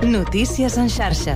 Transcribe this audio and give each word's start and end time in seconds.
Notícies 0.00 0.78
en 0.80 0.88
xarxa. 0.88 1.34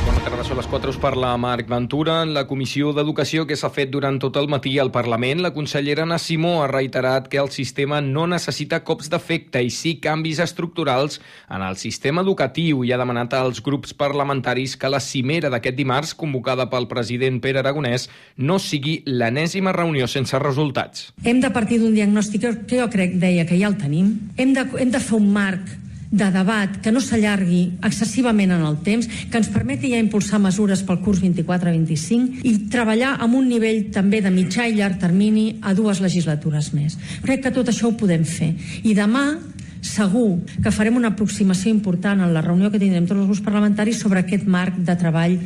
Bona 0.00 0.20
tarda, 0.24 0.44
són 0.48 0.56
les 0.56 0.66
4, 0.72 0.94
us 0.94 0.98
parla 1.00 1.34
Marc 1.36 1.68
Ventura. 1.68 2.22
En 2.24 2.32
la 2.32 2.46
Comissió 2.48 2.94
d'Educació 2.96 3.44
que 3.44 3.56
s'ha 3.58 3.68
fet 3.68 3.90
durant 3.92 4.16
tot 4.22 4.38
el 4.40 4.48
matí 4.48 4.72
al 4.80 4.88
Parlament, 4.94 5.42
la 5.44 5.50
consellera 5.52 6.06
Ana 6.06 6.16
Simó 6.18 6.62
ha 6.62 6.70
reiterat 6.72 7.28
que 7.28 7.36
el 7.42 7.50
sistema 7.52 7.98
no 8.00 8.24
necessita 8.26 8.80
cops 8.80 9.10
d'efecte 9.12 9.60
i 9.60 9.68
sí 9.68 9.98
canvis 10.00 10.40
estructurals 10.40 11.20
en 11.50 11.60
el 11.66 11.76
sistema 11.76 12.24
educatiu 12.24 12.80
i 12.80 12.94
ha 12.94 13.00
demanat 13.02 13.36
als 13.36 13.60
grups 13.60 13.92
parlamentaris 13.92 14.78
que 14.80 14.88
la 14.88 15.02
cimera 15.04 15.52
d'aquest 15.52 15.76
dimarts, 15.76 16.14
convocada 16.16 16.70
pel 16.72 16.88
president 16.88 17.42
Pere 17.44 17.60
Aragonès, 17.60 18.08
no 18.38 18.56
sigui 18.56 19.02
l'enèsima 19.04 19.76
reunió 19.76 20.08
sense 20.08 20.40
resultats. 20.40 21.10
Hem 21.28 21.44
de 21.44 21.52
partir 21.52 21.82
d'un 21.84 21.92
diagnòstic 21.92 22.48
que 22.64 22.80
jo 22.80 22.88
crec, 22.88 23.20
deia, 23.20 23.44
que 23.44 23.60
ja 23.60 23.68
el 23.68 23.76
tenim. 23.76 24.16
Hem 24.40 24.56
de, 24.56 24.64
hem 24.80 24.96
de 24.96 25.04
fer 25.04 25.20
un 25.20 25.28
marc 25.36 25.76
de 26.10 26.30
debat 26.34 26.80
que 26.82 26.90
no 26.90 27.00
s'allargui 27.02 27.78
excessivament 27.86 28.50
en 28.50 28.64
el 28.66 28.80
temps, 28.86 29.06
que 29.30 29.38
ens 29.38 29.50
permeti 29.52 29.92
ja 29.92 30.00
impulsar 30.02 30.40
mesures 30.42 30.82
pel 30.86 30.98
curs 31.04 31.22
24-25 31.22 32.42
i 32.46 32.56
treballar 32.72 33.14
amb 33.22 33.38
un 33.38 33.46
nivell 33.48 33.86
també 33.94 34.20
de 34.24 34.32
mitjà 34.34 34.66
i 34.66 34.74
llarg 34.78 34.98
termini 35.02 35.60
a 35.62 35.74
dues 35.78 36.02
legislatures 36.02 36.72
més. 36.74 36.98
Crec 37.22 37.46
que 37.46 37.54
tot 37.54 37.70
això 37.70 37.88
ho 37.88 37.96
podem 37.98 38.26
fer. 38.26 38.52
I 38.82 38.96
demà 38.98 39.38
segur 39.80 40.40
que 40.62 40.74
farem 40.74 40.98
una 40.98 41.14
aproximació 41.14 41.70
important 41.72 42.20
en 42.20 42.34
la 42.34 42.42
reunió 42.44 42.70
que 42.70 42.82
tindrem 42.82 43.06
tots 43.06 43.22
els 43.22 43.30
grups 43.30 43.46
parlamentaris 43.46 44.02
sobre 44.02 44.20
aquest 44.20 44.44
marc 44.44 44.76
de 44.76 44.98
treball 44.98 45.38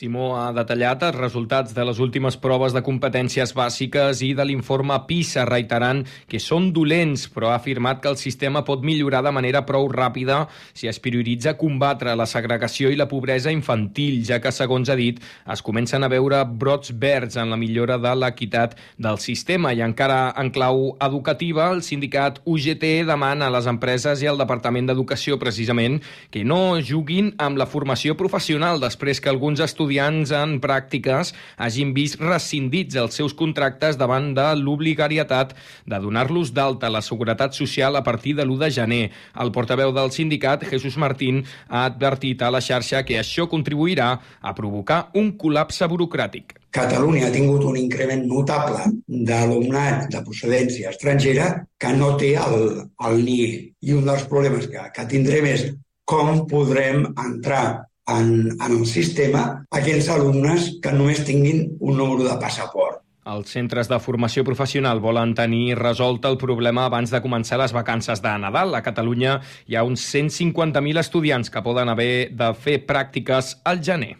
Simó 0.00 0.30
ha 0.40 0.46
detallat 0.56 1.02
els 1.04 1.16
resultats 1.18 1.74
de 1.76 1.84
les 1.84 1.98
últimes 2.00 2.38
proves 2.40 2.72
de 2.72 2.80
competències 2.80 3.50
bàsiques 3.52 4.22
i 4.24 4.30
de 4.32 4.44
l'informe 4.48 4.94
PISA, 5.04 5.42
reiterant 5.44 5.98
que 6.30 6.38
són 6.40 6.70
dolents, 6.72 7.26
però 7.28 7.50
ha 7.50 7.58
afirmat 7.58 8.00
que 8.00 8.08
el 8.08 8.16
sistema 8.16 8.62
pot 8.64 8.80
millorar 8.80 9.20
de 9.26 9.32
manera 9.36 9.60
prou 9.68 9.90
ràpida 9.92 10.46
si 10.72 10.88
es 10.88 10.96
prioritza 11.04 11.52
combatre 11.60 12.14
la 12.16 12.24
segregació 12.24 12.88
i 12.88 12.96
la 12.96 13.10
pobresa 13.10 13.52
infantil, 13.52 14.22
ja 14.24 14.38
que, 14.40 14.54
segons 14.56 14.88
ha 14.88 14.96
dit, 14.96 15.18
es 15.52 15.64
comencen 15.66 16.00
a 16.00 16.08
veure 16.08 16.40
brots 16.48 16.94
verds 16.96 17.36
en 17.36 17.52
la 17.52 17.60
millora 17.60 18.00
de 18.00 18.14
l'equitat 18.22 18.78
del 18.96 19.20
sistema. 19.20 19.74
I 19.76 19.84
encara 19.84 20.32
en 20.40 20.48
clau 20.48 20.94
educativa, 20.96 21.68
el 21.74 21.84
sindicat 21.84 22.40
UGT 22.46 23.04
demana 23.10 23.50
a 23.50 23.56
les 23.58 23.68
empreses 23.68 24.24
i 24.24 24.32
al 24.32 24.40
Departament 24.40 24.88
d'Educació, 24.88 25.36
precisament, 25.44 26.00
que 26.32 26.40
no 26.40 26.80
juguin 26.80 27.34
amb 27.36 27.60
la 27.60 27.68
formació 27.68 28.16
professional 28.16 28.80
després 28.80 29.20
que 29.20 29.28
alguns 29.28 29.60
estudiants 29.60 29.89
estudiants 29.90 30.30
en 30.30 30.60
pràctiques 30.62 31.32
hagin 31.58 31.92
vist 31.94 32.20
rescindits 32.20 32.94
els 32.96 33.16
seus 33.16 33.34
contractes 33.34 33.98
davant 33.98 34.34
de 34.34 34.46
l'obligarietat 34.54 35.54
de 35.86 35.98
donar-los 35.98 36.52
d'alta 36.54 36.86
a 36.86 36.94
la 36.94 37.02
Seguretat 37.02 37.54
Social 37.54 37.96
a 37.96 38.04
partir 38.04 38.36
de 38.36 38.44
l'1 38.44 38.58
de 38.58 38.70
gener. 38.70 39.10
El 39.34 39.50
portaveu 39.50 39.92
del 39.92 40.12
sindicat, 40.12 40.62
Jesús 40.64 40.96
Martín, 40.96 41.44
ha 41.68 41.86
advertit 41.86 42.42
a 42.42 42.50
la 42.50 42.60
xarxa 42.60 43.02
que 43.04 43.18
això 43.18 43.48
contribuirà 43.48 44.20
a 44.40 44.54
provocar 44.54 45.10
un 45.14 45.36
col·lapse 45.36 45.86
burocràtic. 45.88 46.54
Catalunya 46.70 47.26
ha 47.26 47.34
tingut 47.34 47.64
un 47.66 47.76
increment 47.76 48.22
notable 48.30 48.86
d'alumnat 49.08 50.06
de 50.12 50.22
procedència 50.22 50.90
estrangera 50.94 51.66
que 51.78 51.90
no 51.98 52.14
té 52.16 52.36
el, 52.38 52.86
el 53.08 53.24
NIE. 53.24 53.74
I 53.82 53.98
un 53.98 54.06
dels 54.06 54.22
problemes 54.30 54.70
que, 54.70 54.86
que 54.94 55.06
tindrem 55.10 55.50
és 55.50 55.66
com 56.06 56.46
podrem 56.46 57.08
entrar 57.18 57.89
en, 58.16 58.50
en 58.56 58.78
el 58.78 58.86
sistema 58.86 59.44
aquells 59.70 60.08
alumnes 60.12 60.74
que 60.82 60.92
només 60.94 61.22
tinguin 61.26 61.70
un 61.80 61.96
número 61.96 62.26
de 62.26 62.36
passaport. 62.40 63.00
Els 63.30 63.52
centres 63.52 63.86
de 63.86 63.98
formació 64.00 64.42
professional 64.46 64.98
volen 65.04 65.34
tenir 65.38 65.76
resolt 65.78 66.24
el 66.24 66.38
problema 66.40 66.86
abans 66.88 67.12
de 67.12 67.20
començar 67.22 67.60
les 67.60 67.74
vacances 67.76 68.22
de 68.24 68.32
Nadal. 68.42 68.74
A 68.74 68.80
Catalunya 68.82 69.36
hi 69.68 69.76
ha 69.76 69.84
uns 69.84 70.02
150.000 70.08 70.98
estudiants 70.98 71.52
que 71.52 71.62
poden 71.62 71.92
haver 71.92 72.30
de 72.32 72.48
fer 72.56 72.80
pràctiques 72.88 73.58
al 73.64 73.84
gener. 73.84 74.16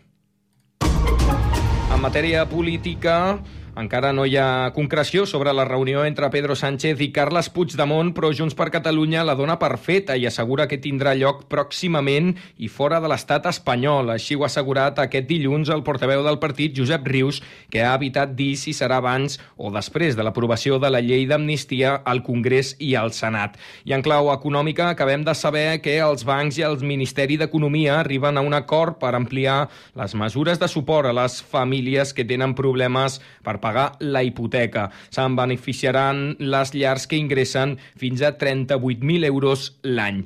En 1.90 1.98
matèria 2.04 2.44
política, 2.46 3.40
encara 3.76 4.12
no 4.12 4.24
hi 4.26 4.36
ha 4.36 4.72
concreció 4.74 5.26
sobre 5.26 5.52
la 5.52 5.64
reunió 5.64 6.04
entre 6.04 6.28
Pedro 6.30 6.56
Sánchez 6.56 7.00
i 7.00 7.10
Carles 7.14 7.48
Puigdemont, 7.54 8.10
però 8.16 8.32
Junts 8.34 8.56
per 8.58 8.70
Catalunya 8.74 9.22
la 9.24 9.36
dona 9.38 9.58
per 9.60 9.76
feta 9.78 10.16
i 10.18 10.26
assegura 10.26 10.66
que 10.66 10.80
tindrà 10.82 11.14
lloc 11.14 11.44
pròximament 11.52 12.32
i 12.58 12.68
fora 12.68 12.98
de 13.00 13.10
l'estat 13.10 13.46
espanyol. 13.46 14.10
Així 14.10 14.34
ho 14.34 14.42
ha 14.42 14.50
assegurat 14.50 14.98
aquest 14.98 15.28
dilluns 15.28 15.70
el 15.70 15.84
portaveu 15.86 16.24
del 16.26 16.40
partit, 16.42 16.74
Josep 16.76 17.06
Rius, 17.06 17.40
que 17.70 17.84
ha 17.84 17.94
evitat 17.94 18.34
dir 18.34 18.56
si 18.58 18.74
serà 18.74 18.98
abans 18.98 19.38
o 19.56 19.70
després 19.70 20.18
de 20.18 20.26
l'aprovació 20.26 20.80
de 20.82 20.90
la 20.90 21.02
llei 21.04 21.28
d'amnistia 21.30 22.00
al 22.04 22.24
Congrés 22.26 22.74
i 22.78 22.96
al 22.98 23.14
Senat. 23.14 23.54
I 23.86 23.94
en 23.94 24.02
clau 24.02 24.32
econòmica 24.34 24.90
acabem 24.90 25.22
de 25.24 25.34
saber 25.38 25.78
que 25.84 25.96
els 26.02 26.26
bancs 26.26 26.58
i 26.58 26.66
el 26.66 26.80
Ministeri 26.82 27.38
d'Economia 27.38 28.00
arriben 28.00 28.36
a 28.36 28.42
un 28.42 28.54
acord 28.58 28.98
per 28.98 29.14
ampliar 29.14 29.68
les 29.94 30.14
mesures 30.18 30.58
de 30.58 30.68
suport 30.68 31.06
a 31.06 31.14
les 31.14 31.38
famílies 31.42 32.12
que 32.12 32.26
tenen 32.26 32.56
problemes 32.58 33.20
per 33.46 33.59
pagar 33.60 33.92
la 34.00 34.22
hipoteca. 34.26 34.88
Se'n 35.12 35.36
beneficiaran 35.38 36.36
les 36.40 36.74
llars 36.74 37.06
que 37.06 37.20
ingressen 37.20 37.76
fins 38.00 38.22
a 38.22 38.34
38.000 38.38 39.28
euros 39.28 39.70
l'any. 39.82 40.24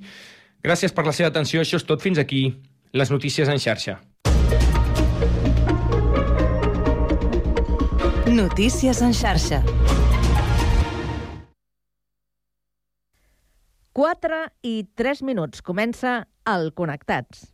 Gràcies 0.64 0.94
per 0.96 1.04
la 1.06 1.12
seva 1.12 1.28
atenció. 1.32 1.60
Això 1.60 1.76
és 1.80 1.86
tot. 1.86 2.02
Fins 2.02 2.18
aquí 2.18 2.46
les 2.92 3.10
notícies 3.10 3.48
en 3.48 3.60
xarxa. 3.60 4.00
Notícies 8.34 9.02
en 9.02 9.12
xarxa. 9.14 9.62
4 13.94 14.38
i 14.66 14.88
3 14.98 15.22
minuts. 15.22 15.62
Comença 15.62 16.24
el 16.50 16.72
Connectats. 16.74 17.53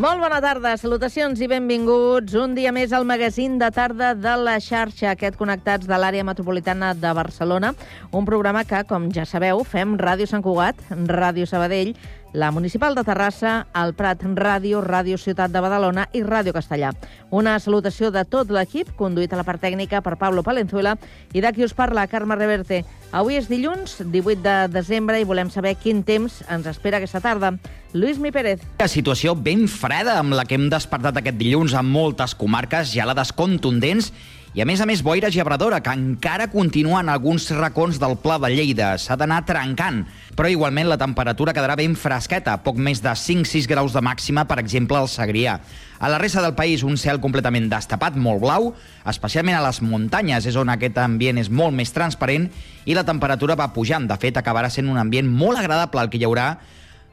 Molt 0.00 0.16
bona 0.16 0.38
tarda, 0.40 0.70
salutacions 0.80 1.42
i 1.44 1.46
benvinguts 1.50 2.32
un 2.40 2.54
dia 2.56 2.70
més 2.72 2.94
al 2.96 3.04
magazín 3.04 3.58
de 3.60 3.66
tarda 3.68 4.14
de 4.16 4.32
la 4.40 4.54
xarxa, 4.64 5.10
aquest 5.10 5.36
Connectats 5.36 5.84
de 5.84 5.98
l'àrea 6.00 6.24
metropolitana 6.24 6.94
de 6.96 7.10
Barcelona, 7.12 7.74
un 8.16 8.24
programa 8.24 8.62
que, 8.64 8.80
com 8.88 9.10
ja 9.12 9.26
sabeu, 9.28 9.60
fem 9.60 9.98
Ràdio 10.00 10.24
Sant 10.30 10.40
Cugat, 10.46 10.80
Ràdio 10.88 11.44
Sabadell, 11.44 11.92
la 12.32 12.50
Municipal 12.50 12.94
de 12.94 13.02
Terrassa, 13.04 13.66
el 13.74 13.94
Prat 13.98 14.22
Ràdio, 14.22 14.80
Ràdio 14.84 15.18
Ciutat 15.18 15.50
de 15.50 15.60
Badalona 15.60 16.06
i 16.14 16.22
Ràdio 16.22 16.54
Castellà. 16.54 16.92
Una 17.30 17.58
salutació 17.58 18.10
de 18.14 18.22
tot 18.24 18.50
l'equip, 18.54 18.92
conduït 18.96 19.32
a 19.32 19.40
la 19.40 19.44
part 19.46 19.60
tècnica 19.62 20.00
per 20.02 20.16
Pablo 20.18 20.44
Palenzuela, 20.46 20.96
i 21.32 21.42
de 21.42 21.52
qui 21.52 21.64
us 21.66 21.74
parla, 21.74 22.06
Carme 22.06 22.38
Reverte. 22.38 22.84
Avui 23.10 23.36
és 23.40 23.50
dilluns, 23.50 23.98
18 24.04 24.42
de 24.44 24.56
desembre, 24.70 25.20
i 25.20 25.26
volem 25.26 25.50
saber 25.50 25.74
quin 25.82 26.04
temps 26.06 26.40
ens 26.48 26.70
espera 26.70 27.00
aquesta 27.00 27.20
tarda. 27.20 27.56
Lluís 27.92 28.20
Mi 28.22 28.30
Pérez. 28.30 28.62
La 28.78 28.88
situació 28.88 29.34
ben 29.34 29.66
freda 29.66 30.20
amb 30.20 30.36
la 30.38 30.46
que 30.46 30.54
hem 30.54 30.68
despertat 30.70 31.18
aquest 31.18 31.40
dilluns 31.40 31.74
en 31.74 31.90
moltes 31.90 32.36
comarques, 32.38 32.92
gelades 32.94 33.34
contundents 33.34 34.12
i 34.50 34.58
a 34.58 34.64
més 34.66 34.80
a 34.82 34.86
més 34.88 34.98
boira 35.06 35.28
gebradora, 35.30 35.78
que 35.78 35.92
encara 35.94 36.48
continua 36.50 36.98
en 37.04 37.08
alguns 37.12 37.44
racons 37.54 38.00
del 38.02 38.16
Pla 38.18 38.34
de 38.42 38.48
Lleida. 38.50 38.88
S'ha 38.98 39.14
d'anar 39.14 39.44
trencant, 39.46 40.00
però 40.34 40.50
igualment 40.50 40.88
la 40.90 40.98
temperatura 40.98 41.54
quedarà 41.54 41.76
ben 41.78 41.94
fresqueta, 41.94 42.56
poc 42.64 42.80
més 42.82 42.98
de 43.04 43.12
5-6 43.14 43.68
graus 43.70 43.94
de 43.94 44.02
màxima, 44.02 44.48
per 44.50 44.58
exemple, 44.58 44.98
al 44.98 45.06
Segrià. 45.06 45.60
A 46.00 46.10
la 46.10 46.18
resta 46.18 46.42
del 46.42 46.56
país, 46.58 46.82
un 46.82 46.98
cel 46.98 47.22
completament 47.22 47.68
destapat, 47.70 48.18
molt 48.18 48.42
blau, 48.42 48.72
especialment 49.06 49.60
a 49.60 49.62
les 49.68 49.78
muntanyes, 49.86 50.50
és 50.50 50.58
on 50.58 50.74
aquest 50.74 50.98
ambient 50.98 51.38
és 51.38 51.52
molt 51.52 51.76
més 51.76 51.94
transparent 51.94 52.48
i 52.90 52.98
la 52.98 53.06
temperatura 53.06 53.54
va 53.54 53.70
pujant. 53.70 54.10
De 54.10 54.18
fet, 54.18 54.34
acabarà 54.34 54.72
sent 54.72 54.90
un 54.90 54.98
ambient 54.98 55.30
molt 55.30 55.62
agradable 55.62 56.02
el 56.02 56.10
que 56.10 56.18
hi 56.18 56.26
haurà 56.26 56.56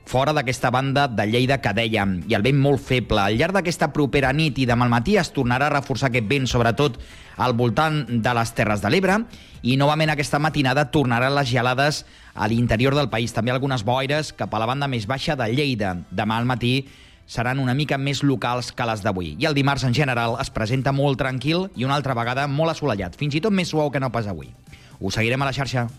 fora 0.08 0.32
d'aquesta 0.34 0.72
banda 0.72 1.08
de 1.12 1.26
Lleida 1.28 1.60
que 1.60 1.74
dèiem, 1.76 2.22
i 2.32 2.36
el 2.38 2.44
vent 2.46 2.58
molt 2.64 2.80
feble. 2.80 3.20
Al 3.20 3.36
llarg 3.38 3.58
d'aquesta 3.58 3.92
propera 3.94 4.32
nit 4.34 4.58
i 4.58 4.66
demà 4.66 4.88
al 4.88 4.94
matí 4.94 5.18
es 5.20 5.34
tornarà 5.36 5.68
a 5.68 5.76
reforçar 5.76 6.10
aquest 6.10 6.30
vent, 6.30 6.48
sobretot 6.48 6.96
al 7.38 7.54
voltant 7.54 8.06
de 8.08 8.34
les 8.34 8.54
Terres 8.56 8.82
de 8.82 8.92
l'Ebre, 8.94 9.20
i 9.68 9.76
novament 9.78 10.14
aquesta 10.14 10.40
matinada 10.40 10.88
tornaran 10.94 11.36
les 11.36 11.52
gelades 11.52 12.06
a 12.34 12.48
l'interior 12.48 12.96
del 12.96 13.12
país. 13.12 13.36
També 13.36 13.52
algunes 13.52 13.84
boires 13.84 14.32
cap 14.32 14.54
a 14.54 14.64
la 14.64 14.70
banda 14.70 14.88
més 14.88 15.10
baixa 15.12 15.36
de 15.36 15.52
Lleida. 15.52 15.98
Demà 16.10 16.40
al 16.40 16.48
matí 16.48 16.88
seran 17.28 17.60
una 17.60 17.76
mica 17.76 18.00
més 18.00 18.24
locals 18.24 18.72
que 18.72 18.88
les 18.88 19.04
d'avui. 19.04 19.36
I 19.38 19.52
el 19.52 19.58
dimarts, 19.58 19.84
en 19.84 19.94
general, 19.94 20.40
es 20.40 20.50
presenta 20.50 20.96
molt 20.96 21.20
tranquil 21.20 21.68
i 21.76 21.84
una 21.84 22.00
altra 22.00 22.16
vegada 22.16 22.48
molt 22.48 22.72
assolellat, 22.72 23.20
fins 23.20 23.36
i 23.36 23.44
tot 23.44 23.52
més 23.52 23.76
suau 23.76 23.92
que 23.92 24.00
no 24.00 24.14
pas 24.16 24.32
avui. 24.32 24.54
Ho 25.00 25.12
seguirem 25.12 25.44
a 25.44 25.52
la 25.52 25.54
xarxa. 25.54 25.90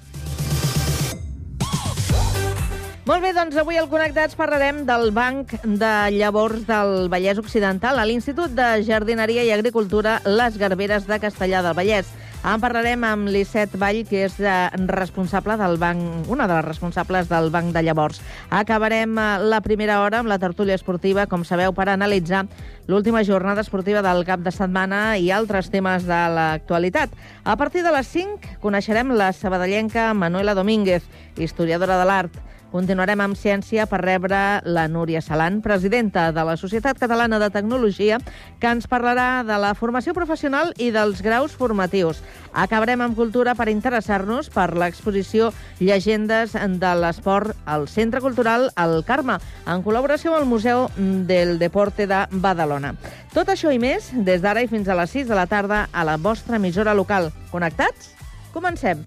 Molt 3.08 3.22
bé, 3.24 3.30
doncs 3.32 3.56
avui 3.56 3.78
al 3.80 3.86
Connectats 3.88 4.36
parlarem 4.36 4.82
del 4.84 5.06
Banc 5.16 5.54
de 5.64 5.92
Llavors 6.12 6.66
del 6.68 7.06
Vallès 7.08 7.38
Occidental 7.40 7.96
a 7.96 8.02
l'Institut 8.04 8.52
de 8.52 8.66
Jardineria 8.84 9.46
i 9.46 9.52
Agricultura 9.54 10.18
Les 10.26 10.58
Garberes 10.60 11.06
de 11.08 11.16
Castellà 11.22 11.62
del 11.64 11.72
Vallès. 11.72 12.10
En 12.44 12.60
parlarem 12.60 13.06
amb 13.08 13.30
Lisset 13.32 13.72
Vall, 13.80 14.02
que 14.04 14.26
és 14.26 14.36
eh, 14.44 14.52
responsable 14.92 15.56
del 15.56 15.78
banc, 15.80 16.28
una 16.28 16.44
de 16.50 16.58
les 16.58 16.66
responsables 16.66 17.30
del 17.30 17.48
Banc 17.54 17.72
de 17.72 17.82
Llavors. 17.86 18.20
Acabarem 18.50 19.16
eh, 19.16 19.24
la 19.40 19.62
primera 19.64 20.02
hora 20.02 20.20
amb 20.20 20.28
la 20.28 20.38
tertúlia 20.38 20.76
esportiva, 20.76 21.24
com 21.32 21.46
sabeu, 21.48 21.72
per 21.72 21.88
analitzar 21.88 22.44
l'última 22.92 23.24
jornada 23.24 23.64
esportiva 23.64 24.04
del 24.04 24.20
cap 24.28 24.44
de 24.44 24.52
setmana 24.52 25.16
i 25.16 25.32
altres 25.32 25.72
temes 25.72 26.04
de 26.04 26.20
l'actualitat. 26.36 27.16
A 27.48 27.56
partir 27.56 27.86
de 27.88 27.96
les 27.96 28.12
5 28.12 28.60
coneixerem 28.60 29.16
la 29.16 29.32
sabadellenca 29.32 30.12
Manuela 30.12 30.52
Domínguez, 30.52 31.08
historiadora 31.40 31.96
de 31.96 32.12
l'art. 32.12 32.38
Continuarem 32.68 33.22
amb 33.24 33.36
ciència 33.38 33.86
per 33.88 34.02
rebre 34.02 34.38
la 34.68 34.82
Núria 34.92 35.22
Salant, 35.24 35.62
presidenta 35.64 36.26
de 36.36 36.42
la 36.44 36.56
Societat 36.60 36.98
Catalana 37.00 37.38
de 37.40 37.48
Tecnologia, 37.48 38.18
que 38.60 38.68
ens 38.68 38.84
parlarà 38.84 39.40
de 39.48 39.56
la 39.56 39.70
formació 39.72 40.12
professional 40.12 40.74
i 40.76 40.90
dels 40.92 41.22
graus 41.24 41.54
formatius. 41.56 42.20
Acabarem 42.52 43.00
amb 43.00 43.16
cultura 43.16 43.54
per 43.56 43.70
interessar-nos 43.72 44.50
per 44.52 44.74
l'exposició 44.76 45.48
Llegendes 45.80 46.52
de 46.52 46.92
l'Esport 47.00 47.56
al 47.64 47.88
Centre 47.88 48.20
Cultural 48.20 48.68
El 48.76 49.00
Carme, 49.08 49.38
en 49.64 49.80
col·laboració 49.86 50.34
amb 50.34 50.42
el 50.42 50.50
Museu 50.52 50.90
del 50.98 51.56
Deporte 51.58 52.04
de 52.04 52.20
Badalona. 52.36 52.92
Tot 53.32 53.48
això 53.48 53.72
i 53.72 53.80
més, 53.80 54.12
des 54.12 54.44
d'ara 54.44 54.60
i 54.60 54.68
fins 54.68 54.92
a 54.92 54.98
les 54.98 55.16
6 55.16 55.32
de 55.32 55.40
la 55.40 55.48
tarda 55.48 55.86
a 55.88 56.04
la 56.04 56.20
vostra 56.20 56.60
emissora 56.60 56.92
local. 56.92 57.32
Connectats? 57.48 58.12
Comencem. 58.52 59.06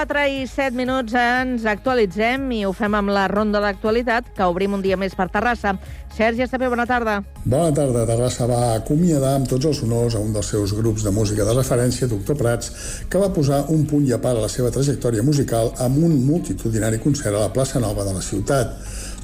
4 0.00 0.20
i 0.32 0.46
7 0.48 0.72
minuts 0.72 1.12
ens 1.12 1.66
actualitzem 1.68 2.46
i 2.56 2.62
ho 2.64 2.70
fem 2.72 2.94
amb 2.96 3.12
la 3.12 3.26
ronda 3.28 3.60
d'actualitat 3.60 4.30
que 4.36 4.46
obrim 4.48 4.72
un 4.72 4.80
dia 4.80 4.96
més 4.96 5.12
per 5.12 5.26
Terrassa. 5.28 5.74
Sergi 6.16 6.46
Estapé, 6.46 6.70
bona 6.72 6.86
tarda. 6.88 7.18
Bona 7.44 7.68
tarda. 7.76 8.06
Terrassa 8.08 8.46
va 8.48 8.60
acomiadar 8.78 9.34
amb 9.36 9.50
tots 9.50 9.68
els 9.68 9.82
honors 9.84 10.16
a 10.16 10.22
un 10.24 10.32
dels 10.32 10.48
seus 10.54 10.72
grups 10.78 11.04
de 11.04 11.12
música 11.12 11.44
de 11.44 11.52
referència, 11.58 12.08
Doctor 12.08 12.38
Prats, 12.40 12.72
que 13.12 13.20
va 13.20 13.28
posar 13.34 13.66
un 13.76 13.84
punt 13.90 14.08
i 14.08 14.16
a 14.16 14.22
part 14.24 14.40
a 14.40 14.46
la 14.46 14.48
seva 14.48 14.72
trajectòria 14.72 15.26
musical 15.26 15.74
amb 15.84 16.00
un 16.08 16.16
multitudinari 16.24 17.02
concert 17.04 17.36
a 17.36 17.44
la 17.44 17.52
plaça 17.52 17.84
Nova 17.84 18.08
de 18.08 18.16
la 18.16 18.24
ciutat. 18.24 18.72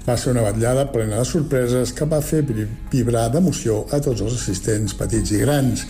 Va 0.07 0.15
ser 0.17 0.31
una 0.31 0.43
vetllada 0.47 0.85
plena 0.93 1.17
de 1.19 1.25
sorpreses 1.27 1.91
que 1.93 2.07
va 2.07 2.21
fer 2.23 2.43
vi- 2.47 2.67
vibrar 2.93 3.25
d'emoció 3.33 3.81
a 3.91 3.99
tots 4.01 4.21
els 4.23 4.37
assistents, 4.37 4.95
petits 4.95 5.33
i 5.35 5.41
grans. 5.43 5.83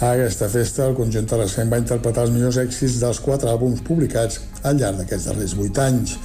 A 0.00 0.10
aquesta 0.12 0.48
festa, 0.52 0.84
el 0.90 0.94
conjunt 0.98 1.26
terrassenc 1.30 1.72
va 1.72 1.78
interpretar 1.80 2.26
els 2.26 2.34
millors 2.34 2.58
èxits 2.60 2.98
dels 3.00 3.20
quatre 3.24 3.48
àlbums 3.48 3.80
publicats 3.86 4.40
al 4.62 4.76
llarg 4.76 5.00
d'aquests 5.00 5.30
darrers 5.30 5.54
vuit 5.56 5.78
anys. 5.78 6.18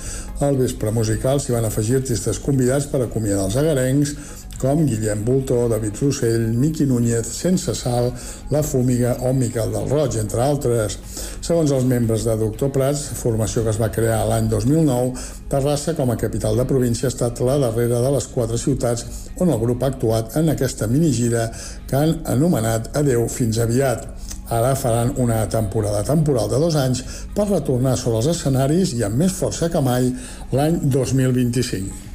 Al 0.43 0.59
vespre 0.59 0.91
musical 0.91 1.39
s'hi 1.39 1.55
van 1.55 1.65
afegir 1.65 1.95
artistes 2.01 2.37
convidats 2.43 2.85
per 2.91 3.01
acomiadar 3.05 3.47
els 3.47 3.55
agarencs, 3.57 4.11
com 4.61 4.85
Guillem 4.85 5.23
Bultó, 5.25 5.67
David 5.69 5.95
Rossell, 6.01 6.47
Miqui 6.57 6.85
Núñez, 6.85 7.27
Sense 7.27 7.75
Sal, 7.75 8.11
La 8.49 8.63
Fúmiga 8.63 9.17
o 9.21 9.33
Miquel 9.33 9.71
del 9.71 9.89
Roig, 9.89 10.17
entre 10.17 10.41
altres. 10.41 10.97
Segons 11.41 11.71
els 11.71 11.85
membres 11.85 12.25
de 12.27 12.35
Doctor 12.37 12.71
Prats, 12.73 13.03
formació 13.21 13.63
que 13.63 13.73
es 13.73 13.81
va 13.81 13.91
crear 13.93 14.23
l'any 14.27 14.49
2009, 14.49 15.13
Terrassa, 15.49 15.93
com 15.95 16.11
a 16.11 16.17
capital 16.19 16.57
de 16.57 16.65
província, 16.67 17.07
ha 17.07 17.13
estat 17.13 17.39
la 17.45 17.59
darrera 17.61 18.01
de 18.03 18.13
les 18.17 18.27
quatre 18.33 18.57
ciutats 18.59 19.05
on 19.39 19.53
el 19.53 19.61
grup 19.61 19.83
ha 19.83 19.91
actuat 19.93 20.35
en 20.41 20.49
aquesta 20.51 20.87
minigira 20.91 21.47
que 21.87 21.99
han 21.99 22.17
anomenat 22.25 22.91
Adeu 22.97 23.27
fins 23.31 23.61
aviat. 23.63 24.07
Ara 24.49 24.75
faran 24.79 25.13
una 25.19 25.41
temporada 25.51 26.03
temporal 26.07 26.49
de 26.49 26.59
dos 26.63 26.75
anys 26.79 27.03
per 27.35 27.49
retornar 27.49 27.97
sobre 27.99 28.21
els 28.23 28.31
escenaris 28.31 28.95
i 28.95 29.03
amb 29.03 29.19
més 29.23 29.35
força 29.35 29.71
que 29.71 29.83
mai 29.83 30.11
l'any 30.55 30.79
2025. 30.87 32.06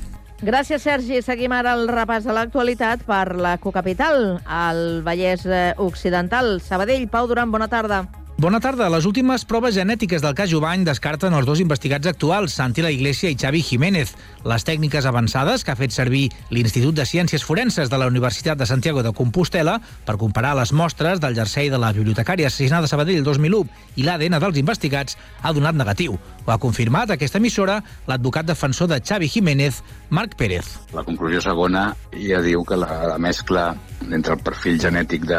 Gràcies, 0.42 0.82
Sergi. 0.82 1.20
Seguim 1.22 1.52
ara 1.54 1.76
el 1.78 1.84
repàs 1.86 2.24
de 2.26 2.34
l'actualitat 2.34 3.04
per 3.06 3.36
la 3.38 3.52
cocapital, 3.62 4.40
al 4.42 4.98
Vallès 5.06 5.44
eh, 5.46 5.68
Occidental. 5.78 6.56
Sabadell, 6.58 7.06
Pau 7.06 7.30
Duran, 7.30 7.54
bona 7.54 7.70
tarda. 7.70 8.02
Bona 8.42 8.58
tarda. 8.58 8.88
Les 8.90 9.04
últimes 9.06 9.44
proves 9.46 9.76
genètiques 9.76 10.18
del 10.18 10.34
cas 10.34 10.50
Jubany 10.50 10.82
descarten 10.82 11.30
els 11.38 11.46
dos 11.46 11.60
investigats 11.62 12.08
actuals, 12.10 12.56
Santi 12.58 12.82
La 12.82 12.90
Iglesia 12.90 13.30
i 13.30 13.36
Xavi 13.38 13.60
Jiménez. 13.62 14.16
Les 14.42 14.66
tècniques 14.66 15.06
avançades 15.06 15.62
que 15.62 15.70
ha 15.70 15.78
fet 15.78 15.94
servir 15.94 16.24
l'Institut 16.50 16.96
de 16.98 17.06
Ciències 17.06 17.44
Forenses 17.46 17.86
de 17.92 18.00
la 18.02 18.08
Universitat 18.10 18.58
de 18.58 18.66
Santiago 18.66 19.04
de 19.06 19.12
Compostela 19.14 19.76
per 19.78 20.16
comparar 20.18 20.56
les 20.58 20.72
mostres 20.74 21.22
del 21.22 21.38
jersei 21.38 21.70
de 21.70 21.78
la 21.78 21.92
bibliotecària 21.94 22.50
assassinada 22.50 22.90
a 22.90 22.90
Sabadell 22.90 23.22
2001 23.22 24.02
i 24.02 24.08
l'ADN 24.08 24.40
dels 24.42 24.58
investigats 24.58 25.14
ha 25.40 25.54
donat 25.54 25.78
negatiu. 25.78 26.18
Ho 26.42 26.50
ha 26.50 26.58
confirmat 26.58 27.14
aquesta 27.14 27.38
emissora 27.38 27.78
l'advocat 28.10 28.50
defensor 28.50 28.90
de 28.90 28.98
Xavi 28.98 29.30
Jiménez, 29.30 29.84
Marc 30.10 30.34
Pérez. 30.34 30.80
La 30.90 31.06
conclusió 31.06 31.38
segona 31.46 31.92
ja 32.18 32.42
diu 32.42 32.66
que 32.66 32.74
la, 32.74 32.90
la 33.14 33.22
mescla 33.22 33.70
entre 34.10 34.34
el 34.34 34.42
perfil 34.42 34.82
genètic 34.82 35.30
de, 35.30 35.38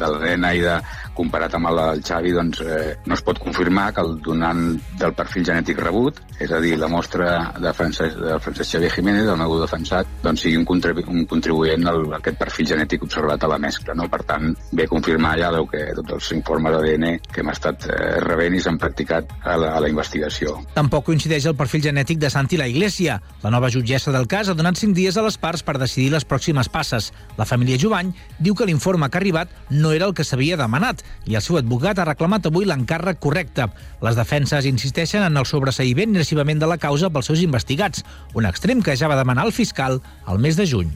de 0.00 0.08
l'ADN 0.08 0.48
i 0.56 0.64
de, 0.64 0.80
comparat 1.16 1.54
amb 1.54 1.68
el 1.68 1.80
del 1.80 2.02
Xavi 2.06 2.21
doncs, 2.30 2.60
eh, 2.62 2.94
no 3.06 3.14
es 3.14 3.22
pot 3.26 3.40
confirmar 3.42 3.92
que 3.92 4.00
el 4.04 4.20
donant 4.22 4.78
del 5.00 5.14
perfil 5.18 5.44
genètic 5.48 5.80
rebut, 5.82 6.20
és 6.38 6.50
a 6.52 6.60
dir, 6.62 6.76
la 6.78 6.88
mostra 6.88 7.52
de 7.58 7.72
Francesc, 7.74 8.18
de 8.18 8.38
Francesc 8.42 8.76
Xavier 8.76 8.90
Jiménez, 8.92 9.26
el 9.26 9.38
meu 9.40 9.56
defensat, 9.60 10.06
doncs 10.22 10.44
sigui 10.46 10.58
un, 10.60 10.66
contribu 10.68 11.02
un 11.10 11.26
contribuent 11.26 11.86
al, 11.88 12.04
a 12.12 12.18
aquest 12.20 12.38
perfil 12.38 12.68
genètic 12.72 13.02
observat 13.06 13.42
a 13.42 13.50
la 13.50 13.58
mescla. 13.62 13.94
No? 13.98 14.08
Per 14.12 14.22
tant, 14.28 14.52
ve 14.72 14.86
a 14.86 14.90
confirmar 14.90 15.34
ja 15.40 15.50
que 15.72 15.82
tots 15.96 16.16
els 16.16 16.30
informes 16.36 16.74
d'ADN 16.74 17.18
que 17.32 17.42
hem 17.42 17.50
estat 17.52 17.86
eh, 17.88 17.98
rebent 18.24 18.56
i 18.56 18.62
s'han 18.62 18.78
practicat 18.80 19.30
a 19.42 19.56
la, 19.58 19.72
a 19.76 19.82
la 19.82 19.90
investigació. 19.90 20.58
Tampoc 20.74 21.06
coincideix 21.10 21.46
el 21.50 21.56
perfil 21.58 21.84
genètic 21.88 22.20
de 22.22 22.30
Santi 22.30 22.58
La 22.60 22.68
Iglesia. 22.70 23.18
La 23.42 23.52
nova 23.54 23.70
jutgessa 23.72 24.14
del 24.14 24.28
cas 24.30 24.50
ha 24.50 24.56
donat 24.58 24.80
cinc 24.80 24.96
dies 24.96 25.16
a 25.16 25.24
les 25.26 25.38
parts 25.38 25.62
per 25.66 25.78
decidir 25.80 26.10
les 26.14 26.26
pròximes 26.28 26.70
passes. 26.72 27.12
La 27.38 27.46
família 27.48 27.78
Jovany 27.80 28.12
diu 28.38 28.56
que 28.58 28.66
l'informe 28.68 29.08
que 29.08 29.18
ha 29.18 29.22
arribat 29.22 29.52
no 29.70 29.92
era 29.92 30.08
el 30.08 30.14
que 30.14 30.26
s'havia 30.26 30.58
demanat 30.60 31.02
i 31.26 31.38
el 31.38 31.44
seu 31.44 31.58
advocat 31.60 31.98
ha 31.98 32.08
reclamat 32.12 32.46
avui 32.48 32.68
l'encàrrec 32.68 33.20
correcte. 33.20 33.68
Les 34.04 34.18
defenses 34.18 34.68
insisteixen 34.70 35.26
en 35.26 35.36
el 35.36 35.48
sobreseïment 35.48 36.14
i 36.14 36.22
recibament 36.22 36.62
de 36.62 36.70
la 36.70 36.78
causa 36.78 37.10
pels 37.10 37.32
seus 37.32 37.42
investigats, 37.44 38.06
un 38.38 38.46
extrem 38.46 38.82
que 38.84 38.96
ja 38.96 39.10
va 39.10 39.18
demanar 39.18 39.48
el 39.48 39.56
fiscal 39.56 40.00
al 40.26 40.38
mes 40.38 40.56
de 40.56 40.68
juny. 40.68 40.92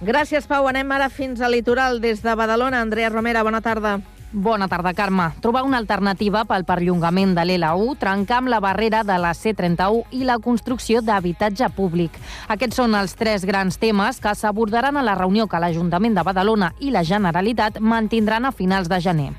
Gràcies, 0.00 0.46
Pau. 0.48 0.64
Anem 0.68 0.88
ara 0.96 1.10
fins 1.12 1.42
al 1.44 1.52
litoral. 1.52 2.00
Des 2.00 2.22
de 2.24 2.34
Badalona, 2.34 2.80
Andrea 2.80 3.10
Romera, 3.12 3.42
bona 3.44 3.60
tarda. 3.60 3.98
Bona 4.32 4.68
tarda, 4.68 4.94
Carme. 4.94 5.32
Trobar 5.42 5.64
una 5.66 5.80
alternativa 5.80 6.44
pel 6.46 6.62
perllongament 6.62 7.32
de 7.34 7.42
l'L1, 7.42 7.96
trencar 7.98 8.36
amb 8.38 8.50
la 8.52 8.60
barrera 8.62 9.00
de 9.02 9.16
la 9.18 9.32
C31 9.34 10.04
i 10.14 10.20
la 10.22 10.36
construcció 10.38 11.00
d'habitatge 11.02 11.66
públic. 11.74 12.14
Aquests 12.46 12.78
són 12.78 12.94
els 12.94 13.16
tres 13.18 13.42
grans 13.42 13.80
temes 13.82 14.20
que 14.22 14.30
s'abordaran 14.38 14.94
a 14.94 15.02
la 15.02 15.16
reunió 15.18 15.48
que 15.50 15.58
l'Ajuntament 15.58 16.14
de 16.14 16.22
Badalona 16.22 16.68
i 16.78 16.92
la 16.94 17.02
Generalitat 17.02 17.80
mantindran 17.82 18.46
a 18.46 18.52
finals 18.54 18.86
de 18.86 19.00
gener. 19.02 19.32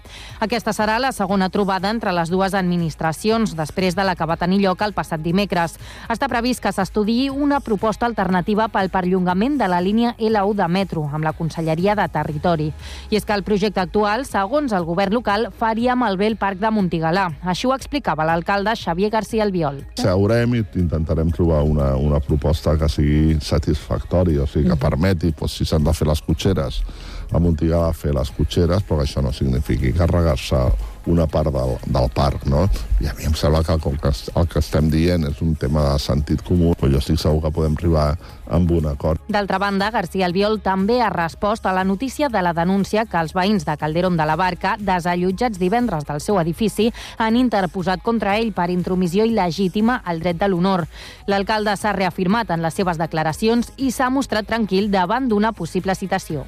Aquesta 0.43 0.73
serà 0.75 0.97
la 0.99 1.13
segona 1.15 1.47
trobada 1.47 1.87
entre 1.87 2.11
les 2.11 2.27
dues 2.27 2.51
administracions, 2.51 3.55
després 3.55 3.95
de 3.95 4.03
la 4.03 4.17
que 4.19 4.27
va 4.27 4.35
tenir 4.35 4.59
lloc 4.59 4.83
el 4.83 4.91
passat 4.91 5.23
dimecres. 5.23 5.77
Està 6.11 6.27
previst 6.27 6.59
que 6.59 6.75
s'estudiï 6.75 7.29
una 7.31 7.61
proposta 7.63 8.09
alternativa 8.11 8.67
pel 8.67 8.91
perllongament 8.91 9.55
de 9.55 9.71
la 9.71 9.79
línia 9.79 10.17
L1 10.19 10.59
de 10.59 10.67
metro, 10.67 11.07
amb 11.07 11.23
la 11.23 11.31
Conselleria 11.31 11.95
de 11.95 12.11
Territori. 12.11 12.71
I 13.07 13.15
és 13.15 13.23
que 13.23 13.39
el 13.39 13.47
projecte 13.47 13.79
actual, 13.79 14.27
segons 14.27 14.73
el 14.73 14.80
govern 14.87 15.13
local, 15.17 15.49
faria 15.57 15.95
malbé 15.95 16.27
el 16.31 16.37
Parc 16.41 16.59
de 16.61 16.71
Montigalà. 16.73 17.27
Així 17.41 17.67
ho 17.67 17.75
explicava 17.75 18.25
l'alcalde 18.27 18.75
Xavier 18.77 19.11
García 19.13 19.43
Albiol. 19.45 19.81
Seurem 19.99 20.55
i 20.57 20.63
intentarem 20.81 21.31
trobar 21.35 21.63
una, 21.67 21.95
una 21.97 22.21
proposta 22.23 22.77
que 22.79 22.89
sigui 22.91 23.39
satisfactòria, 23.41 24.45
o 24.45 24.47
sigui, 24.49 24.69
que 24.69 24.79
permeti, 24.79 25.33
doncs, 25.37 25.59
si 25.59 25.67
s'han 25.67 25.85
de 25.85 25.93
fer 25.97 26.07
les 26.09 26.23
cotxeres, 26.25 26.81
a 27.31 27.39
Montigalà 27.39 27.91
fer 27.95 28.15
les 28.15 28.31
cotxeres, 28.35 28.83
però 28.87 28.99
que 29.01 29.09
això 29.09 29.23
no 29.23 29.31
signifiqui 29.35 29.93
carregar-se 29.95 30.65
una 31.05 31.27
part 31.27 31.51
del, 31.53 31.77
del 31.85 32.09
parc, 32.13 32.45
no? 32.45 32.67
I 33.01 33.09
a 33.09 33.15
mi 33.17 33.25
em 33.25 33.33
sembla 33.37 33.63
que 33.65 33.77
com 33.81 33.97
que 33.97 34.11
el 34.11 34.47
que 34.47 34.59
estem 34.61 34.91
dient 34.93 35.25
és 35.29 35.41
un 35.41 35.55
tema 35.55 35.87
de 35.89 35.97
sentit 35.99 36.43
comú, 36.45 36.75
però 36.77 36.91
jo 36.93 37.01
estic 37.01 37.19
segur 37.21 37.41
que 37.45 37.53
podem 37.55 37.77
arribar 37.79 38.11
amb 38.51 38.71
un 38.75 38.85
acord. 38.91 39.21
D'altra 39.31 39.57
banda, 39.61 39.89
García 39.91 40.27
Albiol 40.27 40.59
també 40.61 40.99
ha 41.01 41.09
respost 41.09 41.65
a 41.65 41.73
la 41.73 41.83
notícia 41.87 42.29
de 42.29 42.41
la 42.43 42.53
denúncia 42.53 43.05
que 43.05 43.17
els 43.17 43.33
veïns 43.33 43.65
de 43.65 43.77
Calderón 43.79 44.17
de 44.19 44.27
la 44.27 44.35
Barca, 44.35 44.75
desallotjats 44.77 45.59
divendres 45.59 46.05
del 46.05 46.21
seu 46.21 46.39
edifici, 46.41 46.91
han 47.17 47.39
interposat 47.39 48.03
contra 48.03 48.37
ell 48.37 48.53
per 48.53 48.69
intromissió 48.69 49.25
il·legítima 49.25 50.01
al 50.05 50.21
dret 50.21 50.37
de 50.37 50.51
l'honor. 50.51 50.85
L'alcalde 51.31 51.75
s'ha 51.77 51.95
reafirmat 51.97 52.51
en 52.51 52.61
les 52.61 52.75
seves 52.75 52.99
declaracions 53.01 53.71
i 53.77 53.91
s'ha 53.91 54.11
mostrat 54.11 54.47
tranquil 54.47 54.91
davant 54.91 55.29
d'una 55.31 55.55
possible 55.55 55.95
citació. 55.95 56.45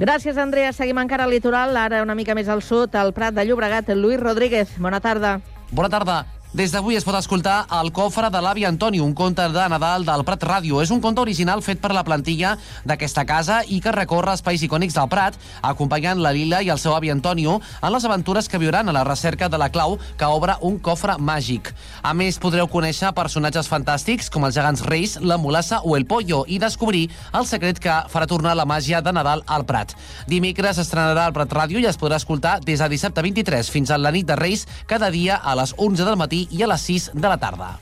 Gràcies, 0.00 0.38
Andrea. 0.40 0.72
Seguim 0.72 0.96
encara 1.02 1.26
al 1.26 1.34
litoral, 1.34 1.76
ara 1.76 2.00
una 2.00 2.14
mica 2.16 2.32
més 2.32 2.48
al 2.48 2.62
sud, 2.64 2.94
al 2.96 3.12
Prat 3.12 3.36
de 3.36 3.44
Llobregat. 3.44 3.92
Lluís 3.92 4.16
Rodríguez, 4.22 4.72
bona 4.80 4.96
tarda. 5.04 5.40
Bona 5.76 5.92
tarda. 5.92 6.22
Des 6.50 6.72
d'avui 6.74 6.96
es 6.98 7.04
pot 7.06 7.14
escoltar 7.14 7.68
El 7.78 7.92
cofre 7.94 8.26
de 8.26 8.40
l'avi 8.42 8.64
Antoni, 8.66 8.98
un 8.98 9.12
conte 9.14 9.44
de 9.54 9.64
Nadal 9.70 10.02
del 10.02 10.24
Prat 10.26 10.42
Ràdio. 10.42 10.80
És 10.82 10.90
un 10.90 10.98
conte 10.98 11.22
original 11.22 11.60
fet 11.62 11.78
per 11.78 11.92
la 11.94 12.02
plantilla 12.02 12.56
d'aquesta 12.82 13.22
casa 13.22 13.60
i 13.70 13.76
que 13.78 13.92
recorre 13.94 14.32
espais 14.34 14.64
icònics 14.66 14.96
del 14.96 15.06
Prat, 15.06 15.38
acompanyant 15.62 16.18
la 16.18 16.32
Lila 16.34 16.58
i 16.58 16.72
el 16.74 16.80
seu 16.82 16.96
avi 16.96 17.12
Antonio 17.14 17.60
en 17.80 17.92
les 17.94 18.04
aventures 18.04 18.48
que 18.50 18.58
viuran 18.58 18.88
a 18.88 18.94
la 18.96 19.04
recerca 19.06 19.48
de 19.48 19.60
la 19.62 19.68
clau 19.70 19.94
que 20.18 20.26
obre 20.26 20.56
un 20.66 20.80
cofre 20.82 21.14
màgic. 21.22 21.70
A 22.02 22.16
més, 22.18 22.40
podreu 22.42 22.66
conèixer 22.66 23.14
personatges 23.14 23.70
fantàstics 23.70 24.26
com 24.26 24.42
els 24.42 24.58
gegants 24.58 24.82
reis, 24.82 25.20
la 25.22 25.38
mulassa 25.38 25.84
o 25.84 25.94
el 25.94 26.04
pollo 26.04 26.42
i 26.48 26.58
descobrir 26.58 27.04
el 27.30 27.46
secret 27.46 27.78
que 27.78 28.00
farà 28.10 28.26
tornar 28.26 28.56
la 28.58 28.66
màgia 28.66 28.98
de 28.98 29.14
Nadal 29.14 29.46
al 29.46 29.68
Prat. 29.70 29.94
Dimecres 30.26 30.82
estrenarà 30.82 31.30
el 31.30 31.38
Prat 31.38 31.54
Ràdio 31.62 31.78
i 31.78 31.86
es 31.86 32.00
podrà 32.00 32.18
escoltar 32.18 32.58
des 32.58 32.82
de 32.82 32.90
dissabte 32.90 33.22
23 33.22 33.70
fins 33.70 33.94
a 33.94 34.02
la 34.02 34.10
nit 34.10 34.26
de 34.26 34.34
Reis 34.34 34.66
cada 34.90 35.14
dia 35.14 35.38
a 35.38 35.54
les 35.54 35.78
11 35.78 36.02
del 36.02 36.18
matí 36.18 36.39
i 36.50 36.64
a 36.64 36.72
les 36.72 36.90
6 36.90 37.12
de 37.14 37.28
la 37.28 37.38
tarda. 37.40 37.76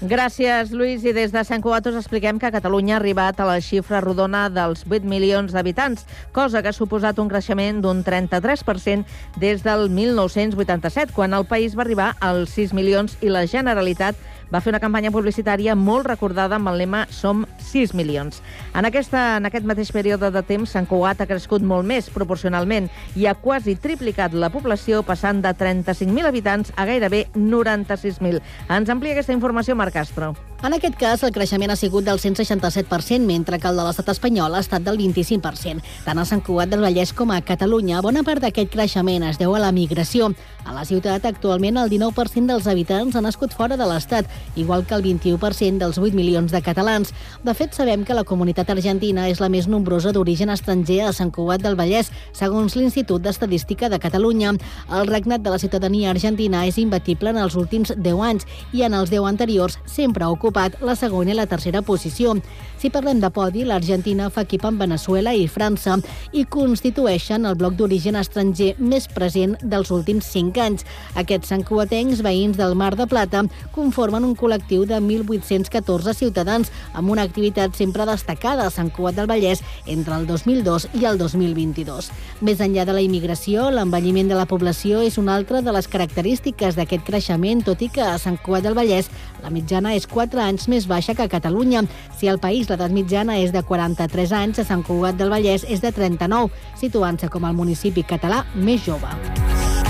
Gràcies, 0.00 0.70
Lluís. 0.72 1.02
I 1.04 1.12
des 1.12 1.28
de 1.28 1.42
Sant 1.44 1.60
Cugat 1.60 1.84
us 1.90 1.96
expliquem 1.98 2.38
que 2.40 2.48
Catalunya 2.54 2.94
ha 2.94 3.00
arribat 3.02 3.36
a 3.36 3.44
la 3.44 3.58
xifra 3.60 3.98
rodona 4.00 4.46
dels 4.48 4.86
8 4.88 5.04
milions 5.04 5.52
d'habitants, 5.52 6.06
cosa 6.32 6.62
que 6.62 6.70
ha 6.70 6.72
suposat 6.72 7.20
un 7.20 7.28
creixement 7.28 7.82
d'un 7.84 8.00
33% 8.00 9.04
des 9.36 9.60
del 9.60 9.90
1987, 9.92 11.12
quan 11.12 11.36
el 11.36 11.44
país 11.44 11.76
va 11.76 11.84
arribar 11.84 12.14
als 12.24 12.56
6 12.56 12.72
milions 12.72 13.18
i 13.20 13.28
la 13.28 13.44
Generalitat 13.44 14.16
va 14.52 14.60
fer 14.60 14.72
una 14.72 14.80
campanya 14.82 15.12
publicitària 15.14 15.76
molt 15.78 16.08
recordada 16.08 16.58
amb 16.58 16.70
el 16.72 16.80
lema 16.82 17.04
Som 17.10 17.44
6 17.70 17.94
milions. 17.94 18.42
En, 18.74 18.84
aquesta, 18.88 19.36
en 19.38 19.46
aquest 19.46 19.66
mateix 19.68 19.92
període 19.94 20.30
de 20.34 20.42
temps, 20.46 20.70
Sant 20.70 20.88
Cugat 20.90 21.22
ha 21.22 21.28
crescut 21.30 21.62
molt 21.62 21.86
més 21.86 22.10
proporcionalment 22.10 22.90
i 23.16 23.26
ha 23.26 23.36
quasi 23.38 23.76
triplicat 23.76 24.34
la 24.34 24.50
població, 24.50 25.04
passant 25.06 25.42
de 25.44 25.54
35.000 25.54 26.26
habitants 26.26 26.74
a 26.76 26.86
gairebé 26.88 27.26
96.000. 27.36 28.42
Ens 28.68 28.90
amplia 28.90 29.16
aquesta 29.16 29.36
informació 29.36 29.78
Marc 29.78 29.94
Castro. 29.94 30.34
En 30.60 30.74
aquest 30.76 30.98
cas, 31.00 31.22
el 31.24 31.32
creixement 31.32 31.72
ha 31.72 31.76
sigut 31.80 32.04
del 32.04 32.18
167%, 32.20 33.24
mentre 33.24 33.56
que 33.58 33.68
el 33.70 33.78
de 33.80 33.84
l'estat 33.86 34.10
espanyol 34.12 34.54
ha 34.54 34.60
estat 34.60 34.84
del 34.84 34.98
25%. 35.00 35.80
Tant 36.04 36.20
a 36.20 36.26
Sant 36.28 36.42
Cugat 36.44 36.68
del 36.68 36.84
Vallès 36.84 37.14
com 37.16 37.32
a 37.32 37.40
Catalunya, 37.40 38.02
bona 38.04 38.20
part 38.26 38.44
d'aquest 38.44 38.68
creixement 38.74 39.24
es 39.24 39.40
deu 39.40 39.56
a 39.56 39.62
la 39.62 39.72
migració. 39.72 40.34
A 40.68 40.74
la 40.76 40.84
ciutat, 40.84 41.24
actualment, 41.24 41.78
el 41.80 41.88
19% 41.88 42.52
dels 42.52 42.68
habitants 42.68 43.16
han 43.16 43.24
nascut 43.24 43.56
fora 43.56 43.78
de 43.80 43.88
l'Estat, 43.88 44.28
igual 44.56 44.86
que 44.86 44.94
el 44.94 45.02
21% 45.02 45.78
dels 45.78 45.98
8 45.98 46.14
milions 46.16 46.52
de 46.52 46.62
catalans. 46.62 47.12
De 47.44 47.54
fet, 47.54 47.74
sabem 47.74 48.04
que 48.04 48.14
la 48.14 48.24
comunitat 48.24 48.70
argentina 48.70 49.28
és 49.28 49.40
la 49.40 49.48
més 49.48 49.68
nombrosa 49.68 50.12
d'origen 50.12 50.50
estranger 50.50 51.00
a 51.06 51.12
Sant 51.16 51.30
Cugat 51.30 51.62
del 51.62 51.78
Vallès, 51.78 52.10
segons 52.32 52.76
l'Institut 52.76 53.22
d'Estadística 53.22 53.88
de 53.88 54.00
Catalunya. 54.02 54.54
El 54.90 55.06
regnat 55.06 55.42
de 55.42 55.50
la 55.54 55.58
ciutadania 55.58 56.10
argentina 56.10 56.64
és 56.66 56.78
imbatible 56.78 57.30
en 57.30 57.38
els 57.38 57.56
últims 57.56 57.94
10 57.96 58.24
anys 58.26 58.46
i 58.72 58.82
en 58.86 58.94
els 58.94 59.10
10 59.10 59.28
anteriors 59.28 59.78
sempre 59.86 60.24
ha 60.24 60.30
ocupat 60.30 60.80
la 60.82 60.96
segona 60.96 61.32
i 61.32 61.38
la 61.38 61.46
tercera 61.46 61.82
posició. 61.82 62.36
Si 62.80 62.88
parlem 62.88 63.20
de 63.20 63.28
podi, 63.28 63.64
l'Argentina 63.68 64.30
fa 64.32 64.46
equip 64.46 64.64
amb 64.64 64.80
Venezuela 64.80 65.34
i 65.36 65.46
França 65.48 65.98
i 66.32 66.46
constitueixen 66.48 67.44
el 67.44 67.58
bloc 67.60 67.74
d'origen 67.76 68.16
estranger 68.16 68.70
més 68.78 69.08
present 69.12 69.56
dels 69.60 69.90
últims 69.92 70.30
5 70.32 70.62
anys. 70.64 70.86
Aquests 71.20 71.52
santcuatencs, 71.52 72.22
veïns 72.24 72.56
del 72.56 72.76
Mar 72.78 72.94
de 72.96 73.06
Plata, 73.10 73.44
conformen 73.74 74.24
un 74.24 74.29
col·lectiu 74.38 74.84
de 74.88 74.98
1.814 75.00 76.14
ciutadans 76.14 76.70
amb 76.92 77.10
una 77.10 77.22
activitat 77.22 77.76
sempre 77.78 78.06
destacada 78.08 78.66
a 78.66 78.74
Sant 78.74 78.90
Cugat 78.94 79.18
del 79.18 79.28
Vallès 79.30 79.62
entre 79.86 80.16
el 80.16 80.26
2002 80.28 80.88
i 81.00 81.06
el 81.08 81.18
2022. 81.18 82.10
Més 82.40 82.60
enllà 82.64 82.86
de 82.88 82.96
la 82.96 83.04
immigració, 83.04 83.68
l'envelliment 83.70 84.30
de 84.30 84.38
la 84.38 84.48
població 84.50 85.00
és 85.06 85.18
una 85.18 85.34
altra 85.36 85.62
de 85.62 85.74
les 85.74 85.88
característiques 85.88 86.78
d'aquest 86.78 87.06
creixement, 87.06 87.64
tot 87.66 87.82
i 87.82 87.90
que 87.92 88.04
a 88.04 88.18
Sant 88.18 88.38
Cugat 88.44 88.66
del 88.66 88.78
Vallès 88.78 89.10
la 89.42 89.50
mitjana 89.50 89.94
és 89.96 90.06
4 90.10 90.42
anys 90.44 90.68
més 90.68 90.88
baixa 90.90 91.14
que 91.14 91.26
a 91.26 91.32
Catalunya. 91.32 91.84
Si 92.18 92.28
al 92.28 92.40
país 92.42 92.68
l'edat 92.70 92.92
mitjana 92.92 93.38
és 93.40 93.54
de 93.54 93.62
43 93.62 94.34
anys, 94.36 94.60
a 94.60 94.68
Sant 94.68 94.84
Cugat 94.86 95.20
del 95.20 95.32
Vallès 95.32 95.64
és 95.68 95.80
de 95.80 95.92
39, 95.92 96.50
situant-se 96.80 97.28
com 97.32 97.48
el 97.48 97.56
municipi 97.56 98.04
català 98.04 98.44
més 98.54 98.84
jove. 98.86 99.89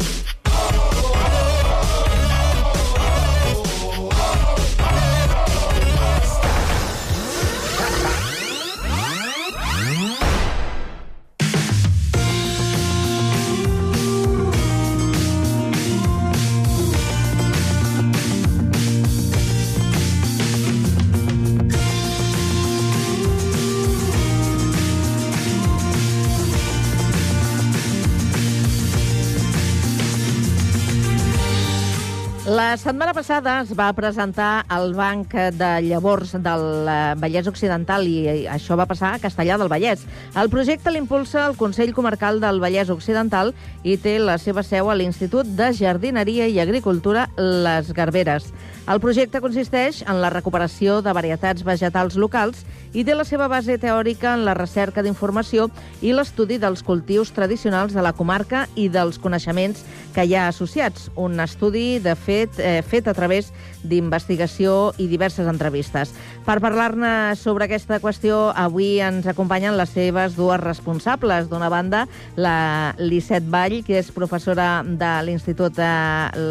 La 32.71 32.77
setmana 32.79 33.11
passada 33.11 33.57
es 33.65 33.73
va 33.75 33.89
presentar 33.91 34.63
el 34.71 34.93
Banc 34.95 35.33
de 35.59 35.71
Llavors 35.83 36.31
del 36.39 36.61
eh, 36.87 36.93
Vallès 37.19 37.49
Occidental 37.51 38.07
i 38.07 38.13
eh, 38.31 38.35
això 38.47 38.77
va 38.79 38.85
passar 38.87 39.09
a 39.11 39.19
Castellà 39.19 39.57
del 39.59 39.67
Vallès. 39.67 40.05
El 40.39 40.47
projecte 40.47 40.93
l'impulsa 40.95 41.49
el 41.49 41.57
Consell 41.59 41.91
Comarcal 41.91 42.39
del 42.39 42.63
Vallès 42.63 42.87
Occidental 42.95 43.51
i 43.83 43.97
té 43.99 44.15
la 44.23 44.37
seva 44.39 44.63
seu 44.63 44.87
a 44.87 44.95
l'Institut 44.95 45.51
de 45.57 45.73
Jardineria 45.75 46.47
i 46.47 46.61
Agricultura 46.63 47.27
Les 47.35 47.91
Garberes. 47.91 48.53
El 48.87 49.03
projecte 49.03 49.43
consisteix 49.43 49.99
en 50.07 50.21
la 50.23 50.31
recuperació 50.31 51.01
de 51.03 51.11
varietats 51.13 51.67
vegetals 51.67 52.15
locals 52.15 52.63
i 52.95 53.03
té 53.03 53.13
la 53.15 53.27
seva 53.27 53.49
base 53.51 53.75
teòrica 53.83 54.33
en 54.37 54.45
la 54.47 54.55
recerca 54.55 55.03
d'informació 55.03 55.67
i 56.01 56.15
l'estudi 56.15 56.57
dels 56.59 56.81
cultius 56.87 57.35
tradicionals 57.35 57.93
de 57.93 58.01
la 58.01 58.15
comarca 58.15 58.63
i 58.75 58.87
dels 58.89 59.19
coneixements 59.19 59.83
que 60.15 60.25
hi 60.25 60.35
ha 60.35 60.47
associats. 60.47 61.09
Un 61.15 61.39
estudi, 61.43 61.99
de 61.99 62.15
fet, 62.15 62.60
eh, 62.61 62.81
fet 62.85 63.09
a 63.09 63.15
través 63.17 63.51
d'investigació 63.83 64.93
i 65.01 65.07
diverses 65.11 65.49
entrevistes. 65.49 66.13
Per 66.45 66.59
parlar-ne 66.63 67.35
sobre 67.35 67.65
aquesta 67.65 67.99
qüestió, 68.03 68.51
avui 68.55 68.99
ens 69.01 69.27
acompanyen 69.27 69.77
les 69.77 69.91
seves 69.91 70.37
dues 70.37 70.61
responsables. 70.61 71.49
D'una 71.49 71.69
banda, 71.73 72.05
la 72.35 72.93
Lisset 73.01 73.43
Vall, 73.49 73.81
que 73.83 73.99
és 73.99 74.13
professora 74.13 74.83
de 74.85 75.11
l'Institut 75.25 75.75
de 75.75 75.93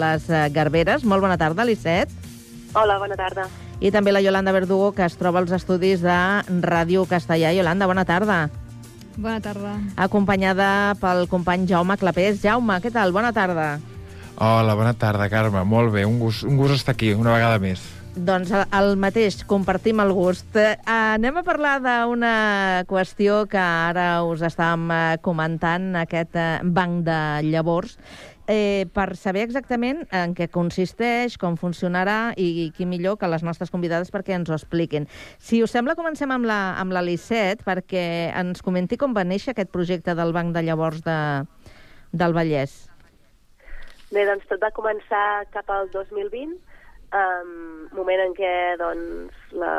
les 0.02 0.28
Garberes. 0.52 1.04
Molt 1.04 1.24
bona 1.24 1.38
tarda, 1.38 1.64
Lisset. 1.64 2.10
Hola, 2.74 2.98
bona 2.98 3.16
tarda. 3.18 3.48
I 3.80 3.90
també 3.90 4.12
la 4.12 4.20
Yolanda 4.20 4.52
Verdugo, 4.52 4.92
que 4.92 5.06
es 5.06 5.16
troba 5.16 5.40
als 5.40 5.54
estudis 5.56 6.02
de 6.04 6.18
Ràdio 6.60 7.06
Castellà. 7.08 7.54
Yolanda, 7.56 7.88
bona 7.88 8.04
tarda. 8.04 8.50
Bona 9.16 9.40
tarda. 9.40 9.74
Acompanyada 9.96 10.94
pel 11.00 11.26
company 11.28 11.66
Jaume 11.68 11.96
Clapés. 12.00 12.42
Jaume, 12.44 12.78
què 12.80 12.92
tal? 12.92 13.12
Bona 13.16 13.32
tarda. 13.36 13.78
Hola, 14.40 14.72
bona 14.74 14.94
tarda, 14.96 15.28
Carme. 15.28 15.60
Molt 15.68 15.92
bé, 15.92 16.06
un 16.08 16.18
gust, 16.18 16.46
un 16.48 16.56
gust 16.56 16.72
estar 16.78 16.94
aquí, 16.94 17.12
una 17.12 17.34
vegada 17.34 17.58
més. 17.60 17.82
Doncs 18.16 18.50
el- 18.50 18.96
mateix, 18.96 19.44
compartim 19.44 20.00
el 20.00 20.12
gust. 20.16 20.56
Eh, 20.56 20.78
anem 20.88 21.36
a 21.36 21.42
parlar 21.44 21.76
d'una 21.84 22.84
qüestió 22.88 23.46
que 23.46 23.58
ara 23.60 24.24
us 24.24 24.40
estàvem 24.40 24.90
eh, 24.90 25.18
comentant, 25.20 25.94
aquest 25.94 26.34
eh, 26.34 26.58
banc 26.64 27.04
de 27.04 27.18
llavors, 27.52 27.98
eh, 28.48 28.86
per 28.92 29.14
saber 29.14 29.42
exactament 29.44 30.06
en 30.10 30.34
què 30.34 30.48
consisteix, 30.48 31.36
com 31.38 31.56
funcionarà 31.60 32.32
i, 32.36 32.64
i 32.64 32.70
qui 32.72 32.86
millor 32.88 33.18
que 33.20 33.28
les 33.28 33.44
nostres 33.44 33.70
convidades 33.70 34.10
perquè 34.10 34.34
ens 34.34 34.48
ho 34.50 34.56
expliquin. 34.56 35.06
Si 35.38 35.62
us 35.62 35.70
sembla, 35.70 35.94
comencem 35.94 36.32
amb 36.32 36.48
la, 36.48 36.78
amb 36.80 36.92
la 36.96 37.02
Lisset 37.04 37.62
perquè 37.62 38.32
ens 38.34 38.62
comenti 38.62 38.96
com 38.96 39.12
va 39.14 39.22
néixer 39.22 39.52
aquest 39.52 39.70
projecte 39.70 40.16
del 40.16 40.32
banc 40.32 40.56
de 40.56 40.64
llavors 40.64 41.04
de, 41.04 41.44
del 42.10 42.32
Vallès. 42.34 42.89
Bé, 44.10 44.24
doncs 44.26 44.46
tot 44.50 44.58
va 44.58 44.72
començar 44.74 45.46
cap 45.54 45.68
al 45.70 45.86
2020, 45.92 46.56
um, 47.14 47.50
moment 47.94 48.22
en 48.24 48.32
què 48.34 48.54
doncs, 48.80 49.36
la, 49.54 49.74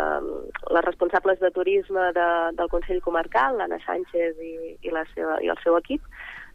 les 0.71 0.85
responsables 0.85 1.41
de 1.41 1.49
turisme 1.51 2.05
de, 2.15 2.27
del 2.55 2.69
Consell 2.71 3.01
Comarcal, 3.03 3.57
l'Anna 3.59 3.81
Sánchez 3.83 4.39
i, 4.39 4.53
i, 4.79 4.93
la 4.95 5.03
seva, 5.09 5.35
i 5.43 5.51
el 5.51 5.59
seu 5.65 5.75
equip, 5.75 6.05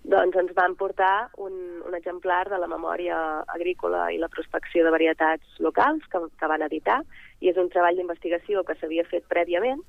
doncs 0.08 0.38
ens 0.40 0.54
van 0.56 0.72
portar 0.80 1.28
un, 1.42 1.52
un 1.84 1.98
exemplar 1.98 2.46
de 2.48 2.62
la 2.62 2.70
memòria 2.70 3.18
agrícola 3.52 4.06
i 4.14 4.16
la 4.22 4.30
prospecció 4.32 4.86
de 4.86 4.94
varietats 4.94 5.60
locals 5.60 6.06
que, 6.08 6.22
que 6.40 6.48
van 6.48 6.64
editar, 6.64 7.02
i 7.44 7.52
és 7.52 7.60
un 7.60 7.68
treball 7.68 8.00
d'investigació 8.00 8.64
que 8.64 8.78
s'havia 8.80 9.04
fet 9.10 9.28
prèviament 9.28 9.84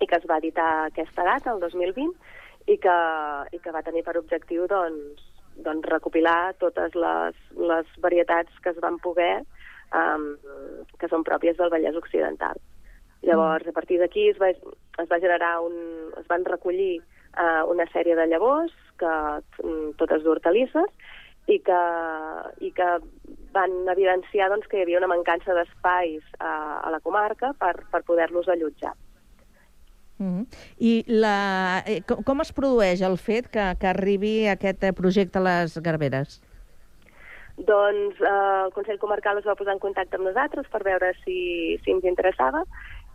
i 0.00 0.08
que 0.08 0.16
es 0.16 0.24
va 0.24 0.40
editar 0.40 0.70
aquesta 0.86 1.28
data, 1.28 1.52
el 1.52 1.60
2020, 1.60 2.16
i 2.72 2.78
que, 2.80 2.96
i 3.52 3.60
que 3.60 3.76
va 3.76 3.84
tenir 3.84 4.00
per 4.06 4.16
objectiu 4.16 4.64
doncs, 4.70 5.28
doncs 5.56 5.88
recopilar 5.88 6.54
totes 6.60 6.94
les, 6.94 7.38
les 7.56 7.96
varietats 8.04 8.62
que 8.64 8.72
es 8.72 8.80
van 8.82 8.98
poder, 9.02 9.42
um, 9.94 10.28
que 10.98 11.10
són 11.12 11.24
pròpies 11.26 11.58
del 11.58 11.72
Vallès 11.72 11.98
Occidental. 11.98 12.60
Llavors, 13.22 13.68
a 13.68 13.74
partir 13.74 14.00
d'aquí 14.00 14.28
es, 14.32 14.38
va, 14.40 14.50
es 14.50 15.08
va 15.10 15.20
generar 15.22 15.60
un... 15.62 15.74
es 16.18 16.26
van 16.26 16.44
recollir 16.44 16.98
uh, 17.38 17.62
una 17.70 17.86
sèrie 17.92 18.16
de 18.18 18.26
llavors, 18.26 18.74
que, 18.98 19.12
mm, 19.62 19.94
totes 20.00 20.24
d'hortalisses, 20.24 20.90
i 21.50 21.58
que, 21.62 21.82
i 22.62 22.70
que 22.74 22.88
van 23.54 23.72
evidenciar 23.90 24.48
doncs, 24.50 24.66
que 24.70 24.78
hi 24.78 24.84
havia 24.86 25.00
una 25.02 25.10
mancança 25.10 25.54
d'espais 25.54 26.22
uh, 26.38 26.82
a 26.82 26.90
la 26.94 27.00
comarca 27.02 27.52
per, 27.58 27.74
per 27.90 28.02
poder-los 28.06 28.48
allotjar. 28.48 28.94
-hmm. 30.22 30.46
I 30.78 31.04
la, 31.08 31.82
eh, 31.86 32.00
com, 32.06 32.40
es 32.40 32.52
produeix 32.52 33.02
el 33.02 33.18
fet 33.18 33.48
que, 33.50 33.74
que 33.80 33.86
arribi 33.86 34.48
aquest 34.48 34.84
eh, 34.84 34.92
projecte 34.92 35.38
a 35.38 35.42
les 35.42 35.78
Garberes? 35.78 36.40
Doncs 37.56 38.20
eh, 38.20 38.64
el 38.64 38.72
Consell 38.72 38.98
Comarcal 38.98 39.38
es 39.38 39.46
va 39.46 39.54
posar 39.54 39.74
en 39.74 39.78
contacte 39.82 40.16
amb 40.16 40.26
nosaltres 40.26 40.66
per 40.72 40.82
veure 40.84 41.12
si, 41.24 41.78
si 41.84 41.90
ens 41.92 42.04
interessava 42.04 42.64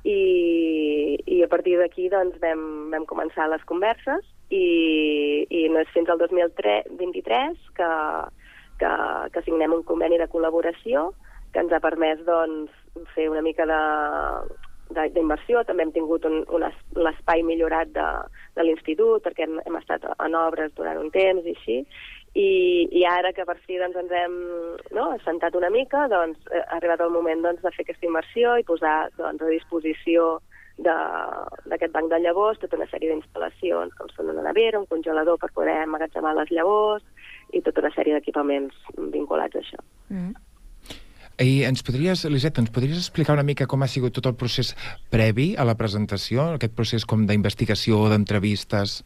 i, 0.04 1.18
i 1.26 1.44
a 1.44 1.48
partir 1.48 1.78
d'aquí 1.80 2.08
doncs, 2.10 2.38
vam, 2.40 2.92
vam 2.94 3.06
començar 3.10 3.50
les 3.50 3.64
converses 3.66 4.24
i, 4.50 5.48
i 5.50 5.68
no 5.74 5.82
és 5.82 5.90
fins 5.94 6.10
al 6.10 6.22
2023 6.22 7.58
que, 7.76 7.91
que, 8.80 8.91
que 9.34 9.43
signem 9.43 9.74
un 9.74 9.84
conveni 9.84 10.20
de 10.22 10.30
col·laboració 10.32 11.10
que 11.52 11.63
ens 11.63 11.74
ha 11.74 11.84
permès 11.84 12.22
doncs, 12.28 12.72
fer 13.15 13.30
una 13.32 13.41
mica 13.41 13.65
de- 13.65 14.66
d'inversió. 14.89 15.63
També 15.67 15.84
hem 15.84 15.93
tingut 15.95 16.26
un, 16.26 16.43
un 16.54 16.63
es- 16.67 16.84
l'espai 16.95 17.43
millorat 17.43 17.91
de, 17.95 18.06
de 18.56 18.63
l'institut 18.63 19.23
perquè 19.26 19.47
hem, 19.47 19.60
hem 19.65 19.80
estat 19.80 20.06
en 20.17 20.36
obres 20.36 20.73
durant 20.76 21.00
un 21.02 21.12
temps 21.12 21.45
i 21.45 21.56
així. 21.56 21.80
I, 22.38 22.50
i 22.93 23.02
ara 23.10 23.32
que 23.34 23.45
per 23.50 23.56
fi 23.65 23.80
doncs, 23.80 23.95
ens 23.97 24.12
hem 24.13 24.36
no, 24.93 25.08
assentat 25.15 25.56
una 25.58 25.71
mica, 25.73 26.06
doncs, 26.12 26.38
eh, 26.52 26.62
ha 26.62 26.78
arribat 26.78 27.02
el 27.02 27.10
moment 27.10 27.41
doncs, 27.41 27.63
de 27.63 27.71
fer 27.73 27.86
aquesta 27.88 28.06
inversió 28.06 28.58
i 28.60 28.65
posar 28.67 29.10
doncs, 29.17 29.41
a 29.41 29.50
disposició 29.50 30.38
d'aquest 30.78 31.93
banc 31.95 32.12
de 32.12 32.19
llavors 32.21 32.60
tota 32.62 32.78
una 32.78 32.86
sèrie 32.91 33.10
d'instal·lacions, 33.10 33.95
com 33.97 34.12
són 34.13 34.30
una 34.30 34.43
nevera, 34.45 34.78
un 34.78 34.86
congelador 34.86 35.39
per 35.41 35.50
poder 35.56 35.80
emmagatzemar 35.88 36.36
les 36.38 36.52
llavors 36.54 37.06
i 37.58 37.63
tota 37.65 37.82
una 37.82 37.93
sèrie 37.95 38.13
d'equipaments 38.13 38.76
vinculats 39.15 39.58
a 39.58 39.63
això. 39.63 39.82
Mm. 40.13 40.36
I 41.38 41.67
ens 41.69 41.84
podries, 41.86 42.23
Eliseta, 42.26 42.63
ens 42.63 42.71
podries 42.73 42.97
explicar 42.97 43.36
una 43.36 43.45
mica 43.45 43.67
com 43.69 43.84
ha 43.86 43.88
sigut 43.91 44.15
tot 44.17 44.26
el 44.26 44.34
procés 44.34 44.71
previ 45.13 45.52
a 45.54 45.65
la 45.69 45.76
presentació, 45.78 46.47
aquest 46.56 46.73
procés 46.73 47.06
com 47.06 47.28
d'investigació, 47.30 48.08
d'entrevistes... 48.10 49.04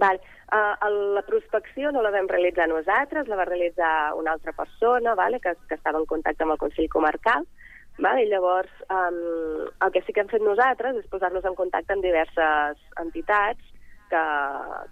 Val. 0.00 0.18
Uh, 0.46 0.72
el, 0.86 0.96
la 1.18 1.22
prospecció 1.26 1.90
no 1.92 2.00
la 2.04 2.12
vam 2.14 2.28
realitzar 2.30 2.68
nosaltres, 2.70 3.28
la 3.28 3.36
va 3.36 3.44
realitzar 3.44 4.14
una 4.16 4.32
altra 4.32 4.54
persona 4.56 5.12
vale, 5.18 5.40
que, 5.42 5.52
que 5.68 5.76
estava 5.76 6.00
en 6.00 6.06
contacte 6.08 6.46
amb 6.46 6.54
el 6.54 6.60
Consell 6.62 6.88
Comarcal. 6.88 7.44
Vale? 7.98 8.24
I 8.24 8.30
llavors, 8.30 8.72
um, 8.88 9.66
el 9.68 9.92
que 9.92 10.00
sí 10.06 10.14
que 10.14 10.24
hem 10.24 10.32
fet 10.32 10.44
nosaltres 10.44 10.96
és 11.02 11.12
posar-nos 11.12 11.44
en 11.44 11.58
contacte 11.58 11.92
amb 11.92 12.04
diverses 12.06 12.80
entitats 13.02 13.60
que, 14.08 14.24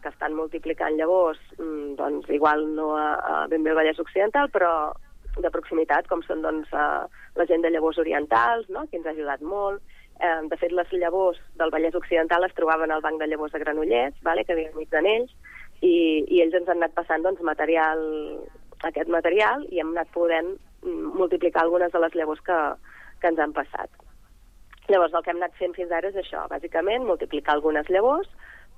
que 0.02 0.12
estan 0.12 0.36
multiplicant 0.36 0.98
llavors, 1.00 1.40
mm, 1.56 1.96
doncs 1.96 2.28
igual 2.34 2.66
no 2.76 2.92
a, 2.98 3.08
a 3.14 3.42
ben 3.48 3.64
bé 3.64 3.72
al 3.72 3.80
Vallès 3.80 4.00
Occidental, 4.04 4.52
però 4.52 4.92
de 5.42 5.50
proximitat, 5.50 6.06
com 6.10 6.22
són 6.22 6.42
doncs, 6.44 6.70
uh, 6.72 7.06
la 7.34 7.46
gent 7.50 7.64
de 7.64 7.70
llavors 7.70 7.98
orientals, 7.98 8.68
no? 8.68 8.86
que 8.90 9.00
ens 9.00 9.06
ha 9.06 9.14
ajudat 9.14 9.42
molt. 9.42 9.82
Eh, 10.22 10.46
de 10.46 10.56
fet, 10.56 10.70
les 10.70 10.92
llavors 10.94 11.40
del 11.58 11.72
Vallès 11.74 11.96
Occidental 11.98 12.44
es 12.46 12.54
trobaven 12.54 12.92
al 12.94 13.02
banc 13.02 13.18
de 13.18 13.26
llavors 13.26 13.52
de 13.52 13.58
Granollers, 13.58 14.14
vale? 14.22 14.44
que 14.44 14.54
havia 14.54 14.70
amics 14.70 14.94
en 15.00 15.08
ells, 15.10 15.32
i, 15.80 15.96
i 16.30 16.40
ells 16.44 16.54
ens 16.54 16.70
han 16.70 16.78
anat 16.78 16.94
passant 16.94 17.24
doncs, 17.26 17.42
material, 17.42 18.04
aquest 18.86 19.10
material 19.10 19.66
i 19.72 19.80
hem 19.82 19.90
anat 19.94 20.12
podent 20.14 20.54
mm, 20.84 21.14
multiplicar 21.18 21.64
algunes 21.64 21.92
de 21.92 22.02
les 22.04 22.14
llavors 22.14 22.42
que, 22.46 22.58
que 23.20 23.32
ens 23.32 23.42
han 23.42 23.54
passat. 23.56 23.90
Llavors, 24.88 25.14
el 25.16 25.24
que 25.24 25.32
hem 25.32 25.40
anat 25.40 25.58
fent 25.58 25.74
fins 25.76 25.92
ara 25.96 26.10
és 26.12 26.18
això, 26.20 26.44
bàsicament, 26.52 27.06
multiplicar 27.08 27.56
algunes 27.56 27.88
llavors 27.90 28.28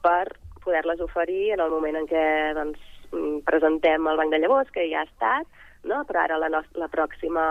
per 0.07 0.25
poder-les 0.65 1.03
oferir 1.03 1.53
en 1.55 1.63
el 1.63 1.71
moment 1.71 1.99
en 2.01 2.09
què 2.11 2.27
doncs, 2.59 2.81
mm, 3.13 3.43
presentem 3.47 4.07
el 4.07 4.21
banc 4.23 4.33
de 4.33 4.41
llavors, 4.43 4.71
que 4.75 4.87
ja 4.91 5.03
ha 5.03 5.11
estat, 5.11 5.63
no? 5.89 6.03
però 6.09 6.25
ara 6.25 6.39
la, 6.43 6.51
nos- 6.53 6.73
la 6.79 6.89
pròxima 6.93 7.47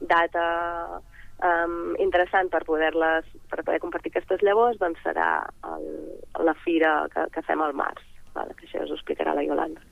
data 0.00 0.44
um, 1.44 1.94
interessant 2.02 2.50
per 2.52 2.64
poder-les 2.68 3.28
per 3.50 3.64
poder 3.64 3.80
compartir 3.82 4.12
aquestes 4.12 4.42
llavors 4.46 4.80
doncs 4.80 5.02
serà 5.04 5.28
el, 5.74 5.86
la 6.44 6.56
fira 6.64 6.94
que, 7.14 7.28
que 7.34 7.44
fem 7.46 7.62
al 7.64 7.76
març, 7.78 8.02
vale? 8.34 8.56
que 8.58 8.66
això 8.68 8.84
us 8.84 8.92
ho 8.92 8.98
explicarà 8.98 9.36
la 9.36 9.46
Iolanda. 9.46 9.84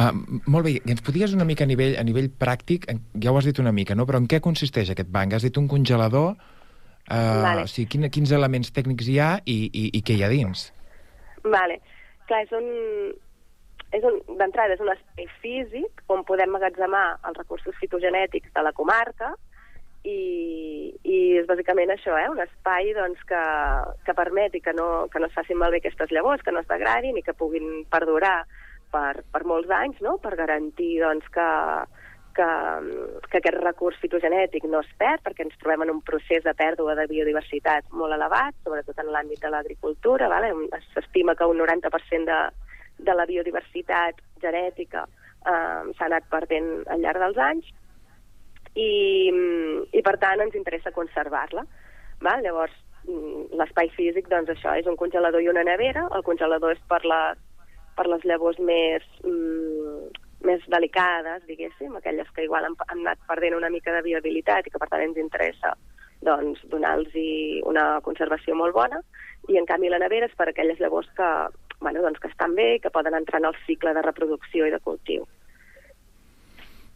Uh, 0.00 0.14
molt 0.48 0.64
bé, 0.64 0.76
i 0.78 0.92
ens 0.94 1.02
podries 1.04 1.34
una 1.36 1.44
mica 1.44 1.66
a 1.66 1.68
nivell, 1.68 1.96
a 1.98 2.04
nivell 2.06 2.30
pràctic, 2.40 2.86
ja 3.20 3.32
ho 3.32 3.36
has 3.36 3.48
dit 3.48 3.58
una 3.60 3.72
mica, 3.74 3.96
no? 3.98 4.06
però 4.08 4.20
en 4.22 4.28
què 4.30 4.40
consisteix 4.40 4.92
aquest 4.92 5.10
banc? 5.12 5.34
Has 5.36 5.44
dit 5.44 5.56
un 5.60 5.66
congelador, 5.68 6.36
uh, 6.36 7.40
Vale. 7.44 7.66
o 7.66 7.70
sigui, 7.70 7.88
quin, 7.94 8.08
quins 8.14 8.32
elements 8.36 8.72
tècnics 8.72 9.10
hi 9.10 9.18
ha 9.20 9.32
i, 9.44 9.58
i, 9.68 9.88
i 9.98 10.04
què 10.06 10.16
hi 10.16 10.24
ha 10.24 10.30
dins? 10.32 10.70
Vale. 11.44 11.80
Clar, 12.30 12.44
és 12.46 12.54
un, 12.54 12.68
és 13.96 14.04
un, 14.06 14.20
d'entrada 14.38 14.76
és 14.76 14.82
un 14.82 14.92
espai 14.92 15.28
físic 15.42 16.02
on 16.12 16.22
podem 16.28 16.52
magatzemar 16.54 17.04
els 17.26 17.38
recursos 17.38 17.76
fitogenètics 17.82 18.52
de 18.54 18.62
la 18.62 18.72
comarca 18.76 19.32
i, 20.06 20.94
i 21.04 21.18
és 21.40 21.48
bàsicament 21.48 21.90
això, 21.92 22.14
eh? 22.16 22.28
un 22.32 22.40
espai 22.40 22.94
doncs, 22.96 23.20
que, 23.28 23.42
que 24.06 24.16
permeti 24.16 24.62
que 24.64 24.72
no, 24.76 25.08
que 25.12 25.20
no 25.20 25.28
es 25.28 25.36
facin 25.36 25.58
malbé 25.60 25.82
aquestes 25.82 26.12
llavors, 26.14 26.42
que 26.46 26.54
no 26.54 26.62
es 26.62 26.70
degradin 26.70 27.18
i 27.18 27.24
que 27.26 27.36
puguin 27.36 27.82
perdurar 27.90 28.44
per, 28.94 29.22
per 29.32 29.42
molts 29.44 29.70
anys, 29.74 30.00
no? 30.06 30.16
per 30.22 30.36
garantir 30.38 30.94
doncs, 31.02 31.26
que, 31.34 31.48
que, 32.38 32.48
que 33.28 33.42
aquest 33.42 33.60
recurs 33.60 33.98
fitogenètic 34.00 34.64
no 34.70 34.80
es 34.86 34.90
perd 35.02 35.26
perquè 35.26 35.44
ens 35.44 35.58
trobem 35.60 35.84
en 35.84 35.94
un 35.98 36.00
procés 36.06 36.46
de 36.46 36.54
pèrdua 36.56 36.96
de 36.98 37.06
biodiversitat 37.10 37.90
molt 37.92 38.16
elevat, 38.16 38.56
sobretot 38.64 39.02
en 39.02 39.12
l'àmbit 39.12 39.42
de 39.42 39.52
l'agricultura. 39.52 40.30
Vale? 40.32 40.54
S'estima 40.94 41.36
que 41.36 41.50
un 41.50 41.60
90% 41.60 42.24
de, 42.30 42.40
de 43.06 43.14
la 43.16 43.26
biodiversitat 43.26 44.20
genètica 44.42 45.06
eh, 45.06 45.92
s'ha 45.96 46.06
anat 46.08 46.26
perdent 46.32 46.70
al 46.92 47.02
llarg 47.04 47.22
dels 47.24 47.40
anys 47.50 47.68
i, 48.74 48.90
i 49.92 50.02
per 50.06 50.16
tant 50.22 50.42
ens 50.44 50.54
interessa 50.54 50.94
conservar-la. 50.94 51.64
Llavors, 52.22 52.74
mm, 53.08 53.56
l'espai 53.58 53.90
físic, 53.96 54.28
doncs 54.28 54.52
això, 54.52 54.76
és 54.78 54.86
un 54.86 54.98
congelador 55.00 55.42
i 55.42 55.48
una 55.48 55.64
nevera. 55.66 56.06
El 56.14 56.22
congelador 56.22 56.76
és 56.76 56.82
per 56.88 57.00
les, 57.04 57.38
per 57.96 58.06
les 58.06 58.26
llavors 58.28 58.58
més, 58.58 59.06
mm, 59.24 60.10
més 60.46 60.62
delicades, 60.72 61.42
diguéssim, 61.48 61.96
aquelles 61.96 62.28
que 62.36 62.44
igual 62.44 62.64
han, 62.64 62.76
han 62.88 63.00
anat 63.00 63.18
perdent 63.28 63.56
una 63.56 63.70
mica 63.70 63.92
de 63.92 64.04
viabilitat 64.06 64.66
i 64.66 64.70
que 64.70 64.78
per 64.78 64.88
tant 64.88 65.02
ens 65.04 65.18
interessa 65.20 65.74
doncs, 66.22 66.60
donar-los 66.72 67.14
una 67.68 68.00
conservació 68.04 68.54
molt 68.54 68.74
bona, 68.76 69.00
i 69.48 69.56
en 69.56 69.66
canvi 69.66 69.88
la 69.88 69.98
nevera 70.02 70.28
és 70.28 70.36
per 70.36 70.50
aquelles 70.50 70.80
llavors 70.80 71.08
que, 71.16 71.28
bueno, 71.80 72.02
doncs, 72.04 72.20
que 72.20 72.28
estan 72.28 72.54
bé 72.54 72.74
i 72.76 72.80
que 72.80 72.92
poden 72.92 73.14
entrar 73.16 73.40
en 73.40 73.48
el 73.50 73.60
cicle 73.66 73.94
de 73.96 74.02
reproducció 74.04 74.66
i 74.66 74.74
de 74.74 74.80
cultiu. 74.84 75.26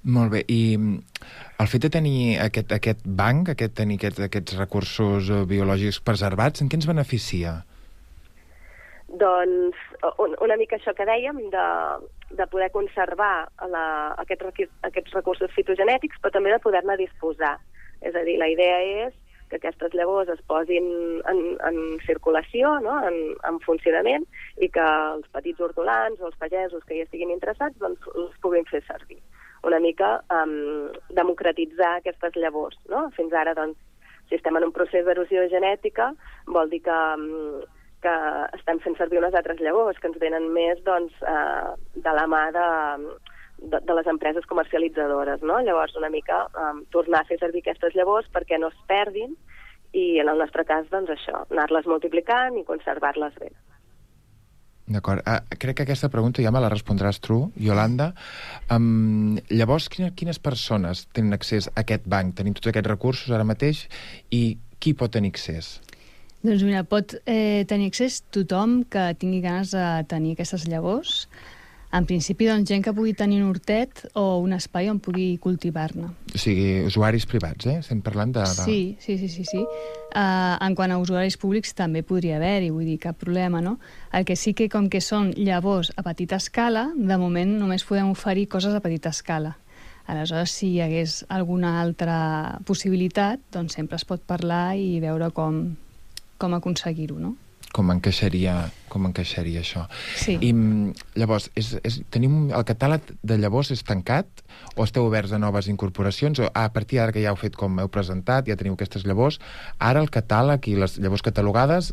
Molt 0.05 0.35
bé, 0.35 0.43
i 0.53 0.77
mm, 0.77 0.99
el 1.65 1.69
fet 1.73 1.87
de 1.87 1.91
tenir 1.95 2.37
aquest, 2.45 2.73
aquest 2.77 3.07
banc, 3.07 3.49
aquest, 3.55 3.73
tenir 3.79 3.97
aquest, 3.97 4.21
aquests 4.27 4.59
recursos 4.59 5.31
eh, 5.33 5.45
biològics 5.49 6.03
preservats, 6.05 6.61
en 6.61 6.69
què 6.69 6.77
ens 6.77 6.89
beneficia? 6.91 7.63
Doncs 9.09 9.79
un, 10.21 10.35
una 10.45 10.59
mica 10.61 10.77
això 10.77 10.93
que 10.93 11.07
dèiem 11.09 11.39
de, 11.53 11.65
de 12.37 12.47
poder 12.53 12.69
conservar 12.75 13.47
la, 13.71 13.85
aquests, 14.21 14.45
requi- 14.51 14.69
aquests 14.85 15.17
recursos 15.17 15.53
fitogenètics, 15.57 16.21
però 16.21 16.35
també 16.35 16.53
de 16.53 16.61
poder-ne 16.61 16.99
disposar. 17.01 17.55
És 18.05 18.17
a 18.17 18.25
dir, 18.27 18.39
la 18.41 18.51
idea 18.53 18.81
és 19.07 19.15
que 19.49 19.59
aquestes 19.61 19.95
llavors 19.95 20.31
es 20.33 20.41
posin 20.51 20.87
en, 21.31 21.41
en 21.69 21.79
circulació, 22.07 22.75
no? 22.85 22.97
en, 23.09 23.19
en 23.49 23.61
funcionament, 23.65 24.27
i 24.63 24.71
que 24.73 24.85
els 24.85 25.29
petits 25.37 25.61
hortolans 25.61 26.21
o 26.21 26.31
els 26.31 26.39
pagesos 26.41 26.85
que 26.89 26.97
hi 26.97 27.05
estiguin 27.05 27.33
interessats 27.35 27.79
doncs, 27.83 28.03
els 28.15 28.35
puguin 28.45 28.67
fer 28.71 28.83
servir. 28.89 29.21
Una 29.65 29.81
mica 29.81 30.19
um, 30.33 30.91
democratitzar 31.17 31.99
aquestes 31.99 32.37
llavors. 32.41 32.77
No? 32.93 33.07
Fins 33.17 33.33
ara, 33.33 33.55
doncs, 33.57 33.79
si 34.29 34.37
estem 34.39 34.57
en 34.57 34.67
un 34.67 34.75
procés 34.77 35.05
d'erosió 35.07 35.47
genètica, 35.53 36.11
vol 36.49 36.73
dir 36.73 36.83
que, 36.85 36.99
um, 37.17 37.63
que 38.05 38.15
estem 38.59 38.81
fent 38.85 38.99
servir 38.99 39.21
unes 39.21 39.37
altres 39.37 39.61
llavors 39.65 40.01
que 40.01 40.11
ens 40.11 40.21
venen 40.21 40.51
més 40.53 40.81
doncs, 40.85 41.15
eh, 41.25 41.71
de 42.05 42.13
la 42.13 42.27
mà 42.29 42.43
de, 42.53 42.67
de, 43.59 43.81
de 43.81 43.97
les 43.99 44.07
empreses 44.11 44.47
comercialitzadores. 44.51 45.43
No? 45.43 45.61
Llavors, 45.65 45.97
una 46.01 46.11
mica 46.11 46.45
eh, 46.47 46.73
tornar 46.95 47.23
a 47.23 47.29
fer 47.29 47.39
servir 47.41 47.65
aquestes 47.65 47.97
llavors 47.99 48.31
perquè 48.35 48.61
no 48.61 48.73
es 48.73 48.81
perdin 48.91 49.37
i, 49.95 50.19
en 50.19 50.29
el 50.29 50.41
nostre 50.43 50.67
cas, 50.67 50.89
doncs 50.91 51.13
això, 51.15 51.45
anar-les 51.53 51.87
multiplicant 51.87 52.59
i 52.59 52.67
conservar-les 52.67 53.39
bé. 53.39 53.53
D'acord. 54.85 55.23
Uh, 55.25 55.41
crec 55.57 55.79
que 55.79 55.85
aquesta 55.87 56.11
pregunta 56.13 56.43
ja 56.45 56.51
me 56.53 56.61
la 56.61 56.69
respondràs 56.69 57.17
tu, 57.25 57.39
Yolanda. 57.57 58.11
Um, 58.75 59.39
llavors, 59.49 59.89
quines, 59.89 60.13
quines 60.19 60.41
persones 60.43 61.07
tenen 61.17 61.33
accés 61.33 61.71
a 61.71 61.79
aquest 61.81 62.05
banc? 62.11 62.35
Tenim 62.37 62.57
tots 62.59 62.69
aquests 62.69 62.91
recursos 62.91 63.33
ara 63.33 63.47
mateix 63.49 63.87
i 64.29 64.59
qui 64.77 64.93
pot 64.93 65.15
tenir 65.15 65.33
accés? 65.33 65.79
Doncs 66.45 66.67
mira, 66.67 66.83
pot 66.85 67.15
eh, 67.25 67.65
tenir 67.65 67.89
accés 67.89 68.21
tothom 68.35 68.83
que 68.93 69.07
tingui 69.17 69.41
ganes 69.41 69.73
de 69.73 69.87
tenir 70.11 70.35
aquestes 70.35 70.67
llavors. 70.69 71.23
En 71.95 72.09
principi, 72.11 72.49
doncs, 72.51 72.67
gent 72.67 72.83
que 72.83 72.93
pugui 72.95 73.13
tenir 73.15 73.37
un 73.45 73.53
hortet 73.53 74.01
o 74.19 74.41
un 74.43 74.57
espai 74.57 74.89
on 74.91 74.99
pugui 74.99 75.37
cultivar-ne. 75.43 76.09
O 76.35 76.41
sigui, 76.43 76.81
usuaris 76.89 77.27
privats, 77.31 77.69
eh? 77.71 77.77
Estem 77.85 78.01
parlant 78.03 78.33
de... 78.35 78.43
de... 78.43 78.65
Sí, 78.67 78.79
sí, 78.99 79.15
sí, 79.21 79.29
sí. 79.31 79.45
sí. 79.47 79.61
Uh, 80.15 80.57
en 80.67 80.75
quant 80.75 80.91
a 80.91 80.99
usuaris 80.99 81.37
públics 81.39 81.71
també 81.79 82.03
podria 82.07 82.41
haver-hi, 82.41 82.73
vull 82.75 82.89
dir, 82.89 82.99
cap 83.03 83.21
problema, 83.21 83.63
no? 83.63 83.77
El 84.11 84.27
que 84.27 84.35
sí 84.35 84.57
que, 84.59 84.67
com 84.71 84.89
que 84.91 84.99
són 85.03 85.31
llavors 85.39 85.93
a 85.95 86.03
petita 86.07 86.41
escala, 86.43 86.89
de 86.97 87.21
moment 87.21 87.55
només 87.61 87.87
podem 87.87 88.11
oferir 88.11 88.49
coses 88.51 88.75
a 88.75 88.83
petita 88.83 89.15
escala. 89.15 89.55
Aleshores, 90.11 90.51
si 90.51 90.75
hi 90.75 90.83
hagués 90.83 91.23
alguna 91.33 91.79
altra 91.81 92.59
possibilitat, 92.67 93.41
doncs 93.55 93.79
sempre 93.79 94.03
es 94.03 94.05
pot 94.05 94.27
parlar 94.27 94.75
i 94.77 94.99
veure 95.01 95.31
com, 95.33 95.63
com 96.43 96.59
aconseguir-ho, 96.59 97.23
no? 97.23 97.37
Com 97.75 97.91
encaixaria, 97.91 98.55
com 98.93 99.09
encaixaria 99.09 99.63
això. 99.65 99.85
Sí. 100.21 100.37
I 100.39 100.53
mm, 100.53 100.93
llavors, 101.19 101.49
és, 101.59 101.73
és, 101.83 101.99
tenim 102.15 102.53
el 102.55 102.65
catàleg 102.69 103.09
de 103.27 103.39
llavors 103.41 103.73
és 103.75 103.83
tancat 103.87 104.45
o 104.77 104.87
esteu 104.87 105.07
oberts 105.09 105.35
a 105.35 105.41
noves 105.43 105.67
incorporacions? 105.73 106.39
O 106.39 106.51
a 106.55 106.69
partir 106.75 107.01
d'ara 107.01 107.15
que 107.15 107.25
ja 107.25 107.33
heu 107.33 107.41
fet 107.41 107.59
com 107.59 107.81
heu 107.83 107.91
presentat, 107.91 108.47
ja 108.47 108.59
teniu 108.61 108.77
aquestes 108.79 109.07
llavors, 109.09 109.41
ara 109.83 110.03
el 110.05 110.11
catàleg 110.15 110.71
i 110.71 110.77
les 110.79 110.99
llavors 111.03 111.27
catalogades, 111.27 111.93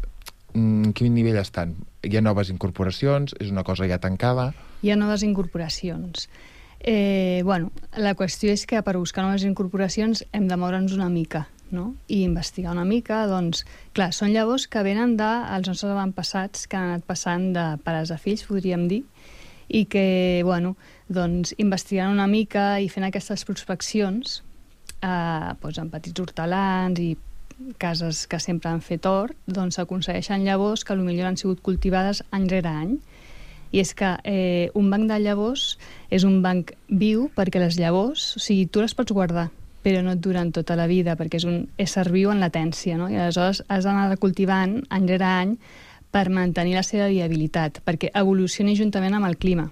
mm, 0.53 0.91
en 0.91 0.93
quin 0.93 1.15
nivell 1.17 1.41
estan? 1.41 1.73
Hi 2.05 2.17
ha 2.17 2.21
noves 2.21 2.53
incorporacions? 2.53 3.33
És 3.39 3.49
una 3.49 3.65
cosa 3.65 3.89
ja 3.89 3.97
tancada? 3.97 4.51
Hi 4.85 4.93
ha 4.93 4.99
noves 5.01 5.25
incorporacions. 5.25 6.29
Eh, 6.81 7.41
bueno, 7.45 7.71
la 7.97 8.13
qüestió 8.17 8.53
és 8.53 8.65
que 8.65 8.81
per 8.81 8.97
buscar 8.97 9.25
noves 9.25 9.45
incorporacions 9.45 10.25
hem 10.33 10.47
de 10.49 10.57
moure'ns 10.57 10.93
una 10.93 11.09
mica 11.09 11.47
no? 11.71 11.95
i 12.07 12.21
investigar 12.23 12.75
una 12.75 12.85
mica, 12.85 13.23
doncs, 13.27 13.65
clar, 13.95 14.11
són 14.15 14.33
llavors 14.35 14.67
que 14.71 14.83
venen 14.85 15.17
dels 15.19 15.67
nostres 15.67 15.91
avantpassats 15.91 16.67
que 16.67 16.77
han 16.79 16.91
anat 16.91 17.07
passant 17.07 17.51
de 17.55 17.65
pares 17.85 18.11
a 18.11 18.19
fills, 18.21 18.45
podríem 18.47 18.87
dir, 18.91 19.01
i 19.71 19.85
que, 19.87 20.41
bueno, 20.43 20.75
doncs, 21.07 21.55
investigant 21.57 22.11
una 22.11 22.27
mica 22.27 22.79
i 22.83 22.89
fent 22.91 23.07
aquestes 23.07 23.45
prospeccions 23.47 24.41
eh, 25.01 25.51
doncs, 25.61 25.79
en 25.79 25.91
petits 25.93 26.23
hortelans 26.23 26.99
i 26.99 27.13
cases 27.77 28.25
que 28.27 28.39
sempre 28.41 28.71
han 28.71 28.81
fet 28.81 29.05
hort, 29.05 29.37
doncs 29.45 29.77
s'aconsegueixen 29.77 30.45
llavors 30.45 30.83
que 30.83 30.97
potser 30.97 31.27
han 31.27 31.37
sigut 31.37 31.61
cultivades 31.61 32.23
any 32.31 32.49
rere 32.49 32.69
any. 32.69 32.97
I 33.71 33.79
és 33.79 33.93
que 33.95 34.17
eh, 34.27 34.67
un 34.75 34.89
banc 34.91 35.07
de 35.07 35.19
llavors 35.21 35.77
és 36.11 36.25
un 36.27 36.41
banc 36.43 36.73
viu 36.89 37.29
perquè 37.35 37.61
les 37.61 37.77
llavors, 37.79 38.33
o 38.35 38.41
sigui, 38.43 38.65
tu 38.67 38.81
les 38.83 38.95
pots 38.97 39.13
guardar, 39.15 39.47
però 39.81 40.01
no 40.05 40.15
et 40.15 40.21
duren 40.21 40.51
tota 40.53 40.77
la 40.77 40.87
vida, 40.87 41.17
perquè 41.17 41.41
és 41.41 41.45
un 41.49 41.65
ésser 41.81 42.07
viu 42.13 42.31
en 42.31 42.41
latència, 42.43 42.97
no? 42.97 43.09
I 43.09 43.17
aleshores 43.17 43.63
has 43.67 43.87
d'anar 43.87 44.17
cultivant 44.21 44.81
any 44.89 45.07
rere 45.09 45.27
any 45.27 45.55
per 46.11 46.29
mantenir 46.29 46.75
la 46.75 46.83
seva 46.83 47.07
viabilitat, 47.09 47.81
perquè 47.85 48.11
evolucioni 48.13 48.75
juntament 48.77 49.15
amb 49.17 49.29
el 49.29 49.37
clima. 49.41 49.69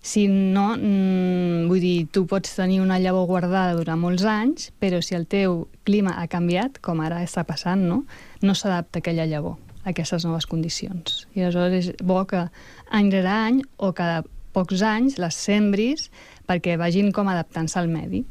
Si 0.00 0.26
no, 0.28 0.76
mm, 0.76 1.68
vull 1.68 1.80
dir, 1.80 2.08
tu 2.08 2.24
pots 2.26 2.54
tenir 2.56 2.80
una 2.80 2.98
llavor 2.98 3.26
guardada 3.28 3.76
durant 3.76 4.00
molts 4.00 4.24
anys, 4.24 4.70
però 4.80 5.02
si 5.04 5.14
el 5.14 5.26
teu 5.26 5.68
clima 5.84 6.16
ha 6.16 6.26
canviat, 6.26 6.80
com 6.80 7.00
ara 7.04 7.20
està 7.22 7.44
passant, 7.44 7.84
no, 7.84 8.04
no 8.40 8.54
s'adapta 8.54 9.00
aquella 9.00 9.26
llavor 9.26 9.58
a 9.84 9.90
aquestes 9.92 10.24
noves 10.24 10.46
condicions. 10.48 11.26
I 11.36 11.44
aleshores 11.44 11.92
és 11.92 11.94
bo 12.00 12.24
que 12.24 12.46
any 12.90 13.12
rere 13.12 13.28
any 13.28 13.62
o 13.76 13.92
cada 13.92 14.24
pocs 14.56 14.82
anys 14.82 15.18
les 15.20 15.36
sembris 15.36 16.08
perquè 16.48 16.78
vagin 16.80 17.12
com 17.12 17.28
adaptant-se 17.28 17.78
al 17.78 17.88
medi. 17.92 18.24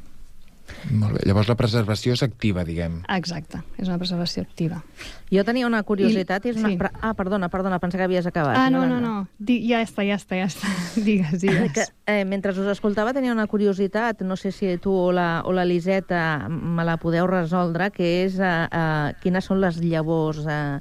Molt 0.92 1.18
bé. 1.18 1.24
Llavors 1.28 1.50
la 1.52 1.56
preservació 1.60 2.14
és 2.16 2.24
activa, 2.24 2.64
diguem. 2.66 3.02
Exacte, 3.16 3.60
és 3.78 3.88
una 3.88 3.98
preservació 4.00 4.44
activa. 4.44 4.82
Jo 5.32 5.44
tenia 5.46 5.68
una 5.68 5.82
curiositat 5.84 6.46
i 6.46 6.54
és 6.54 6.58
una... 6.62 6.70
sí. 6.72 6.78
Ah, 7.02 7.14
perdona, 7.14 7.50
perdona, 7.50 7.80
pensava 7.80 8.02
que 8.02 8.08
havies 8.10 8.26
acabat. 8.30 8.56
Ah, 8.58 8.70
no, 8.70 8.86
no, 8.86 8.96
Yolanda. 8.96 9.10
no, 9.10 9.28
Di, 9.38 9.60
ja 9.70 9.82
està, 9.86 10.06
ja 10.08 10.16
està, 10.16 10.40
ja 10.40 10.48
està. 10.50 10.72
digues, 10.96 11.36
digues. 11.44 11.74
Que, 11.76 11.86
eh, 12.08 12.24
mentre 12.26 12.52
us 12.56 12.72
escoltava 12.74 13.14
tenia 13.14 13.34
una 13.36 13.48
curiositat, 13.48 14.22
no 14.24 14.36
sé 14.40 14.52
si 14.52 14.78
tu 14.78 14.94
o 14.96 15.12
la, 15.12 15.42
o 15.46 15.54
la 15.54 15.66
Liseta 15.66 16.48
me 16.50 16.86
la 16.88 16.98
podeu 16.98 17.28
resoldre, 17.28 17.92
que 17.92 18.24
és 18.26 18.40
eh, 18.40 18.56
eh, 18.72 19.14
quines 19.22 19.46
són 19.46 19.62
les 19.62 19.78
llavors 19.84 20.46
eh, 20.48 20.80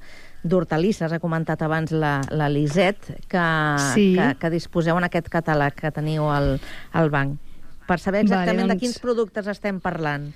d'hortalisses, 0.49 1.13
ha 1.13 1.19
comentat 1.19 1.61
abans 1.67 1.91
la, 1.93 2.21
la 2.31 2.47
Liset, 2.49 3.11
que, 3.29 3.45
Sí. 3.93 4.15
que, 4.15 4.31
que 4.39 4.51
disposeu 4.55 4.97
en 4.97 5.05
aquest 5.09 5.29
catàleg 5.29 5.75
que 5.75 5.91
teniu 5.93 6.29
al, 6.31 6.55
al 6.95 7.11
banc. 7.11 7.37
Per 7.89 7.97
saber 8.03 8.27
exactament 8.27 8.67
Vale, 8.67 8.69
de 8.69 8.75
doncs- 8.75 8.85
quins 8.85 9.01
productes 9.03 9.49
estem 9.49 9.81
parlant. 9.81 10.29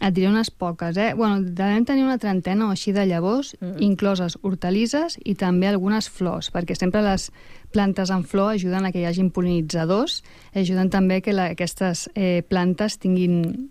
Et 0.00 0.10
diré 0.10 0.26
unes 0.26 0.50
poques, 0.50 0.96
eh? 0.98 1.12
Bueno, 1.14 1.38
devem 1.40 1.84
tenir 1.86 2.02
una 2.02 2.18
trentena 2.18 2.66
o 2.66 2.72
així 2.74 2.90
de 2.92 3.04
llavors, 3.06 3.52
mm. 3.60 3.76
incloses 3.84 4.38
hortalisses 4.42 5.18
i 5.22 5.36
també 5.38 5.68
algunes 5.70 6.08
flors, 6.10 6.50
perquè 6.50 6.74
sempre 6.74 7.04
les 7.04 7.28
plantes 7.72 8.10
en 8.10 8.24
flor 8.26 8.56
ajuden 8.56 8.88
a 8.88 8.90
que 8.90 9.04
hi 9.04 9.06
hagin 9.06 9.30
polinitzadors, 9.30 10.22
ajuden 10.54 10.90
també 10.90 11.20
que 11.22 11.36
la, 11.36 11.52
aquestes 11.54 12.08
eh, 12.14 12.42
plantes 12.48 12.98
tinguin 12.98 13.70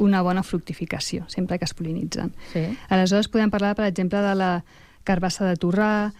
una 0.00 0.22
bona 0.26 0.42
fructificació, 0.42 1.28
sempre 1.28 1.58
que 1.60 1.68
es 1.68 1.76
polinitzen. 1.76 2.32
Sí. 2.52 2.64
Aleshores 2.88 3.28
podem 3.30 3.52
parlar, 3.52 3.76
per 3.78 3.86
exemple, 3.86 4.24
de 4.24 4.34
la 4.34 4.52
carbassa 5.04 5.46
de 5.46 5.56
torrà, 5.60 6.10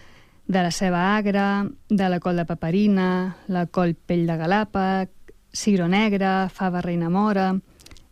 de 0.51 0.63
la 0.63 0.71
ceba 0.71 1.15
agra, 1.17 1.65
de 1.89 2.09
la 2.09 2.19
col 2.19 2.37
de 2.37 2.45
paperina, 2.45 3.37
la 3.47 3.65
col 3.67 3.95
pell 3.95 4.25
de 4.27 4.37
galàpag, 4.37 5.09
cigro 5.53 5.87
negre, 5.87 6.49
fava 6.49 6.81
reina 6.81 7.09
mora, 7.09 7.53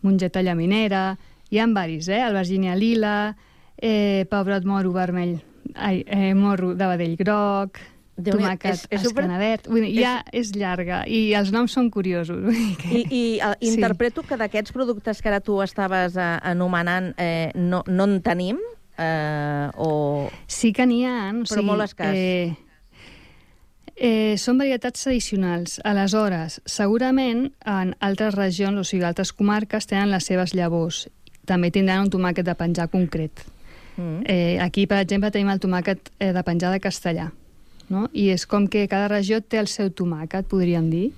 mongeta 0.01 0.41
llaminera, 0.41 1.17
hi 1.49 1.59
ha 1.59 1.67
varis, 1.67 2.07
eh? 2.09 2.21
Albergínia 2.21 2.75
lila, 2.75 3.35
eh, 3.77 4.25
pebrot 4.29 4.65
moro 4.65 4.91
vermell, 4.91 5.39
ai, 5.75 6.03
eh, 6.07 6.33
morro 6.33 6.73
de 6.75 6.87
vedell 6.87 7.15
groc, 7.17 7.79
Déu-n'hi-do, 8.19 8.41
tomàquet 8.43 8.73
és- 8.73 8.87
és 8.91 9.01
super- 9.01 9.23
escanadet... 9.23 9.67
Vull 9.71 9.85
dir, 9.85 10.01
ja 10.01 10.17
és 10.35 10.49
llarga 10.51 11.05
i 11.07 11.33
els 11.33 11.53
noms 11.55 11.71
són 11.71 11.89
curiosos. 11.89 12.51
que- 12.81 12.89
I, 12.91 13.05
i 13.09 13.39
uh, 13.39 13.53
Sí. 13.61 13.69
interpreto 13.75 14.23
que 14.23 14.35
d'aquests 14.35 14.73
productes 14.75 15.21
que 15.21 15.29
ara 15.29 15.39
tu 15.39 15.61
estaves 15.63 16.17
uh, 16.17 16.35
anomenant 16.43 17.13
eh, 17.17 17.51
no, 17.55 17.83
no 17.87 18.03
en 18.03 18.21
tenim? 18.21 18.57
Eh, 18.97 19.69
o... 19.77 20.27
Sí 20.47 20.73
que 20.73 20.85
n'hi 20.85 21.05
ha, 21.07 21.31
Però 21.31 21.45
sigui, 21.47 21.65
molt 21.65 21.85
escàs. 21.87 22.11
Eh, 22.13 22.55
eh, 23.99 24.35
són 24.39 24.57
varietats 24.57 25.03
tradicionals. 25.03 25.77
Aleshores, 25.85 26.59
segurament 26.65 27.49
en 27.67 27.93
altres 27.99 28.35
regions, 28.35 28.79
o 28.79 28.87
sigui, 28.87 29.03
altres 29.05 29.33
comarques, 29.35 29.87
tenen 29.89 30.11
les 30.13 30.25
seves 30.25 30.55
llavors. 30.55 31.07
També 31.49 31.71
tindran 31.71 32.07
un 32.07 32.13
tomàquet 32.13 32.47
de 32.47 32.55
penjar 32.55 32.89
concret. 32.89 33.43
Mm. 33.97 34.23
Eh, 34.25 34.57
aquí, 34.63 34.87
per 34.87 35.01
exemple, 35.03 35.31
tenim 35.35 35.51
el 35.51 35.59
tomàquet 35.59 36.11
eh, 36.19 36.31
de 36.33 36.43
penjar 36.47 36.71
de 36.71 36.81
castellà. 36.83 37.29
No? 37.89 38.05
I 38.13 38.29
és 38.35 38.45
com 38.45 38.67
que 38.69 38.85
cada 38.87 39.09
regió 39.09 39.41
té 39.41 39.59
el 39.59 39.67
seu 39.67 39.89
tomàquet, 39.89 40.47
podríem 40.47 40.91
dir, 40.93 41.09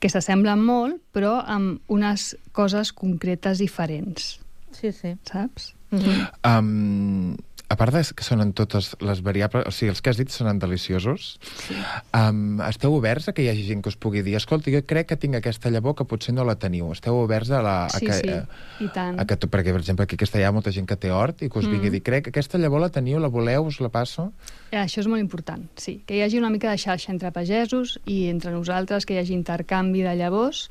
que 0.00 0.08
s'assemblen 0.08 0.62
molt, 0.64 1.00
però 1.12 1.40
amb 1.44 1.82
unes 1.92 2.32
coses 2.56 2.94
concretes 2.96 3.60
diferents. 3.60 4.38
Sí, 4.72 4.94
sí. 4.94 5.16
Saps? 5.28 5.74
Um, 5.90 7.34
a 7.70 7.76
part 7.78 7.94
de 7.94 8.00
que 8.02 8.24
sonen 8.26 8.50
totes 8.52 8.96
les 8.98 9.20
variables, 9.22 9.62
o 9.68 9.70
sigui, 9.70 9.92
els 9.92 10.00
que 10.02 10.10
has 10.10 10.18
dit 10.18 10.28
sonen 10.34 10.58
deliciosos, 10.58 11.36
sí. 11.62 11.76
um, 12.18 12.58
esteu 12.66 12.92
oberts 12.96 13.28
a 13.30 13.34
que 13.36 13.44
hi 13.44 13.48
hagi 13.52 13.62
gent 13.68 13.84
que 13.84 13.92
us 13.92 13.96
pugui 14.00 14.24
dir 14.26 14.34
escolta, 14.34 14.72
jo 14.74 14.80
crec 14.82 15.06
que 15.12 15.16
tinc 15.22 15.36
aquesta 15.38 15.70
llavor 15.70 15.94
que 15.94 16.04
potser 16.10 16.34
no 16.34 16.42
la 16.48 16.56
teniu. 16.58 16.88
Esteu 16.90 17.14
oberts 17.20 17.52
a, 17.54 17.60
la, 17.62 17.76
a 17.86 17.94
Sí, 17.94 18.06
que... 18.08 18.16
sí, 18.18 18.28
eh, 18.34 18.42
i 18.82 18.88
tant. 18.90 19.20
a 19.22 19.24
que 19.24 19.38
perquè, 19.46 19.70
per 19.70 19.80
exemple, 19.84 20.02
aquí 20.08 20.18
a 20.18 20.22
Castellà 20.24 20.48
hi 20.48 20.48
ha 20.50 20.54
molta 20.56 20.72
gent 20.74 20.88
que 20.90 20.96
té 20.98 21.12
hort 21.14 21.42
i 21.46 21.48
que 21.48 21.58
us 21.62 21.68
Mm. 21.70 21.76
vingui 21.78 21.88
a 21.88 21.94
dir, 21.94 22.02
crec 22.02 22.24
que 22.26 22.30
aquesta 22.34 22.58
llavor 22.58 22.80
la 22.82 22.88
teniu, 22.90 23.20
la 23.22 23.28
voleu, 23.30 23.68
us 23.70 23.78
la 23.80 23.88
passo? 23.88 24.32
Eh, 24.72 24.76
Això 24.82 24.98
és 25.04 25.06
molt 25.06 25.20
important, 25.22 25.62
sí. 25.78 26.00
Que 26.06 26.16
hi 26.18 26.22
hagi 26.26 26.38
una 26.42 26.50
mica 26.50 26.70
de 26.72 26.78
xarxa 26.78 27.12
entre 27.12 27.30
pagesos 27.30 28.00
i 28.04 28.26
entre 28.28 28.50
nosaltres, 28.50 29.06
que 29.06 29.14
hi 29.14 29.18
hagi 29.22 29.34
intercanvi 29.38 30.02
de 30.02 30.16
llavors, 30.18 30.70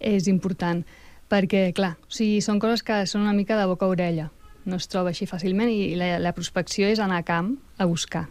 és 0.00 0.26
important. 0.26 0.82
Perquè, 1.28 1.72
clar, 1.76 1.94
o 2.02 2.10
sigui, 2.10 2.40
són 2.40 2.58
coses 2.58 2.82
que 2.82 3.04
són 3.06 3.20
una 3.22 3.34
mica 3.36 3.54
de 3.58 3.66
boca 3.68 3.84
a 3.86 3.88
orella. 3.92 4.30
No 4.68 4.76
es 4.76 4.88
troba 4.92 5.14
així 5.14 5.26
fàcilment 5.28 5.70
i 5.72 5.94
la, 5.96 6.18
la 6.20 6.34
prospecció 6.36 6.88
és 6.92 7.00
anar 7.00 7.22
a 7.22 7.26
camp 7.26 7.54
a 7.80 7.86
buscar. 7.88 8.26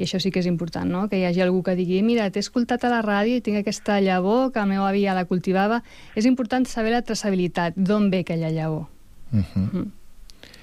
I 0.00 0.06
això 0.06 0.16
sí 0.22 0.30
que 0.32 0.40
és 0.40 0.48
important, 0.48 0.88
no? 0.88 1.04
Que 1.10 1.18
hi 1.20 1.26
hagi 1.28 1.42
algú 1.44 1.60
que 1.66 1.74
digui 1.76 2.00
mira, 2.02 2.30
t'he 2.32 2.40
escoltat 2.40 2.84
a 2.88 2.90
la 2.92 3.02
ràdio 3.04 3.36
i 3.36 3.42
tinc 3.44 3.60
aquesta 3.60 3.98
llavor 4.00 4.48
que 4.54 4.62
el 4.62 4.70
meu 4.70 4.86
avi 4.88 5.04
ja 5.04 5.12
la 5.12 5.26
cultivava. 5.28 5.82
És 6.16 6.24
important 6.24 6.64
saber 6.68 6.94
la 6.94 7.02
traçabilitat, 7.04 7.76
d'on 7.76 8.08
ve 8.10 8.22
aquella 8.24 8.48
llavor. 8.50 8.86
Uh 9.32 9.44
-huh. 9.44 9.68
Mm. 9.72 9.90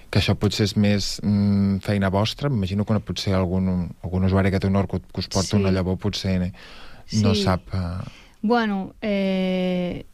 Que 0.10 0.20
això 0.20 0.34
potser 0.36 0.64
és 0.64 0.76
més 0.76 1.22
mm, 1.22 1.78
feina 1.86 2.10
vostra. 2.10 2.50
M'imagino 2.50 2.84
que 2.86 3.00
potser 3.00 3.34
algun, 3.36 3.94
algun 4.02 4.24
usuari 4.24 4.50
que 4.50 4.60
té 4.60 4.68
un 4.68 4.76
hort 4.76 4.90
que, 4.90 5.00
que 5.00 5.20
us 5.20 5.28
porta 5.28 5.50
Sí. 5.50 5.56
una 5.58 5.72
llavor 5.72 5.98
potser 5.98 6.52
no 7.22 7.36
Sí. 7.36 7.44
sap... 7.44 7.62
Uh, 7.74 8.10
Bueno, 8.42 8.94
eh, 9.02 10.06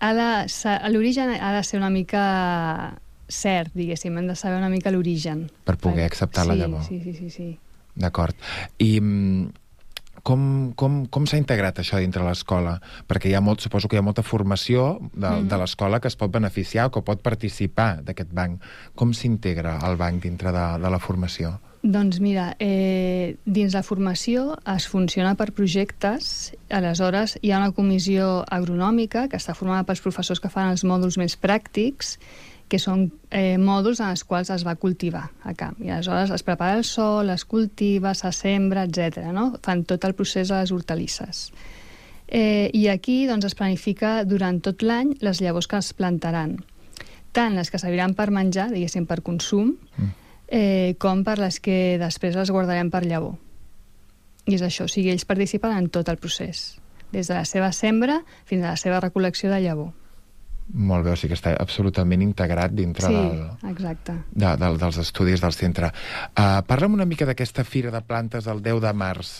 ha 0.00 0.88
l'origen 0.88 1.30
ha 1.30 1.52
de 1.52 1.62
ser 1.62 1.78
una 1.78 1.90
mica 1.90 2.98
cert, 3.32 3.72
diguéssim, 3.74 4.16
hem 4.18 4.26
de 4.28 4.36
saber 4.36 4.58
una 4.58 4.68
mica 4.70 4.90
l'origen. 4.92 5.50
per 5.64 5.76
poder 5.78 6.04
acceptar 6.04 6.44
sí, 6.44 6.48
la 6.48 6.54
llavor. 6.56 6.84
Sí, 6.84 7.00
sí, 7.02 7.14
sí, 7.14 7.30
sí. 7.30 7.58
D'acord. 7.94 8.36
I 8.78 9.00
mm, 9.00 9.50
com, 10.22 10.72
com, 10.78 11.00
com 11.10 11.26
s'ha 11.26 11.36
integrat 11.40 11.80
això 11.82 11.98
dintre 11.98 12.22
l'escola? 12.24 12.76
Perquè 13.10 13.28
hi 13.28 13.34
ha 13.34 13.40
molt, 13.42 13.60
suposo 13.60 13.88
que 13.88 13.96
hi 13.96 13.98
ha 13.98 14.06
molta 14.06 14.22
formació 14.22 15.00
de, 15.12 15.28
Mhm. 15.28 15.48
de 15.48 15.58
l'escola 15.58 15.98
que 16.00 16.08
es 16.08 16.16
pot 16.16 16.30
beneficiar 16.30 16.86
o 16.86 16.90
que 16.92 17.02
pot 17.02 17.20
participar 17.22 18.02
d'aquest 18.04 18.30
banc. 18.32 18.60
Com 18.94 19.12
s'integra 19.12 19.78
el 19.88 19.96
banc 19.96 20.22
dintre 20.22 20.52
de, 20.52 20.66
de 20.78 20.90
la 20.90 20.98
formació? 21.00 21.58
Doncs 21.82 22.20
mira, 22.22 22.54
eh, 22.60 23.34
dins 23.44 23.74
la 23.74 23.82
formació 23.82 24.56
es 24.76 24.86
funciona 24.86 25.34
per 25.34 25.50
projectes, 25.50 26.54
aleshores 26.70 27.40
hi 27.42 27.50
ha 27.50 27.58
una 27.58 27.72
comissió 27.74 28.44
agronòmica 28.48 29.24
que 29.28 29.36
està 29.36 29.52
formada 29.58 29.82
pels 29.82 30.00
professors 30.00 30.38
que 30.38 30.48
fan 30.48 30.70
els 30.70 30.84
mòduls 30.84 31.18
més 31.18 31.34
pràctics, 31.36 32.20
que 32.72 32.80
són 32.80 33.04
eh, 33.28 33.58
mòduls 33.60 34.00
en 34.00 34.14
els 34.14 34.24
quals 34.24 34.48
es 34.54 34.64
va 34.64 34.78
cultivar 34.80 35.26
a 35.44 35.52
camp. 35.58 35.76
I 35.84 35.92
aleshores 35.92 36.32
es 36.32 36.44
prepara 36.46 36.78
el 36.80 36.86
sol, 36.88 37.28
es 37.28 37.44
cultiva, 37.44 38.14
se 38.16 38.32
sembra, 38.32 38.86
etc. 38.88 39.28
No? 39.36 39.50
Fan 39.60 39.84
tot 39.88 40.08
el 40.08 40.16
procés 40.16 40.48
de 40.48 40.62
les 40.62 40.72
hortalisses. 40.72 41.50
Eh, 42.32 42.70
I 42.72 42.86
aquí 42.88 43.26
doncs, 43.28 43.50
es 43.50 43.58
planifica 43.58 44.22
durant 44.24 44.62
tot 44.64 44.80
l'any 44.80 45.12
les 45.20 45.44
llavors 45.44 45.68
que 45.68 45.82
es 45.84 45.92
plantaran. 45.92 46.56
Tant 47.36 47.60
les 47.60 47.68
que 47.68 47.80
serviran 47.80 48.16
per 48.16 48.30
menjar, 48.32 48.70
diguéssim, 48.72 49.04
per 49.08 49.20
consum, 49.20 49.74
eh, 50.48 50.96
com 51.00 51.24
per 51.28 51.38
les 51.44 51.60
que 51.60 51.98
després 52.00 52.36
les 52.40 52.52
guardarem 52.52 52.88
per 52.92 53.04
llavor. 53.04 53.36
I 54.48 54.56
és 54.56 54.64
això, 54.64 54.88
o 54.88 54.92
sigui, 54.92 55.12
ells 55.12 55.28
participen 55.28 55.76
en 55.76 55.92
tot 55.92 56.08
el 56.08 56.16
procés, 56.20 56.78
des 57.12 57.28
de 57.28 57.36
la 57.36 57.44
seva 57.44 57.68
sembra 57.76 58.22
fins 58.48 58.64
a 58.64 58.72
la 58.72 58.80
seva 58.80 59.00
recol·lecció 59.04 59.52
de 59.52 59.60
llavor. 59.60 59.92
Molt 60.72 61.04
bé, 61.04 61.12
o 61.12 61.18
sigui 61.18 61.32
que 61.34 61.38
està 61.38 61.52
absolutament 61.60 62.22
integrat 62.24 62.72
dintre 62.76 63.10
sí, 63.10 63.14
del, 63.16 63.42
exacte. 63.72 64.14
de, 64.30 64.52
de, 64.60 64.70
dels 64.80 65.00
estudis 65.02 65.42
del 65.42 65.56
centre. 65.56 65.90
Uh, 66.32 66.62
parla'm 66.68 66.94
una 66.96 67.08
mica 67.08 67.28
d'aquesta 67.28 67.64
fira 67.68 67.92
de 67.92 68.00
plantes 68.06 68.48
del 68.48 68.62
10 68.64 68.80
de 68.86 68.92
març. 68.96 69.32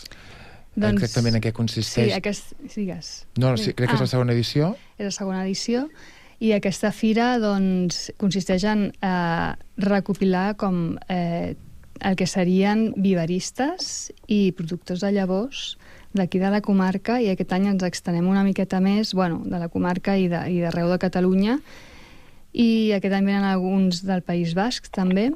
Doncs, 0.72 1.02
Exactament 1.02 1.36
en 1.38 1.44
què 1.44 1.52
consisteix? 1.56 2.10
Sí, 2.10 2.16
aquest... 2.16 2.52
Sigues. 2.72 3.12
No, 3.40 3.54
sí, 3.60 3.72
crec 3.76 3.92
que 3.92 3.96
és 4.00 4.04
la 4.04 4.10
segona 4.10 4.36
edició. 4.36 4.72
És 4.98 5.08
la 5.08 5.14
segona 5.14 5.44
edició 5.44 5.86
i 6.42 6.50
aquesta 6.56 6.90
fira 6.94 7.36
doncs, 7.38 8.08
consisteix 8.18 8.64
en 8.66 8.88
eh, 8.90 9.50
recopilar 9.78 10.56
com 10.58 10.96
eh, 11.12 11.54
el 12.02 12.16
que 12.18 12.26
serien 12.26 12.88
viveristes 12.98 14.10
i 14.26 14.50
productors 14.58 15.04
de 15.04 15.12
llavors 15.14 15.76
d'aquí 16.14 16.38
de 16.38 16.50
la 16.52 16.60
comarca 16.60 17.20
i 17.22 17.30
aquest 17.32 17.52
any 17.56 17.66
ens 17.70 17.82
extenem 17.86 18.26
una 18.28 18.44
miqueta 18.44 18.80
més 18.80 19.14
bueno, 19.14 19.40
de 19.44 19.58
la 19.58 19.68
comarca 19.68 20.16
i 20.18 20.28
de- 20.28 20.44
i 20.52 20.60
d'arreu 20.60 20.86
de, 20.90 20.98
de 20.98 20.98
Catalunya 21.06 21.58
i 22.52 22.92
aquest 22.92 23.14
any 23.16 23.24
venen 23.24 23.44
alguns 23.48 24.02
del 24.04 24.20
País 24.22 24.52
Basc 24.54 24.90
també 24.92 25.30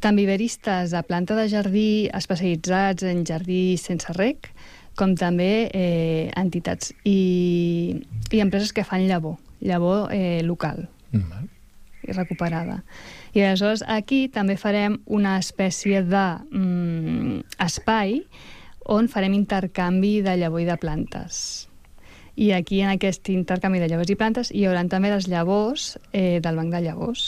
tant 0.00 0.16
viveristes 0.16 0.90
de 0.92 1.02
planta 1.04 1.36
de 1.36 1.48
jardí 1.48 2.08
especialitzats 2.16 3.02
en 3.04 3.24
jardí 3.28 3.76
sense 3.80 4.12
rec 4.16 4.50
com 4.96 5.14
també 5.16 5.68
eh, 5.76 6.30
entitats 6.36 6.94
i, 7.04 8.00
i 8.32 8.40
empreses 8.40 8.72
que 8.72 8.84
fan 8.84 9.06
llavor, 9.08 9.36
llavor 9.60 10.08
eh, 10.12 10.42
local 10.44 10.88
Mm. 11.12 11.46
i 12.08 12.12
recuperada. 12.12 12.80
I 13.32 13.40
aleshores 13.46 13.84
aquí 13.86 14.26
també 14.28 14.56
farem 14.58 14.98
una 15.06 15.36
espècie 15.38 16.02
de 16.02 16.24
mm, 16.50 17.40
espai 17.62 18.24
on 18.92 19.08
farem 19.10 19.34
intercanvi 19.34 20.20
de 20.22 20.36
llavor 20.38 20.62
i 20.62 20.68
de 20.68 20.76
plantes. 20.80 21.68
I 22.36 22.52
aquí, 22.52 22.82
en 22.84 22.92
aquest 22.92 23.30
intercanvi 23.32 23.80
de 23.80 23.88
llavors 23.88 24.12
i 24.12 24.16
plantes, 24.18 24.52
hi 24.52 24.66
haurà 24.68 24.84
també 24.92 25.10
les 25.10 25.26
llavors 25.28 25.96
eh, 26.12 26.38
del 26.44 26.56
banc 26.60 26.74
de 26.74 26.82
llavors. 26.84 27.26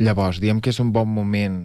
Llavors, 0.00 0.40
diem 0.40 0.60
que 0.60 0.72
és 0.72 0.80
un 0.80 0.92
bon 0.92 1.08
moment 1.08 1.62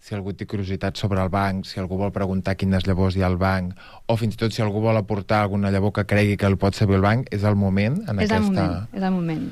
si 0.00 0.14
algú 0.14 0.32
té 0.32 0.46
curiositat 0.48 0.96
sobre 0.96 1.20
el 1.20 1.28
banc, 1.28 1.66
si 1.66 1.80
algú 1.80 1.98
vol 2.00 2.12
preguntar 2.14 2.54
quines 2.56 2.86
llavors 2.86 3.16
hi 3.16 3.24
ha 3.24 3.28
al 3.28 3.36
banc, 3.40 3.74
o 4.06 4.16
fins 4.16 4.38
i 4.38 4.40
tot 4.40 4.54
si 4.54 4.62
algú 4.64 4.80
vol 4.80 4.96
aportar 4.96 5.42
alguna 5.42 5.72
llavor 5.74 5.92
que 5.92 6.06
cregui 6.08 6.38
que 6.38 6.48
el 6.48 6.56
pot 6.56 6.78
saber 6.78 6.96
el 6.96 7.04
banc, 7.04 7.28
és 7.34 7.44
el 7.44 7.58
moment 7.58 7.98
en 8.06 8.22
és 8.22 8.30
el 8.30 8.38
aquesta... 8.38 8.46
moment, 8.46 8.88
és 8.94 9.02
el 9.02 9.12
moment. 9.12 9.44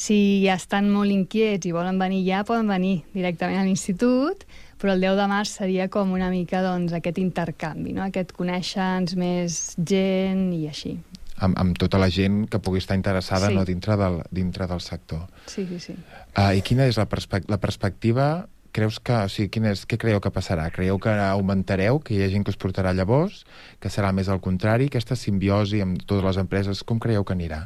Si 0.00 0.18
ja 0.46 0.54
estan 0.56 0.88
molt 0.94 1.12
inquiets 1.12 1.66
i 1.66 1.74
volen 1.74 1.98
venir 2.00 2.22
ja, 2.24 2.44
poden 2.48 2.70
venir 2.70 3.00
directament 3.12 3.60
a 3.60 3.66
l'institut, 3.66 4.46
però 4.80 4.94
el 4.96 5.04
10 5.04 5.18
de 5.20 5.26
març 5.28 5.52
seria 5.60 5.88
com 5.92 6.12
una 6.16 6.30
mica 6.32 6.62
doncs, 6.64 6.94
aquest 6.96 7.20
intercanvi, 7.20 7.92
no? 7.96 8.06
aquest 8.06 8.32
conèixer-nos 8.36 9.16
més 9.20 9.58
gent 9.76 10.46
i 10.56 10.66
així. 10.70 10.96
Amb, 11.40 11.56
amb 11.60 11.76
tota 11.80 12.00
la 12.00 12.10
gent 12.12 12.46
que 12.52 12.60
pugui 12.60 12.80
estar 12.82 12.96
interessada 12.96 13.48
Sí. 13.48 13.54
no, 13.56 13.64
dintre, 13.64 13.96
del, 13.96 14.22
dintre 14.30 14.66
del 14.68 14.80
sector. 14.80 15.26
Sí, 15.46 15.66
sí, 15.68 15.78
sí. 15.80 15.94
Uh, 16.36 16.52
I 16.56 16.64
quina 16.64 16.88
és 16.88 16.98
la, 17.00 17.06
perspec 17.08 17.48
la 17.48 17.60
perspectiva? 17.60 18.46
Creus 18.72 19.00
que, 19.02 19.12
o 19.12 19.28
sigui, 19.32 19.48
quin 19.50 19.64
és, 19.72 19.86
què 19.88 19.96
creieu 19.98 20.20
que 20.22 20.30
passarà? 20.30 20.68
Creieu 20.70 21.00
que 21.02 21.10
augmentareu, 21.10 21.98
que 22.04 22.14
hi 22.14 22.20
ha 22.22 22.28
gent 22.30 22.44
que 22.46 22.52
us 22.52 22.60
portarà 22.60 22.92
llavors, 22.94 23.42
que 23.80 23.90
serà 23.90 24.12
més 24.14 24.28
al 24.28 24.38
contrari, 24.40 24.86
aquesta 24.86 25.16
simbiosi 25.18 25.80
amb 25.82 26.04
totes 26.04 26.22
les 26.28 26.38
empreses, 26.44 26.84
com 26.86 27.00
creieu 27.02 27.24
que 27.24 27.34
anirà? 27.34 27.64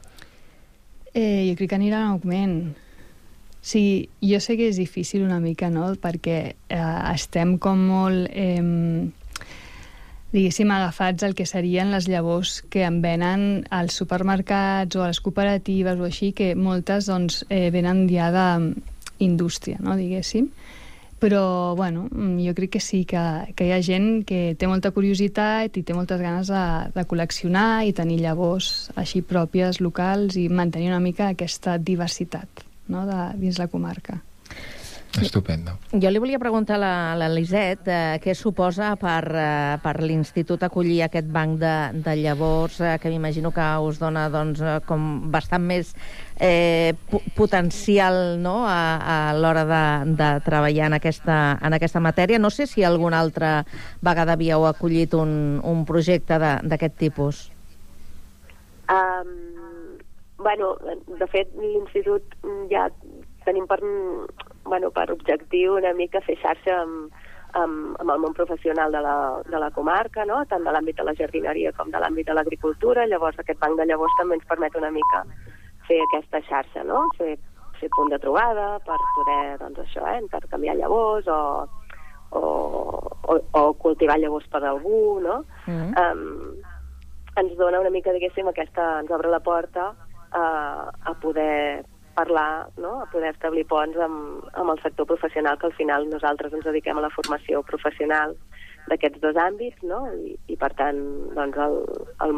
Eh, 1.12 1.44
jo 1.50 1.59
crec 1.59 1.74
que 1.74 1.77
anirà 1.77 2.00
en 2.07 2.14
augment. 2.14 2.57
Sí, 3.64 4.11
jo 4.20 4.42
sé 4.44 4.59
que 4.59 4.66
és 4.68 4.77
difícil 4.77 5.22
una 5.24 5.38
mica, 5.40 5.70
no?, 5.72 5.87
perquè 5.96 6.37
eh, 6.53 6.81
estem 7.14 7.55
com 7.57 7.79
molt, 7.88 8.27
eh, 8.29 8.61
diguéssim, 10.35 10.68
agafats 10.68 11.24
al 11.24 11.33
que 11.33 11.46
serien 11.48 11.88
les 11.94 12.05
llavors 12.05 12.59
que 12.68 12.83
en 12.85 12.98
venen 13.00 13.62
als 13.72 13.96
supermercats 13.96 14.98
o 14.98 15.05
a 15.05 15.09
les 15.09 15.20
cooperatives 15.24 15.96
o 15.96 16.05
així, 16.05 16.35
que 16.37 16.50
moltes, 16.53 17.09
doncs, 17.09 17.46
eh, 17.48 17.70
venen 17.72 18.05
ja 18.11 18.29
d'indústria, 18.35 19.81
no?, 19.81 19.96
diguéssim. 19.96 20.50
Però, 21.24 21.72
bueno, 21.72 22.05
jo 22.44 22.53
crec 22.53 22.74
que 22.77 22.85
sí, 22.85 23.07
que, 23.09 23.24
que 23.57 23.70
hi 23.70 23.72
ha 23.72 23.81
gent 23.81 24.27
que 24.29 24.42
té 24.61 24.68
molta 24.68 24.92
curiositat 24.92 25.81
i 25.81 25.87
té 25.88 25.96
moltes 25.96 26.20
ganes 26.20 26.53
de, 26.53 26.66
de 26.92 27.07
col·leccionar 27.09 27.87
i 27.88 27.96
tenir 27.96 28.20
llavors 28.20 28.90
així 28.92 29.24
pròpies, 29.24 29.81
locals, 29.81 30.37
i 30.37 30.50
mantenir 30.53 30.92
una 30.92 31.00
mica 31.00 31.33
aquesta 31.33 31.81
diversitat 31.81 32.63
no? 32.88 33.07
de, 33.07 33.20
dins 33.38 33.59
la 33.59 33.68
comarca. 33.68 34.20
Estupendo. 35.14 35.77
Jo 35.94 36.11
li 36.11 36.18
volia 36.18 36.40
preguntar 36.42 36.75
a 36.75 36.79
la- 36.83 37.14
eh, 37.87 38.18
què 38.18 38.33
suposa 38.35 38.97
per, 38.99 39.20
eh, 39.31 39.77
per 39.81 40.03
l'Institut 40.03 40.64
acollir 40.66 41.05
aquest 41.05 41.29
banc 41.31 41.61
de, 41.61 41.75
de 42.03 42.16
llavors, 42.18 42.81
eh, 42.81 42.97
que 42.99 43.12
m'imagino 43.12 43.53
que 43.55 43.62
us 43.79 44.01
dona 44.03 44.25
doncs, 44.29 44.59
eh, 44.61 44.81
com 44.88 45.31
bastant 45.31 45.62
més 45.62 45.94
eh, 46.40 46.94
po- 47.12 47.23
potencial 47.37 48.42
no? 48.42 48.66
a, 48.66 49.31
a 49.31 49.35
l'hora 49.38 49.62
de, 49.64 49.85
de 50.18 50.31
treballar 50.42 50.90
en 50.90 50.99
aquesta, 50.99 51.61
en 51.62 51.79
aquesta 51.79 52.03
matèria. 52.03 52.40
No 52.42 52.51
sé 52.51 52.66
si 52.66 52.83
alguna 52.83 53.20
altra 53.23 53.61
vegada 54.03 54.35
havíeu 54.35 54.66
acollit 54.66 55.14
un, 55.14 55.61
un 55.62 55.85
projecte 55.87 56.40
de- 56.42 56.59
d'aquest 56.64 56.99
tipus. 56.99 57.51
Um, 58.90 59.54
bueno, 60.44 60.74
de 61.18 61.26
fet, 61.33 61.50
l'institut 61.59 62.37
ja 62.70 62.88
tenim 63.44 63.66
per, 63.68 63.80
bueno, 64.64 64.90
per 64.94 65.11
objectiu 65.12 65.78
una 65.78 65.92
mica 65.96 66.22
fer 66.24 66.37
xarxa 66.42 66.76
amb, 66.83 67.16
amb, 67.61 67.96
amb 68.02 68.12
el 68.14 68.22
món 68.22 68.37
professional 68.37 68.92
de 68.92 69.00
la, 69.04 69.16
de 69.48 69.61
la 69.61 69.70
comarca, 69.74 70.24
no? 70.28 70.42
tant 70.50 70.64
de 70.66 70.74
l'àmbit 70.74 70.98
de 71.00 71.07
la 71.07 71.16
jardineria 71.18 71.72
com 71.78 71.90
de 71.92 72.00
l'àmbit 72.02 72.28
de 72.28 72.37
l'agricultura. 72.37 73.07
Llavors, 73.11 73.38
aquest 73.40 73.61
banc 73.62 73.78
de 73.80 73.88
llavors 73.88 74.16
també 74.20 74.38
ens 74.38 74.48
permet 74.50 74.76
una 74.80 74.92
mica 74.94 75.24
fer 75.88 76.00
aquesta 76.07 76.40
xarxa, 76.48 76.85
no? 76.88 77.04
fer, 77.18 77.35
fer 77.80 77.90
punt 77.96 78.12
de 78.12 78.20
trobada 78.22 78.78
per 78.87 79.00
poder, 79.16 79.57
doncs 79.62 79.85
això, 79.85 80.07
eh, 80.12 80.20
intercanviar 80.22 80.78
llavors 80.80 81.28
o, 81.28 81.40
o, 82.33 82.44
o, 83.35 83.40
o 83.61 83.66
cultivar 83.83 84.18
llavors 84.20 84.48
per 84.52 84.64
algú, 84.64 85.20
no? 85.24 85.42
Mm. 85.68 85.92
um, 86.00 86.72
ens 87.35 87.54
dona 87.59 87.80
una 87.83 87.90
mica, 87.90 88.14
diguéssim, 88.14 88.48
aquesta, 88.48 89.00
ens 89.02 89.11
obre 89.12 89.30
la 89.30 89.42
porta 89.42 89.92
a, 90.35 90.90
a 90.90 91.14
poder 91.23 91.85
parlar, 92.14 92.68
no? 92.77 93.01
a 93.03 93.07
poder 93.11 93.33
establir 93.35 93.66
ponts 93.70 93.99
amb, 93.99 94.44
amb 94.55 94.75
el 94.75 94.83
sector 94.83 95.07
professional, 95.07 95.59
que 95.59 95.66
al 95.70 95.77
final 95.79 96.09
nosaltres 96.11 96.55
ens 96.55 96.66
dediquem 96.66 96.99
a 96.99 97.07
la 97.07 97.12
formació 97.14 97.62
professional 97.66 98.37
d'aquests 98.90 99.20
dos 99.23 99.37
àmbits, 99.40 99.83
no? 99.83 100.05
I, 100.12 100.35
i 100.53 100.57
per 100.61 100.70
tant, 100.79 101.01
doncs, 101.35 101.59
el, 101.66 101.79
el, 102.27 102.35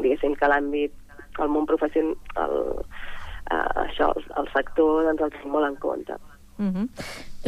diguéssim 0.00 0.34
que 0.38 0.50
l'àmbit, 0.50 0.94
el 1.40 1.52
món 1.54 1.68
professional, 1.70 2.16
el, 2.44 2.56
uh, 3.54 3.84
això, 3.86 4.10
el 4.40 4.50
sector, 4.54 5.04
doncs 5.08 5.28
el 5.28 5.34
tenim 5.36 5.54
molt 5.56 5.70
en 5.70 5.78
compte. 5.82 6.18
Uh 6.58 6.70
-huh. 6.70 6.88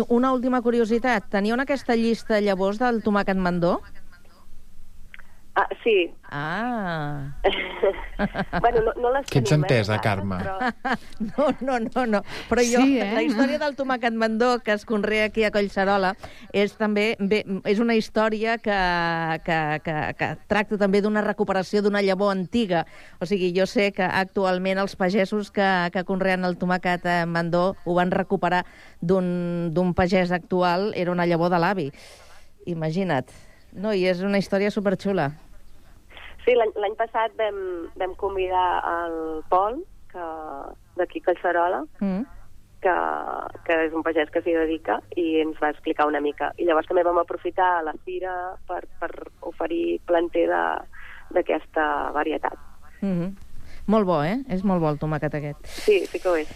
Una 0.09 0.33
última 0.33 0.61
curiositat. 0.63 1.29
Teniu 1.31 1.55
en 1.55 1.61
aquesta 1.61 1.95
llista 1.95 2.41
llavors 2.41 2.79
del 2.79 3.03
tomàquet 3.03 3.37
mandó? 3.37 3.81
Ah, 5.59 5.69
sí. 5.83 6.13
Ah. 6.31 7.33
bueno, 8.61 8.83
no, 8.83 8.93
no 9.01 9.13
les 9.15 9.25
Que 9.25 9.39
ets 9.39 9.49
tenim, 9.49 9.65
eh, 9.65 9.69
entesa, 9.73 9.97
Carme. 10.05 10.37
No, 11.19 11.47
no, 11.63 11.79
no, 11.81 12.03
no. 12.05 12.21
Però 12.51 12.61
jo, 12.61 12.83
Sí, 12.85 12.99
eh? 13.01 13.09
la 13.15 13.23
història 13.25 13.57
del 13.63 13.73
tomàquet 13.79 14.13
mandó 14.13 14.59
que 14.61 14.75
es 14.77 14.85
conrea 14.85 15.31
aquí 15.31 15.47
a 15.49 15.51
Collserola 15.55 16.11
és 16.53 16.75
també 16.77 17.07
bé, 17.17 17.39
és 17.65 17.81
una 17.81 17.97
història 17.97 18.59
que, 18.61 18.77
que, 19.49 19.59
que, 19.87 19.97
que 20.19 20.29
tracta 20.53 20.77
també 20.77 21.01
d'una 21.01 21.25
recuperació 21.25 21.81
d'una 21.81 22.05
llavor 22.05 22.35
antiga. 22.37 22.85
O 23.17 23.25
sigui, 23.25 23.49
jo 23.57 23.65
sé 23.65 23.89
que 23.97 24.05
actualment 24.05 24.83
els 24.85 24.93
pagesos 25.01 25.49
que, 25.49 25.71
que 25.97 26.05
conreen 26.05 26.45
el 26.45 26.61
tomàquet 26.61 27.09
eh, 27.09 27.17
mandó 27.25 27.71
ho 27.87 27.97
van 27.97 28.13
recuperar 28.13 28.67
d'un 29.01 29.73
d'un 29.73 29.97
pagès 29.97 30.37
actual, 30.37 30.91
era 30.95 31.17
una 31.17 31.25
llavor 31.25 31.49
de 31.49 31.65
l'avi. 31.65 31.91
Imagina't. 32.69 33.33
No, 33.77 33.93
i 33.93 34.07
és 34.09 34.23
una 34.25 34.39
història 34.41 34.71
superxula. 34.73 35.31
Sí, 36.47 36.55
l'any 36.55 36.95
passat 36.95 37.35
vam, 37.39 37.57
vam 37.99 38.15
convidar 38.15 38.79
el 38.87 39.43
Pol, 39.51 39.81
que 40.13 40.27
d'aquí 40.97 41.21
a 41.21 41.27
Collserola, 41.27 41.85
Mm. 42.01 42.23
que, 42.81 42.95
que 43.67 43.79
és 43.87 43.93
un 43.93 44.05
pagès 44.07 44.31
que 44.31 44.43
s'hi 44.45 44.55
dedica, 44.55 45.01
i 45.17 45.41
ens 45.43 45.59
va 45.59 45.73
explicar 45.75 46.07
una 46.07 46.21
mica. 46.21 46.53
I 46.57 46.69
llavors 46.69 46.87
també 46.87 47.03
vam 47.03 47.19
aprofitar 47.19 47.83
la 47.83 47.97
fira 48.05 48.55
per, 48.69 48.85
per 49.01 49.11
oferir 49.41 49.99
planter 50.07 50.47
d'aquesta 51.35 52.13
varietat. 52.15 52.55
Mm 53.01 53.15
-hmm. 53.19 53.35
Molt 53.87 54.07
bo, 54.07 54.23
eh? 54.23 54.39
És 54.49 54.63
molt 54.63 54.81
bo 54.81 54.89
el 54.89 54.99
tomàquet 54.99 55.35
aquest. 55.35 55.67
Sí, 55.67 56.07
sí 56.07 56.19
que 56.21 56.29
ho 56.29 56.37
és. 56.37 56.49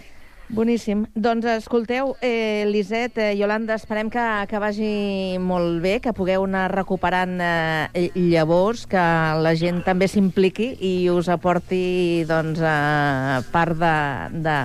Boníssim. 0.50 1.04
Doncs 1.14 1.46
escolteu, 1.46 2.16
eh, 2.20 2.64
Liset, 2.66 3.18
eh, 3.18 3.36
Yolanda, 3.38 3.76
esperem 3.78 4.10
que, 4.10 4.24
que 4.50 4.58
vagi 4.58 5.38
molt 5.38 5.78
bé, 5.82 6.00
que 6.02 6.12
pugueu 6.12 6.44
anar 6.44 6.72
recuperant 6.74 7.38
eh, 7.40 8.10
llavors, 8.16 8.86
que 8.90 8.98
la 8.98 9.54
gent 9.54 9.84
també 9.86 10.08
s'impliqui 10.10 10.72
i 10.82 10.94
us 11.10 11.30
aporti 11.30 12.24
doncs, 12.26 12.58
eh, 12.58 13.38
part 13.54 13.78
de, 13.78 13.94
de, 14.42 14.58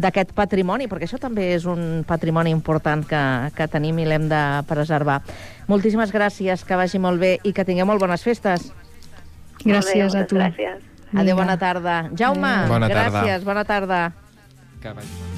d'aquest 0.00 0.32
patrimoni, 0.32 0.88
perquè 0.88 1.04
això 1.04 1.20
també 1.20 1.52
és 1.54 1.68
un 1.68 2.02
patrimoni 2.08 2.50
important 2.50 3.04
que, 3.04 3.22
que 3.56 3.68
tenim 3.68 4.00
i 4.00 4.08
l'hem 4.08 4.30
de 4.32 4.42
preservar. 4.68 5.20
Moltíssimes 5.68 6.16
gràcies, 6.16 6.64
que 6.64 6.80
vagi 6.80 6.98
molt 6.98 7.20
bé 7.20 7.36
i 7.44 7.52
que 7.52 7.68
tingueu 7.68 7.84
molt 7.84 8.00
bones 8.00 8.24
festes. 8.24 8.70
Gràcies 9.66 10.16
a 10.16 10.24
tu. 10.24 10.40
Gràcies. 10.40 10.80
Adéu, 11.16 11.36
bona 11.36 11.56
tarda. 11.60 12.06
Jaume. 12.16 12.54
Bona 12.68 12.88
tarda. 12.88 13.10
gràcies, 13.20 13.44
bona 13.44 13.64
tarda. 13.68 14.06
Que 14.80 14.92
vagi. 14.92 15.35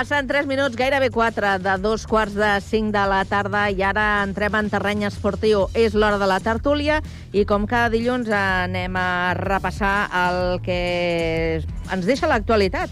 Passen 0.00 0.26
3 0.26 0.46
minuts, 0.46 0.78
gairebé 0.80 1.10
4, 1.12 1.58
de 1.60 1.72
dos 1.76 2.06
quarts 2.08 2.32
de 2.32 2.48
5 2.64 2.88
de 2.88 3.00
la 3.04 3.18
tarda 3.28 3.66
i 3.68 3.82
ara 3.84 4.22
entrem 4.24 4.54
en 4.56 4.70
terreny 4.72 5.02
esportiu. 5.04 5.66
És 5.76 5.92
l'hora 5.92 6.16
de 6.16 6.24
la 6.24 6.38
tertúlia 6.40 7.02
i 7.36 7.42
com 7.44 7.66
cada 7.68 7.90
dilluns 7.92 8.30
anem 8.32 8.94
a 8.96 9.34
repassar 9.36 10.08
el 10.22 10.38
que 10.64 10.78
ens 11.92 12.08
deixa 12.08 12.30
l'actualitat. 12.32 12.88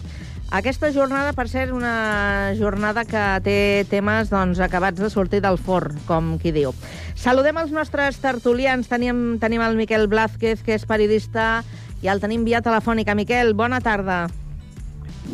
Aquesta 0.52 0.90
jornada, 0.92 1.32
per 1.32 1.46
ser 1.48 1.70
una 1.72 2.52
jornada 2.60 3.06
que 3.08 3.22
té 3.46 3.56
temes 3.88 4.28
doncs, 4.28 4.60
acabats 4.60 5.00
de 5.00 5.08
sortir 5.08 5.40
del 5.40 5.56
forn, 5.56 5.96
com 6.04 6.34
qui 6.42 6.52
diu. 6.52 6.74
Saludem 7.16 7.56
els 7.56 7.72
nostres 7.72 8.20
tertulians. 8.20 8.92
Tenim, 8.92 9.38
tenim 9.40 9.64
el 9.64 9.80
Miquel 9.80 10.12
Blázquez, 10.12 10.60
que 10.60 10.76
és 10.76 10.84
periodista, 10.84 11.64
i 12.04 12.12
el 12.12 12.20
tenim 12.20 12.44
via 12.44 12.60
telefònica. 12.60 13.16
Miquel, 13.16 13.54
bona 13.56 13.80
tarda. 13.80 14.26
Bona 14.26 14.28
tarda, 14.28 14.47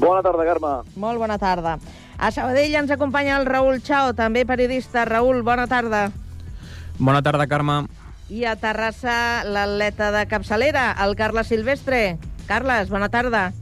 Carme. 0.01 0.83
Molt 0.97 1.19
bona 1.19 1.39
tarda. 1.39 1.79
A 2.19 2.31
Sabadell 2.31 2.75
ens 2.75 2.91
acompanya 2.91 3.39
el 3.39 3.47
Raül 3.47 3.83
Chao, 3.83 4.13
també 4.15 4.45
periodista. 4.45 5.05
Raül, 5.05 5.43
bona 5.43 5.67
tarda. 5.67 6.11
Bona 6.99 7.23
tarda, 7.23 7.47
Carme. 7.47 7.87
I 8.31 8.45
a 8.45 8.57
Terrassa, 8.57 9.45
l'atleta 9.45 10.11
de 10.11 10.27
capçalera, 10.27 10.95
el 11.05 11.15
Carles 11.17 11.49
Silvestre. 11.49 12.19
Carles, 12.47 12.89
bona 12.89 13.09
tarda. 13.09 13.53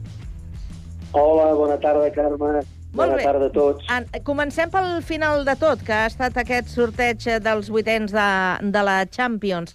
Hola, 1.11 1.53
bona 1.53 1.77
tarda, 1.79 2.11
Carme. 2.11 2.63
Bona 2.93 3.15
bé. 3.15 3.23
tarda 3.23 3.47
a 3.47 3.51
tots. 3.51 3.85
En, 3.89 4.05
comencem 4.23 4.69
pel 4.69 5.01
final 5.01 5.43
de 5.45 5.55
tot, 5.57 5.81
que 5.81 5.93
ha 5.93 6.05
estat 6.05 6.37
aquest 6.37 6.69
sorteig 6.69 7.25
dels 7.41 7.71
vuitens 7.73 8.13
de, 8.13 8.29
de 8.69 8.83
la 8.85 9.05
Champions. 9.09 9.73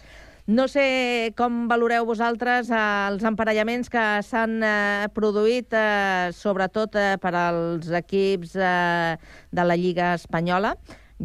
No 0.48 0.64
sé 0.64 1.34
com 1.36 1.66
valoreu 1.68 2.06
vosaltres 2.08 2.70
eh, 2.72 2.76
els 3.10 3.24
emparellaments 3.28 3.90
que 3.92 4.04
s'han 4.24 4.54
eh, 4.64 5.08
produït, 5.12 5.74
eh, 5.76 6.30
sobretot 6.32 6.96
per 7.20 7.32
als 7.36 7.90
equips 7.92 8.54
de 8.56 9.66
la 9.68 9.76
Lliga 9.76 10.14
Espanyola. 10.16 10.72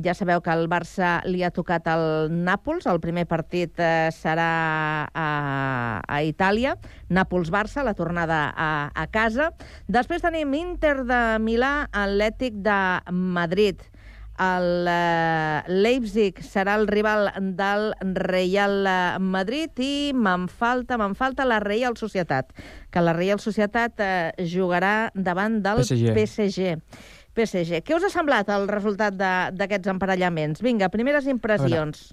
Ja 0.03 0.11
sabeu 0.17 0.41
que 0.43 0.51
el 0.51 0.67
Barça 0.67 1.21
li 1.23 1.39
ha 1.45 1.53
tocat 1.55 1.87
el 1.87 2.33
Nàpols. 2.33 2.89
El 2.89 2.99
primer 2.99 3.23
partit 3.29 3.79
serà 4.11 4.49
a, 5.07 5.27
a 6.03 6.21
Itàlia. 6.25 6.75
Nàpols-Barça, 7.13 7.85
la 7.87 7.93
tornada 7.95 8.47
a, 8.57 8.89
a 8.91 9.07
casa. 9.07 9.53
Després 9.87 10.25
tenim 10.25 10.51
Inter 10.57 10.97
de 11.07 11.23
Milà, 11.39 11.85
Atlètic 11.93 12.59
de 12.65 12.79
Madrid. 13.13 13.85
El 14.41 14.87
eh, 14.89 15.61
Leipzig 15.69 16.39
serà 16.41 16.73
el 16.79 16.87
rival 16.89 17.29
del 17.57 17.91
Real 18.17 18.87
eh, 18.89 18.95
Madrid 19.21 19.77
i 19.77 20.11
me'n 20.17 20.47
falta, 20.49 20.97
me'n 20.97 21.13
falta 21.13 21.45
la 21.45 21.59
Real 21.61 21.97
Societat, 21.99 22.49
que 22.89 23.03
la 23.03 23.13
Real 23.13 23.39
Societat 23.39 24.01
eh, 24.01 24.31
jugarà 24.49 25.11
davant 25.13 25.61
del 25.61 25.83
PSG. 25.83 26.15
PSG. 26.17 26.73
PSG. 27.33 27.83
Què 27.85 27.97
us 27.97 28.07
ha 28.07 28.13
semblat 28.13 28.49
el 28.53 28.67
resultat 28.69 29.17
d'aquests 29.17 29.93
emparellaments? 29.93 30.65
Vinga, 30.65 30.89
primeres 30.93 31.29
impressions. 31.29 32.11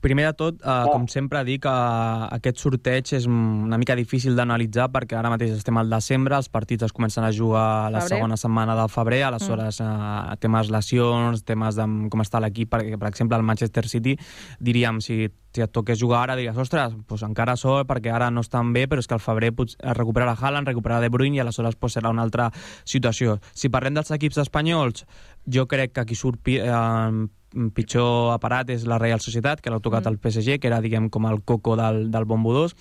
Primer 0.00 0.26
de 0.30 0.32
tot, 0.32 0.60
eh, 0.64 0.84
com 0.92 1.06
sempre 1.12 1.42
dic, 1.44 1.66
eh, 1.68 2.28
aquest 2.36 2.56
sorteig 2.62 3.12
és 3.12 3.26
una 3.28 3.76
mica 3.76 3.94
difícil 3.96 4.36
d'analitzar 4.36 4.88
perquè 4.92 5.18
ara 5.18 5.28
mateix 5.28 5.52
estem 5.58 5.76
al 5.76 5.90
desembre, 5.92 6.36
els 6.36 6.48
partits 6.48 6.86
es 6.88 6.92
comencen 6.96 7.24
a 7.24 7.32
jugar 7.32 7.90
la 7.92 8.00
Febrer. 8.00 8.16
segona 8.16 8.36
setmana 8.40 8.76
de 8.76 8.88
febrer, 8.88 9.22
aleshores 9.24 9.80
eh, 9.80 10.36
temes 10.40 10.70
lesions, 10.70 11.44
temes 11.44 11.76
de 11.76 11.86
com 12.10 12.24
està 12.24 12.40
l'equip, 12.40 12.70
perquè 12.72 12.98
per 12.98 13.08
exemple 13.08 13.36
el 13.36 13.44
Manchester 13.44 13.86
City 13.88 14.16
diríem, 14.58 15.02
si, 15.04 15.28
si 15.52 15.60
et 15.60 15.72
toqués 15.72 16.00
jugar 16.00 16.22
ara 16.22 16.36
diries, 16.36 16.56
ostres, 16.56 16.94
doncs 17.06 17.26
encara 17.26 17.56
sort 17.56 17.88
perquè 17.90 18.12
ara 18.14 18.30
no 18.30 18.40
estan 18.40 18.72
bé, 18.72 18.86
però 18.88 19.04
és 19.04 19.06
que 19.06 19.14
al 19.18 19.20
febrer 19.20 19.52
es 19.60 19.76
recuperarà 19.98 20.32
Haaland, 20.32 20.68
recuperarà 20.68 21.00
De 21.00 21.10
Bruyne 21.10 21.36
i 21.36 21.40
aleshores 21.40 21.76
doncs, 21.76 21.98
serà 21.98 22.08
una 22.08 22.22
altra 22.22 22.50
situació. 22.84 23.38
Si 23.52 23.68
parlem 23.68 23.94
dels 23.94 24.10
equips 24.16 24.38
espanyols, 24.38 25.04
jo 25.46 25.66
crec 25.66 25.92
que 25.92 26.04
qui 26.04 26.18
surt 26.18 26.40
pi- 26.42 26.60
eh, 26.60 27.26
pitjor 27.74 28.32
aparat 28.34 28.70
és 28.70 28.86
la 28.86 28.98
Real 28.98 29.20
Societat, 29.20 29.60
que 29.60 29.70
l'ha 29.70 29.80
tocat 29.82 30.04
mm. 30.04 30.12
el 30.12 30.18
PSG, 30.18 30.58
que 30.60 30.70
era, 30.70 30.80
diguem, 30.80 31.08
com 31.10 31.26
el 31.26 31.42
coco 31.42 31.76
del, 31.76 32.10
del 32.10 32.24
Bombo 32.24 32.52
2, 32.54 32.76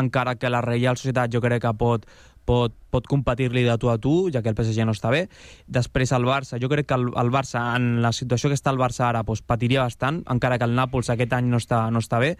encara 0.00 0.36
que 0.36 0.50
la 0.50 0.62
Real 0.64 0.96
Societat 0.96 1.32
jo 1.32 1.42
crec 1.44 1.62
que 1.62 1.74
pot, 1.78 2.06
pot, 2.44 2.74
pot 2.94 3.08
competir-li 3.10 3.64
de 3.66 3.76
tu 3.80 3.90
a 3.90 3.98
tu, 3.98 4.14
ja 4.30 4.42
que 4.42 4.52
el 4.52 4.58
PSG 4.58 4.86
no 4.86 4.94
està 4.94 5.10
bé. 5.10 5.26
Després 5.66 6.14
el 6.14 6.26
Barça, 6.28 6.60
jo 6.62 6.70
crec 6.70 6.88
que 6.90 6.98
el, 6.98 7.08
el 7.10 7.32
Barça, 7.34 7.66
en 7.74 7.98
la 8.04 8.14
situació 8.14 8.52
que 8.52 8.58
està 8.58 8.70
el 8.70 8.78
Barça 8.78 9.08
ara, 9.08 9.24
doncs, 9.26 9.42
patiria 9.42 9.82
bastant, 9.82 10.22
encara 10.30 10.58
que 10.60 10.68
el 10.68 10.76
Nàpols 10.78 11.10
aquest 11.12 11.34
any 11.34 11.50
no 11.50 11.58
està, 11.62 11.84
no 11.90 12.02
està 12.02 12.20
bé, 12.22 12.34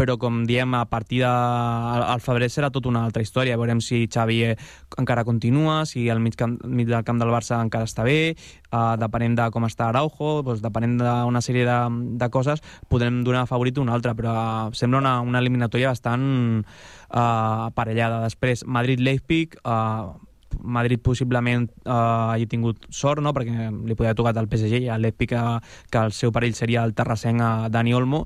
però 0.00 0.16
com 0.20 0.42
diem, 0.48 0.74
a 0.74 0.86
partir 0.90 1.20
de 1.22 1.30
al, 1.30 2.22
febrer 2.24 2.48
serà 2.50 2.70
tota 2.72 2.88
una 2.88 3.04
altra 3.04 3.22
història. 3.22 3.58
Veurem 3.60 3.82
si 3.84 4.06
Xavi 4.10 4.38
eh, 4.48 4.54
encara 4.98 5.26
continua, 5.28 5.84
si 5.86 6.08
el 6.08 6.22
mig, 6.24 6.36
camp, 6.40 6.56
mig 6.64 6.88
del 6.88 7.04
camp 7.04 7.20
del 7.20 7.32
Barça 7.32 7.60
encara 7.60 7.88
està 7.88 8.06
bé, 8.06 8.34
uh, 8.72 8.96
depenent 9.00 9.36
de 9.38 9.48
com 9.52 9.66
està 9.68 9.90
Araujo, 9.90 10.40
doncs, 10.46 10.62
depenent 10.64 10.96
d'una 11.00 11.44
sèrie 11.44 11.66
de, 11.68 11.78
de 12.20 12.30
coses, 12.32 12.64
podrem 12.88 13.22
donar 13.26 13.46
favorit 13.50 13.78
a 13.78 13.84
un 13.84 13.92
altre, 13.92 14.16
però 14.16 14.32
uh, 14.32 14.72
sembla 14.76 15.02
una, 15.02 15.14
una 15.26 15.42
eliminatòria 15.42 15.92
bastant 15.92 16.24
uh, 16.64 17.68
aparellada. 17.68 18.22
Després, 18.24 18.64
Madrid-Leipzig, 18.64 19.60
uh, 19.64 19.99
Madrid 20.62 21.00
possiblement 21.00 21.68
eh, 21.84 21.90
hagi 21.90 22.46
tingut 22.50 22.86
sort, 22.90 23.22
no? 23.22 23.32
perquè 23.32 23.70
li 23.70 23.94
podia 23.94 24.10
haver 24.10 24.18
tocat 24.18 24.40
al 24.40 24.48
PSG 24.50 24.82
i 24.84 24.90
a 24.90 24.98
l'Leipzig 24.98 25.30
que, 25.32 25.42
que 25.90 26.02
el 26.02 26.12
seu 26.16 26.32
perill 26.34 26.56
seria 26.58 26.84
el 26.84 26.94
terrassenc 26.94 27.40
a 27.40 27.50
Dani 27.72 27.94
Olmo 27.94 28.24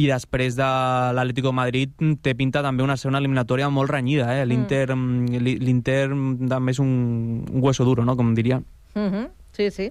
i 0.00 0.06
després 0.10 0.56
de 0.58 0.68
l'Atlético 1.16 1.50
de 1.50 1.58
Madrid 1.58 2.04
té 2.22 2.34
pinta 2.38 2.62
també 2.64 2.86
una 2.86 2.96
ser 2.96 3.10
una 3.10 3.20
eliminatòria 3.22 3.70
molt 3.70 3.90
renyida, 3.90 4.30
eh? 4.38 4.46
l'Inter 4.46 4.86
mm. 4.94 5.42
l'Inter 5.64 6.02
també 6.50 6.74
és 6.74 6.82
un, 6.82 7.44
un 7.50 7.62
hueso 7.62 7.84
duro, 7.84 8.04
no? 8.04 8.16
com 8.16 8.34
diria. 8.34 8.62
Uh 8.94 9.10
-huh. 9.10 9.28
Sí, 9.54 9.70
sí. 9.70 9.90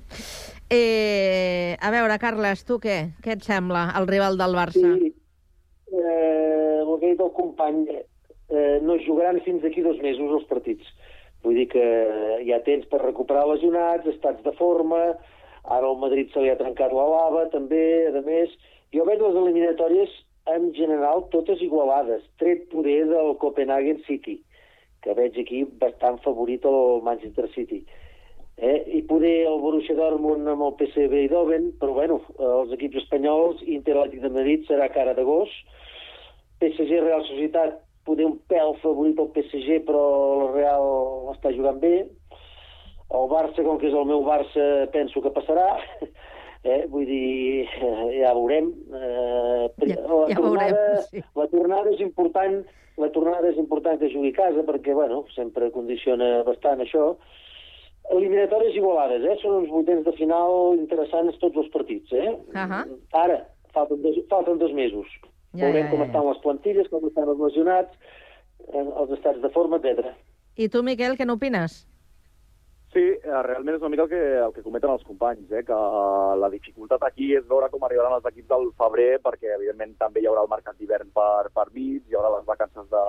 Eh, 0.70 1.78
a 1.80 1.92
veure, 1.92 2.18
Carles, 2.20 2.66
tu 2.66 2.80
què? 2.80 3.14
Què 3.24 3.38
et 3.38 3.44
sembla, 3.44 3.94
el 3.96 4.08
rival 4.08 4.38
del 4.38 4.56
Barça? 4.56 4.90
Sí, 4.98 5.14
eh, 5.92 6.82
el 6.82 7.00
que 7.00 7.06
ha 7.06 7.10
dit 7.12 7.22
el 7.22 7.32
company, 7.32 7.86
eh, 8.50 8.80
no 8.82 8.98
jugaran 9.06 9.40
fins 9.46 9.62
d'aquí 9.62 9.82
dos 9.82 9.98
mesos 10.02 10.32
els 10.40 10.48
partits. 10.50 10.84
Vull 11.44 11.60
dir 11.60 11.68
que 11.74 11.86
hi 12.44 12.54
ha 12.56 12.62
temps 12.64 12.88
per 12.92 13.02
recuperar 13.04 13.48
lesionats, 13.50 14.08
estats 14.08 14.44
de 14.46 14.54
forma, 14.60 15.02
ara 15.64 15.90
al 15.90 16.00
Madrid 16.00 16.32
se 16.32 16.44
li 16.44 16.52
ha 16.52 16.60
trencat 16.60 16.94
la 16.96 17.08
lava, 17.12 17.48
també, 17.52 17.84
a 18.08 18.24
més. 18.24 18.54
Jo 18.96 19.04
veig 19.10 19.20
les 19.24 19.36
eliminatòries 19.42 20.14
en 20.54 20.72
general 20.78 21.28
totes 21.36 21.62
igualades, 21.64 22.24
tret 22.40 22.68
poder 22.72 23.04
del 23.12 23.36
Copenhagen 23.44 24.02
City, 24.08 24.40
que 25.04 25.16
veig 25.20 25.38
aquí 25.40 25.64
bastant 25.84 26.20
favorit 26.24 26.66
el 26.68 27.04
Manchester 27.04 27.50
City. 27.56 27.84
Eh? 28.58 28.78
I 29.00 29.02
poder 29.10 29.48
el 29.50 29.60
Borussia 29.64 29.96
Dortmund 29.98 30.48
amb 30.48 30.68
el 30.68 30.76
PSV 30.80 31.24
Eindhoven, 31.24 31.72
però 31.80 31.96
bueno, 31.96 32.20
els 32.38 32.76
equips 32.76 33.02
espanyols, 33.04 33.64
Inter 33.66 33.98
Atlètic 33.98 34.22
de 34.24 34.32
Madrid 34.36 34.68
serà 34.70 34.92
cara 34.94 35.16
de 35.18 35.26
gos, 35.28 35.52
PSG 36.62 37.02
Real 37.02 37.26
Societat 37.28 37.82
poder 38.06 38.26
un 38.26 38.38
pèl 38.50 38.76
favorit 38.82 39.20
al 39.20 39.32
PSG, 39.36 39.82
però 39.88 40.04
el 40.42 40.54
Real 40.56 40.88
està 41.34 41.52
jugant 41.56 41.80
bé. 41.80 41.96
El 43.14 43.28
Barça, 43.30 43.64
com 43.64 43.78
que 43.78 43.88
és 43.88 43.94
el 43.94 44.06
meu 44.10 44.24
Barça, 44.24 44.88
penso 44.92 45.22
que 45.22 45.30
passarà. 45.34 45.78
Eh, 46.64 46.86
vull 46.88 47.04
dir, 47.04 47.66
eh, 47.68 48.22
ja 48.22 48.30
veurem. 48.32 48.70
Eh, 48.96 49.66
Ja- 49.84 49.98
la, 50.08 50.30
ja 50.30 50.36
tornada, 50.38 50.70
veurem, 50.70 51.02
sí. 51.10 51.24
la 51.36 51.48
tornada 51.52 51.92
és 51.92 52.00
important 52.00 52.62
la 52.98 53.10
tornada 53.12 53.50
és 53.50 53.58
important 53.58 54.00
que 54.00 54.08
jugui 54.14 54.30
a 54.32 54.38
casa 54.38 54.64
perquè, 54.64 54.94
bueno, 54.96 55.26
sempre 55.36 55.68
condiciona 55.76 56.44
bastant 56.48 56.80
això. 56.80 57.18
Eliminatòries 58.16 58.76
igualades, 58.80 59.24
eh? 59.28 59.36
Són 59.42 59.58
uns 59.64 59.70
vuitens 59.74 60.06
de 60.06 60.14
final 60.16 60.76
interessants 60.78 61.36
tots 61.42 61.58
els 61.58 61.68
partits, 61.76 62.12
eh? 62.14 62.30
Uh 62.32 62.68
-huh. 62.72 62.84
Ara, 63.12 63.42
falten 63.74 64.02
dos, 64.02 64.16
falten 64.30 64.58
dos 64.58 64.72
mesos. 64.72 65.08
Ja, 65.54 65.68
Veurem 65.68 65.86
ja, 65.86 65.90
com 65.92 66.02
ja, 66.02 66.10
estan 66.10 66.28
les 66.30 66.44
plantilles, 66.44 66.90
com 66.90 67.08
estan 67.10 67.30
els 67.30 67.42
lesionats, 67.46 67.98
eh, 68.68 68.84
els 68.84 69.18
estats 69.18 69.42
de 69.44 69.52
forma, 69.54 69.78
etc. 69.78 70.14
I 70.58 70.70
tu, 70.74 70.82
Miquel, 70.86 71.18
què 71.18 71.28
n'opines? 71.30 71.84
Sí, 72.94 73.02
eh, 73.02 73.42
realment 73.46 73.76
és 73.76 73.82
una 73.82 73.90
mica 73.90 74.04
el 74.06 74.10
que, 74.10 74.22
el 74.48 74.52
que 74.54 74.64
comenten 74.66 74.92
els 74.94 75.06
companys, 75.06 75.52
eh? 75.52 75.64
que 75.66 75.78
eh, 75.78 76.34
la 76.42 76.50
dificultat 76.54 77.06
aquí 77.06 77.32
és 77.38 77.46
veure 77.50 77.70
com 77.74 77.86
arribaran 77.86 78.18
els 78.18 78.28
equips 78.30 78.50
del 78.52 78.68
febrer, 78.78 79.18
perquè 79.22 79.56
evidentment 79.56 79.96
també 80.02 80.22
hi 80.22 80.28
haurà 80.30 80.44
el 80.46 80.52
mercat 80.52 80.78
d'hivern 80.78 81.10
per, 81.14 81.50
per 81.54 81.70
mig, 81.74 82.04
hi 82.06 82.18
haurà 82.18 82.36
les 82.36 82.46
vacances 82.50 82.90
de, 82.94 83.04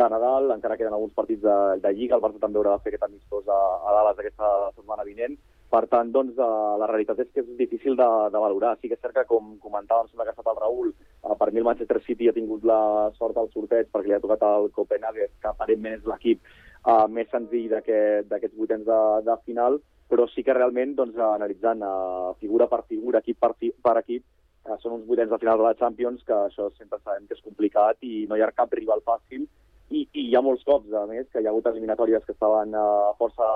de 0.00 0.08
Nadal, 0.12 0.50
encara 0.52 0.76
queden 0.76 0.96
alguns 0.96 1.16
partits 1.16 1.40
de, 1.44 1.56
de 1.80 1.94
Lliga, 1.96 2.18
el 2.18 2.24
Barça 2.24 2.42
també 2.42 2.60
haurà 2.60 2.76
de 2.76 2.84
fer 2.84 2.92
aquest 2.92 3.08
amistós 3.08 3.48
a, 3.48 3.60
a 3.88 3.96
Dallas 3.96 4.20
aquesta 4.20 4.52
setmana 4.74 5.08
vinent, 5.08 5.38
per 5.70 5.86
tant, 5.90 6.12
doncs, 6.14 6.36
eh, 6.38 6.76
la 6.80 6.86
realitat 6.90 7.18
és 7.24 7.30
que 7.34 7.42
és 7.42 7.48
difícil 7.58 7.96
de, 7.98 8.06
de 8.32 8.38
valorar. 8.42 8.76
Sí 8.80 8.88
que 8.88 8.94
és 8.94 9.00
cert 9.02 9.14
que, 9.16 9.24
com 9.26 9.56
comentava, 9.62 10.04
em 10.04 10.08
sembla 10.12 10.24
que 10.28 10.30
ha 10.34 10.36
estat 10.36 10.52
el 10.52 10.60
Raül, 10.60 10.92
eh, 11.24 11.34
per 11.40 11.50
mi 11.52 11.58
el 11.62 11.66
Manchester 11.66 12.00
City 12.06 12.28
ha 12.30 12.36
tingut 12.36 12.64
la 12.64 13.10
sort 13.18 13.36
al 13.36 13.50
sorteig 13.54 13.90
perquè 13.92 14.12
li 14.12 14.16
ha 14.16 14.22
tocat 14.22 14.46
el 14.46 14.70
Copenhagen, 14.76 15.34
que 15.42 15.50
aparentment 15.50 15.98
és 15.98 16.06
l'equip 16.06 16.40
uh, 16.86 17.08
més 17.10 17.28
senzill 17.34 17.68
d'aquest- 17.74 18.28
d'aquests 18.30 18.56
vuitens 18.56 18.86
de, 18.86 19.00
de 19.26 19.36
final, 19.44 19.80
però 20.08 20.28
sí 20.30 20.44
que 20.46 20.54
realment, 20.54 20.94
doncs, 20.94 21.16
analitzant 21.18 21.82
uh, 21.82 22.32
figura 22.38 22.68
per 22.70 22.84
figura, 22.86 23.18
equip 23.24 23.40
per, 23.42 23.52
fi- 23.58 23.72
per 23.82 23.96
equip, 24.04 24.22
uh, 24.70 24.76
són 24.78 25.00
uns 25.00 25.06
vuitens 25.08 25.30
de 25.34 25.38
final 25.42 25.58
de 25.58 25.66
la 25.66 25.74
Champions, 25.74 26.22
que 26.22 26.36
això 26.46 26.70
sempre 26.78 27.00
sabem 27.02 27.26
que 27.26 27.34
és 27.34 27.42
complicat 27.42 27.98
i 28.06 28.26
no 28.30 28.38
hi 28.38 28.44
ha 28.46 28.52
cap 28.54 28.70
rival 28.72 29.02
fàcil, 29.02 29.48
i, 29.90 30.02
i 30.12 30.28
hi 30.28 30.34
ha 30.36 30.42
molts 30.42 30.64
cops, 30.66 30.92
a 30.92 31.04
més, 31.06 31.26
que 31.32 31.40
hi 31.40 31.46
ha 31.46 31.50
hagut 31.52 31.66
eliminatòries 31.70 32.24
que 32.26 32.34
estaven 32.34 32.74
uh, 32.74 33.14
força 33.18 33.46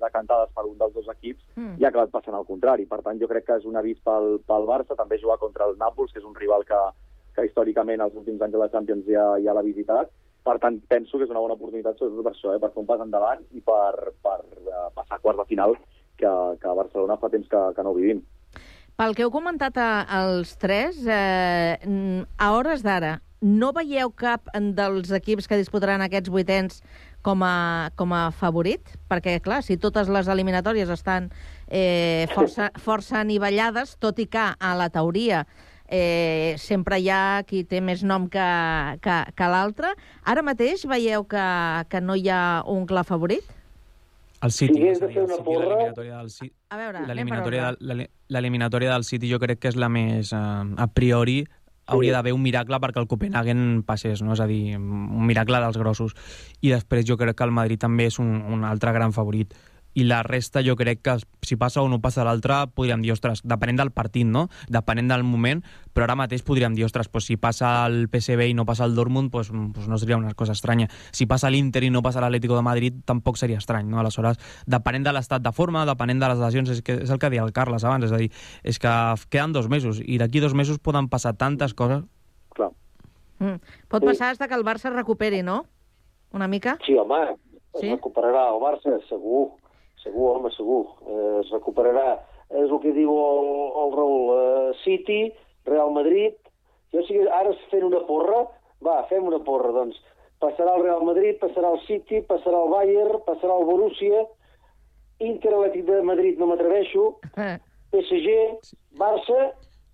decantades 0.00 0.52
per 0.54 0.64
un 0.68 0.76
dels 0.78 0.94
dos 0.94 1.08
equips 1.10 1.42
Mm. 1.56 1.76
i 1.80 1.84
ha 1.84 1.88
acabat 1.90 2.10
passant 2.10 2.34
al 2.34 2.46
contrari. 2.48 2.86
Per 2.88 3.00
tant, 3.04 3.18
jo 3.20 3.28
crec 3.28 3.44
que 3.46 3.56
és 3.60 3.64
un 3.68 3.76
avís 3.76 3.98
pel, 4.04 4.38
pel 4.48 4.66
Barça, 4.68 4.96
també 4.96 5.18
jugar 5.20 5.38
contra 5.38 5.66
el 5.68 5.76
Nàpols, 5.76 6.12
que 6.12 6.20
és 6.22 6.24
un 6.24 6.34
rival 6.34 6.64
que, 6.64 6.78
que 7.36 7.46
històricament 7.48 8.00
els 8.00 8.14
últims 8.16 8.40
anys 8.40 8.54
de 8.54 8.60
la 8.62 8.68
Champions 8.72 9.04
ja, 9.06 9.26
ja 9.44 9.52
l'ha 9.52 9.64
visitat. 9.66 10.10
Per 10.42 10.58
tant, 10.58 10.80
penso 10.88 11.18
que 11.18 11.24
és 11.24 11.30
una 11.30 11.42
bona 11.44 11.54
oportunitat 11.54 11.98
sobretot 11.98 12.24
per 12.24 12.32
això, 12.32 12.54
eh, 12.54 12.60
per 12.62 12.72
fer 12.72 12.80
un 12.82 12.88
pas 12.88 13.02
endavant 13.04 13.44
i 13.52 13.60
per, 13.60 14.14
per 14.24 14.38
uh, 14.42 14.88
passar 14.94 15.18
a 15.18 15.22
quarts 15.22 15.42
de 15.42 15.48
final, 15.52 15.76
que, 16.16 16.32
que 16.62 16.68
a 16.68 16.78
Barcelona 16.78 17.18
fa 17.20 17.30
temps 17.30 17.48
que, 17.48 17.60
que 17.76 17.84
no 17.84 17.92
ho 17.92 17.98
vivim. 17.98 18.24
Pel 18.96 19.14
que 19.16 19.24
heu 19.24 19.30
comentat 19.32 19.78
a, 19.80 19.90
als 20.18 20.56
tres, 20.60 20.98
eh, 21.06 21.76
a 22.38 22.50
hores 22.56 22.82
d'ara, 22.82 23.20
no 23.42 23.72
veieu 23.74 24.12
cap 24.14 24.46
dels 24.54 25.10
equips 25.10 25.48
que 25.50 25.58
disputaran 25.58 26.02
aquests 26.04 26.30
vuitens 26.30 26.80
com 27.26 27.42
a, 27.42 27.90
com 27.98 28.14
a 28.14 28.30
favorit? 28.30 28.94
Perquè, 29.10 29.40
clar, 29.42 29.62
si 29.66 29.76
totes 29.82 30.08
les 30.08 30.30
eliminatòries 30.30 30.90
estan 30.94 31.28
eh, 31.68 32.30
força, 32.34 32.70
força 32.86 33.20
anivellades, 33.20 33.96
tot 34.00 34.22
i 34.22 34.28
que 34.30 34.46
a 34.54 34.74
la 34.78 34.88
teoria 34.94 35.42
eh, 35.92 36.54
sempre 36.58 36.98
hi 37.02 37.10
ha 37.12 37.42
qui 37.46 37.64
té 37.68 37.82
més 37.84 38.02
nom 38.06 38.28
que, 38.30 38.46
que, 39.04 39.16
que 39.36 39.50
l'altre. 39.50 39.92
Ara 40.24 40.46
mateix 40.46 40.86
veieu 40.88 41.26
que, 41.28 41.48
que 41.90 42.00
no 42.00 42.16
hi 42.16 42.30
ha 42.30 42.62
un 42.70 42.86
clar 42.86 43.04
favorit? 43.08 43.58
El 44.42 44.50
City, 44.50 44.74
hagués 44.74 44.98
és 44.98 45.02
a 45.04 45.06
dir, 45.06 45.20
el 45.20 45.28
una 45.28 45.36
City, 45.38 45.52
l'eliminatòria 45.54 46.16
del 46.16 46.30
City, 46.34 46.54
A 46.74 46.78
veure, 46.80 47.02
l'eliminatòria 47.06 47.66
del, 48.90 48.96
del 48.96 49.04
City 49.06 49.30
jo 49.30 49.38
crec 49.38 49.60
que 49.62 49.70
és 49.70 49.78
la 49.78 49.86
més, 49.92 50.32
eh, 50.34 50.38
a 50.82 50.88
priori, 50.90 51.44
hauria 51.86 52.12
d'haver 52.14 52.32
un 52.32 52.42
miracle 52.42 52.78
perquè 52.80 53.02
el 53.02 53.08
Copenhagen 53.10 53.82
passés, 53.86 54.22
no? 54.22 54.36
és 54.36 54.40
a 54.40 54.46
dir, 54.46 54.76
un 54.78 55.26
miracle 55.26 55.60
dels 55.64 55.78
grossos. 55.80 56.14
I 56.60 56.72
després 56.74 57.06
jo 57.08 57.18
crec 57.20 57.36
que 57.38 57.46
el 57.48 57.54
Madrid 57.54 57.82
també 57.82 58.08
és 58.10 58.18
un, 58.22 58.38
un 58.42 58.64
altre 58.68 58.94
gran 58.94 59.12
favorit 59.12 59.54
i 59.94 60.04
la 60.04 60.22
resta 60.22 60.62
jo 60.64 60.76
crec 60.76 61.02
que 61.02 61.16
si 61.42 61.56
passa 61.56 61.82
o 61.82 61.88
no 61.88 62.00
passa 62.00 62.24
l'altre 62.24 62.66
podríem 62.74 63.02
dir, 63.02 63.12
ostres, 63.12 63.42
depenent 63.44 63.78
del 63.80 63.90
partit, 63.92 64.26
no? 64.26 64.48
Depenent 64.72 65.10
del 65.10 65.24
moment, 65.26 65.62
però 65.92 66.06
ara 66.06 66.16
mateix 66.16 66.44
podríem 66.46 66.74
dir, 66.74 66.86
ostres, 66.86 67.08
pues, 67.12 67.26
si 67.28 67.36
passa 67.36 67.86
el 67.86 68.08
PSV 68.08 68.48
i 68.48 68.54
no 68.54 68.64
passa 68.68 68.86
el 68.88 68.94
Dortmund, 68.94 69.30
pues, 69.30 69.50
pues 69.74 69.88
no 69.88 69.98
seria 69.98 70.16
una 70.16 70.34
cosa 70.34 70.52
estranya. 70.52 70.88
Si 71.12 71.26
passa 71.26 71.50
l'Inter 71.50 71.84
i 71.84 71.90
no 71.90 72.02
passa 72.02 72.22
l'Atlético 72.24 72.56
de 72.56 72.62
Madrid, 72.62 73.02
tampoc 73.04 73.36
seria 73.36 73.58
estrany, 73.58 73.88
no? 73.88 74.00
Aleshores, 74.00 74.40
depenent 74.66 75.04
de 75.04 75.12
l'estat 75.12 75.42
de 75.42 75.52
forma, 75.52 75.84
depenent 75.86 76.22
de 76.22 76.32
les 76.32 76.40
lesions, 76.40 76.72
és, 76.72 76.82
que, 76.82 77.02
és 77.04 77.10
el 77.10 77.20
que 77.20 77.30
deia 77.30 77.44
el 77.44 77.52
Carles 77.52 77.84
abans, 77.84 78.06
és 78.08 78.12
a 78.12 78.20
dir, 78.20 78.32
és 78.62 78.78
que 78.78 78.92
queden 79.28 79.52
dos 79.52 79.68
mesos, 79.68 80.00
i 80.00 80.18
d'aquí 80.18 80.40
dos 80.40 80.54
mesos 80.54 80.78
poden 80.78 81.08
passar 81.12 81.36
tantes 81.36 81.74
coses. 81.74 82.04
Clar. 82.56 82.72
Mm. 83.40 83.60
Pot 83.88 84.04
passar 84.04 84.32
fins 84.32 84.48
que 84.48 84.54
el 84.56 84.64
Barça 84.64 84.88
es 84.88 84.96
recuperi, 84.96 85.42
no? 85.42 85.64
Una 86.32 86.48
mica? 86.48 86.78
Sí, 86.86 86.96
home, 86.96 87.36
Sí? 87.80 87.88
recuperarà 87.88 88.48
el 88.52 88.60
Barça, 88.60 88.98
segur. 89.08 89.52
Segur, 90.02 90.36
home, 90.36 90.50
segur. 90.56 90.84
Eh, 91.06 91.40
es 91.40 91.50
recuperarà. 91.54 92.20
És 92.52 92.68
el 92.68 92.80
que 92.82 92.92
diu 92.96 93.12
el, 93.16 93.52
el 93.82 93.94
Raül. 93.96 94.32
Eh, 94.36 94.72
City, 94.84 95.22
Real 95.68 95.94
Madrid... 95.94 96.38
Jo 96.92 97.00
sí 97.06 97.14
que 97.16 97.24
ara 97.32 97.54
fent 97.70 97.86
una 97.86 98.02
porra, 98.04 98.42
va, 98.84 98.98
fem 99.08 99.24
una 99.24 99.38
porra, 99.40 99.70
doncs. 99.72 99.96
Passarà 100.44 100.74
el 100.76 100.82
Real 100.84 101.06
Madrid, 101.08 101.38
passarà 101.40 101.70
el 101.72 101.80
City, 101.86 102.20
passarà 102.28 102.58
el 102.66 102.68
Bayern, 102.68 103.22
passarà 103.24 103.56
el 103.56 103.64
Borussia, 103.64 104.26
Inter 105.24 105.54
Atlètic 105.54 105.86
de 105.88 106.02
Madrid 106.04 106.40
no 106.40 106.50
m'atreveixo, 106.50 107.06
PSG, 107.94 108.34
Barça 109.00 109.38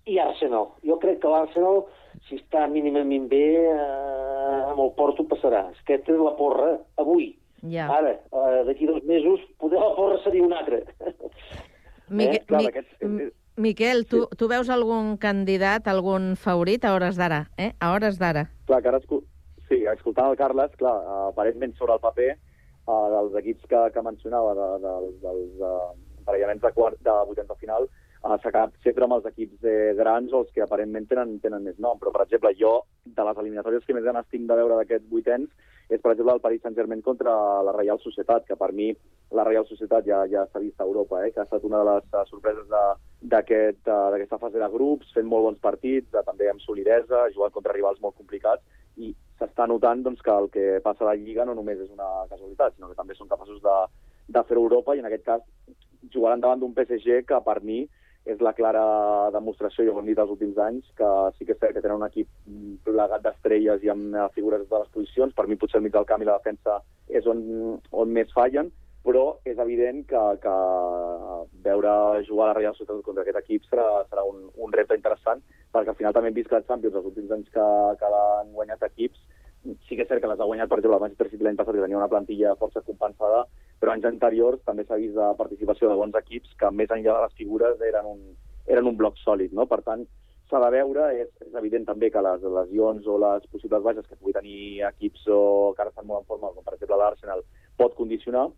i 0.09 0.17
Arsenal. 0.19 0.73
Jo 0.83 0.97
crec 0.99 1.21
que 1.23 1.31
l'Arsenal, 1.31 1.83
si 2.27 2.39
està 2.41 2.65
mínimament 2.67 3.29
bé, 3.31 3.45
eh, 3.69 4.59
amb 4.73 4.83
el 4.83 4.91
Porto 4.97 5.23
passarà. 5.29 5.67
Aquesta 5.85 6.15
és 6.15 6.23
la 6.23 6.35
porra, 6.39 6.73
avui. 6.99 7.29
Ja. 7.67 7.89
Ara, 7.91 8.11
eh, 8.15 8.63
d'aquí 8.67 8.85
dos 8.87 9.03
mesos, 9.03 9.41
poder 9.59 9.79
la 9.79 9.91
porra 9.95 10.17
seria 10.23 10.43
una 10.43 10.59
altra. 10.59 10.79
Mique, 12.09 12.39
clar, 12.47 12.61
Mi, 12.61 12.67
aquests- 12.67 13.33
Miquel, 13.59 14.05
tu, 14.07 14.23
tu 14.39 14.47
veus 14.47 14.69
algun 14.71 15.17
candidat, 15.19 15.87
algun 15.91 16.35
favorit 16.39 16.85
a 16.85 16.93
hores 16.95 17.17
d'ara? 17.19 17.49
Eh? 17.57 17.73
A 17.79 17.91
hores 17.93 18.17
d'ara. 18.17 18.47
Clar, 18.69 18.81
que 18.81 18.87
ara 18.87 19.01
escol... 19.03 19.25
sí, 19.67 19.83
escoltant 19.85 20.31
el 20.31 20.37
Carles, 20.39 20.71
clar, 20.79 20.95
eh, 21.03 21.17
aparentment 21.27 21.75
sobre 21.77 21.93
el 21.97 21.99
paper 22.01 22.29
uh, 22.87 23.07
dels 23.13 23.35
equips 23.43 23.67
que, 23.69 23.81
que 23.93 24.01
mencionava, 24.05 24.55
de, 24.57 24.69
de, 24.85 24.93
dels 25.25 25.59
uh, 25.61 25.91
emparellaments 26.21 26.63
de, 26.63 26.71
quart, 26.77 26.97
de 27.05 27.17
vuitens 27.27 27.51
de 27.51 27.57
final, 27.59 27.89
uh, 28.23 28.37
s'ha 28.39 28.49
quedat 28.49 28.73
sempre 28.85 29.05
amb 29.05 29.17
els 29.19 29.27
equips 29.29 29.67
eh, 29.67 29.91
grans 29.99 30.31
o 30.33 30.45
els 30.45 30.55
que 30.55 30.63
aparentment 30.65 31.05
tenen, 31.11 31.35
tenen 31.43 31.67
més 31.67 31.77
nom. 31.83 31.99
Però, 31.99 32.15
per 32.15 32.23
exemple, 32.25 32.55
jo, 32.57 32.79
de 33.05 33.27
les 33.27 33.43
eliminatòries 33.43 33.85
que 33.85 33.97
més 33.97 34.07
ganes 34.07 34.25
tinc 34.31 34.47
de 34.49 34.57
veure 34.57 34.79
d'aquests 34.79 35.11
vuitens, 35.11 35.51
és, 35.89 35.99
per 36.01 36.11
exemple, 36.13 36.35
el 36.35 36.41
Paris 36.41 36.61
Saint-Germain 36.61 37.01
contra 37.01 37.33
la 37.65 37.73
Real 37.73 37.97
Societat, 38.03 38.45
que 38.45 38.55
per 38.55 38.69
mi 38.77 38.91
la 39.33 39.43
Real 39.47 39.65
Societat 39.65 40.05
ja, 40.05 40.21
ja 40.29 40.45
s'ha 40.45 40.61
vist 40.61 40.79
a 40.79 40.85
Europa, 40.85 41.23
eh, 41.25 41.31
que 41.33 41.41
ha 41.41 41.47
estat 41.47 41.65
una 41.65 41.81
de 41.81 41.87
les 41.89 42.05
uh, 42.13 42.25
sorpreses 42.29 42.67
de- 42.69 42.83
uh, 42.93 43.31
d'aquesta 43.33 44.37
fase 44.37 44.61
de 44.61 44.69
grups, 44.69 45.09
fent 45.17 45.25
molt 45.25 45.47
bons 45.47 45.63
partits, 45.63 46.13
uh, 46.13 46.21
també 46.27 46.49
amb 46.49 46.61
solidesa, 46.61 47.25
jugant 47.33 47.55
contra 47.57 47.73
rivals 47.73 48.01
molt 48.05 48.17
complicats, 48.21 48.61
i 49.01 49.15
s'està 49.41 49.65
notant 49.67 50.03
doncs, 50.05 50.21
que 50.21 50.35
el 50.35 50.49
que 50.53 50.67
passa 50.85 51.05
a 51.05 51.09
la 51.09 51.17
Lliga 51.17 51.45
no 51.45 51.57
només 51.57 51.81
és 51.81 51.89
una 51.89 52.09
casualitat, 52.29 52.75
sinó 52.75 52.91
que 52.91 52.99
també 52.99 53.17
són 53.17 53.31
capaços 53.31 53.61
de, 53.65 53.77
de 54.37 54.43
fer 54.45 54.57
Europa, 54.61 54.93
i 54.93 55.01
en 55.01 55.09
aquest 55.09 55.25
cas 55.25 55.41
jugaran 56.13 56.39
davant 56.39 56.61
d'un 56.61 56.75
PSG 56.77 57.23
que 57.25 57.41
per 57.45 57.61
mi 57.65 57.81
és 58.29 58.41
la 58.45 58.53
clara 58.57 58.83
demostració, 59.33 59.85
ja 59.85 59.93
ho 59.93 60.01
hem 60.01 60.09
dit 60.11 60.19
els 60.21 60.33
últims 60.35 60.59
anys, 60.61 60.89
que 60.99 61.09
sí 61.37 61.47
que 61.47 61.55
és 61.55 61.61
cert 61.61 61.75
que 61.75 61.81
tenen 61.83 61.97
un 62.01 62.07
equip 62.07 62.29
plegat 62.85 63.23
d'estrelles 63.23 63.85
i 63.85 63.91
amb 63.93 64.15
eh, 64.15 64.27
figures 64.35 64.67
de 64.69 64.83
les 64.83 64.91
posicions. 64.93 65.33
Per 65.35 65.47
mi 65.47 65.57
potser 65.59 65.79
el 65.79 65.87
mig 65.87 65.95
del 65.95 66.07
camp 66.09 66.21
i 66.21 66.29
la 66.29 66.37
defensa 66.37 66.79
és 67.09 67.25
on, 67.29 67.41
on 68.03 68.13
més 68.13 68.31
fallen, 68.35 68.69
però 69.05 69.23
és 69.47 69.57
evident 69.63 70.03
que, 70.09 70.21
que 70.43 70.55
veure 71.65 71.91
jugar 72.27 72.49
a 72.49 72.51
la 72.51 72.57
Real 72.59 72.75
Societat 72.75 73.01
contra 73.05 73.23
aquest 73.23 73.39
equip 73.41 73.65
serà, 73.69 73.87
serà 74.11 74.25
un, 74.27 74.45
un 74.59 74.75
repte 74.75 74.97
interessant, 74.97 75.41
perquè 75.73 75.93
al 75.93 75.97
final 75.99 76.13
també 76.13 76.29
hem 76.31 76.37
vist 76.37 76.51
que 76.51 76.59
la 76.59 76.67
Champions, 76.67 76.99
els 76.99 77.09
últims 77.11 77.33
anys 77.37 77.49
que, 77.55 77.67
que 78.01 78.11
l'han 78.13 78.51
guanyat 78.57 78.85
equips, 78.89 79.23
sí 79.87 79.95
que 79.95 80.03
és 80.05 80.11
cert 80.11 80.21
que 80.23 80.29
les 80.31 80.39
ha 80.39 80.47
guanyat, 80.47 80.69
per 80.69 80.79
exemple, 80.79 80.99
el 80.99 81.05
Manchester 81.07 81.29
City 81.31 81.47
l'any 81.47 81.57
passat, 81.59 81.75
que 81.75 81.83
tenia 81.83 81.99
una 81.99 82.11
plantilla 82.11 82.55
força 82.59 82.83
compensada, 82.85 83.45
però 83.79 83.93
anys 83.93 84.07
anteriors 84.09 84.61
també 84.67 84.85
s'ha 84.85 84.99
vist 85.01 85.15
la 85.15 85.33
participació 85.39 85.89
de 85.89 85.97
bons 85.99 86.15
equips 86.19 86.55
que, 86.59 86.71
més 86.71 86.91
enllà 86.91 87.15
de 87.15 87.27
les 87.27 87.37
figures, 87.39 87.81
eren 87.89 88.09
un, 88.13 88.23
eren 88.67 88.89
un 88.91 88.97
bloc 88.99 89.17
sòlid, 89.23 89.53
no? 89.55 89.65
Per 89.71 89.81
tant, 89.85 90.05
s'ha 90.49 90.61
de 90.63 90.71
veure, 90.73 91.09
és, 91.23 91.29
és 91.45 91.59
evident 91.61 91.85
també 91.87 92.09
que 92.13 92.23
les 92.25 92.45
lesions 92.59 93.05
o 93.07 93.19
les 93.21 93.45
possibles 93.53 93.85
baixes 93.85 94.07
que 94.07 94.17
pugui 94.17 94.33
tenir 94.35 94.81
equips 94.89 95.27
o 95.29 95.41
que 95.75 95.85
ara 95.85 95.93
estan 95.93 96.09
molt 96.09 96.23
en 96.23 96.31
forma, 96.33 96.51
com 96.55 96.65
per 96.65 96.75
exemple 96.75 96.97
l'Arsenal, 96.99 97.45
pot 97.77 97.95
condicionar, 97.95 98.49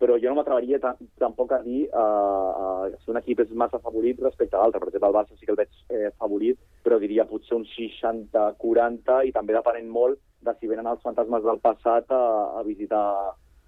però 0.00 0.16
jo 0.16 0.30
no 0.30 0.38
m'atreveria 0.38 0.78
ta- 0.80 0.96
tampoc 1.20 1.52
a 1.52 1.60
dir 1.60 1.82
uh, 1.92 2.86
uh, 2.88 3.00
si 3.02 3.10
un 3.12 3.18
equip 3.20 3.42
és 3.44 3.50
massa 3.52 3.82
favorit 3.84 4.22
respecte 4.24 4.56
a 4.56 4.62
l'altre. 4.62 4.80
Per 4.80 4.88
exemple, 4.88 5.10
el 5.10 5.16
Barça 5.18 5.36
sí 5.36 5.44
que 5.44 5.52
el 5.52 5.58
veig 5.60 5.74
eh, 5.92 6.08
favorit, 6.16 6.56
però 6.86 6.96
diria 7.02 7.26
potser 7.28 7.58
un 7.58 7.66
60-40 7.68 9.18
i 9.28 9.34
també 9.36 9.52
depenent 9.58 9.92
molt 9.92 10.22
de 10.40 10.54
si 10.56 10.70
venen 10.70 10.88
els 10.88 11.04
fantasmes 11.04 11.44
del 11.44 11.60
passat 11.60 12.08
a, 12.16 12.22
a 12.56 12.64
visitar 12.64 13.04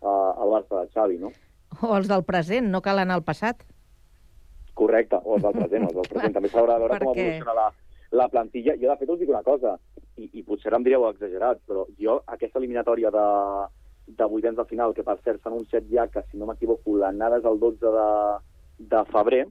el 0.02 0.50
Barça 0.52 0.80
de 0.82 0.88
Xavi, 0.92 1.18
no? 1.18 1.30
O 1.82 1.94
els 1.96 2.08
del 2.08 2.24
present, 2.24 2.68
no 2.70 2.80
cal 2.82 2.98
anar 2.98 3.14
al 3.14 3.22
passat. 3.24 3.62
Correcte, 4.74 5.18
o 5.24 5.36
els 5.36 5.42
del 5.44 5.52
present, 5.52 5.84
els 5.88 5.94
del 5.94 6.08
present. 6.12 6.34
També 6.34 6.48
s'haurà 6.52 6.78
de 6.78 6.84
veure 6.86 6.98
com 6.98 7.12
Perquè- 7.12 7.26
evoluciona 7.28 7.54
la, 7.58 7.68
la 8.22 8.28
plantilla. 8.32 8.74
Jo, 8.80 8.88
de 8.90 8.96
fet, 9.00 9.10
us 9.14 9.20
dic 9.20 9.28
una 9.32 9.42
cosa, 9.46 9.76
i, 10.16 10.28
i 10.32 10.42
potser 10.42 10.72
em 10.76 10.84
direu 10.84 11.06
exagerat, 11.10 11.60
però 11.68 11.86
jo, 12.00 12.18
aquesta 12.26 12.58
eliminatòria 12.60 13.10
de, 13.14 13.26
de 14.18 14.28
vuitens 14.28 14.56
de 14.58 14.64
final, 14.68 14.92
que 14.96 15.04
per 15.06 15.18
cert 15.24 15.40
s'ha 15.42 15.50
anunciat 15.52 15.88
ja 15.92 16.06
que, 16.12 16.24
si 16.30 16.36
no 16.40 16.48
m'equivoco, 16.50 16.96
l'anada 17.00 17.38
és 17.40 17.48
el 17.48 17.58
12 17.60 17.92
de, 17.98 18.06
de 18.94 19.04
febrer, 19.12 19.46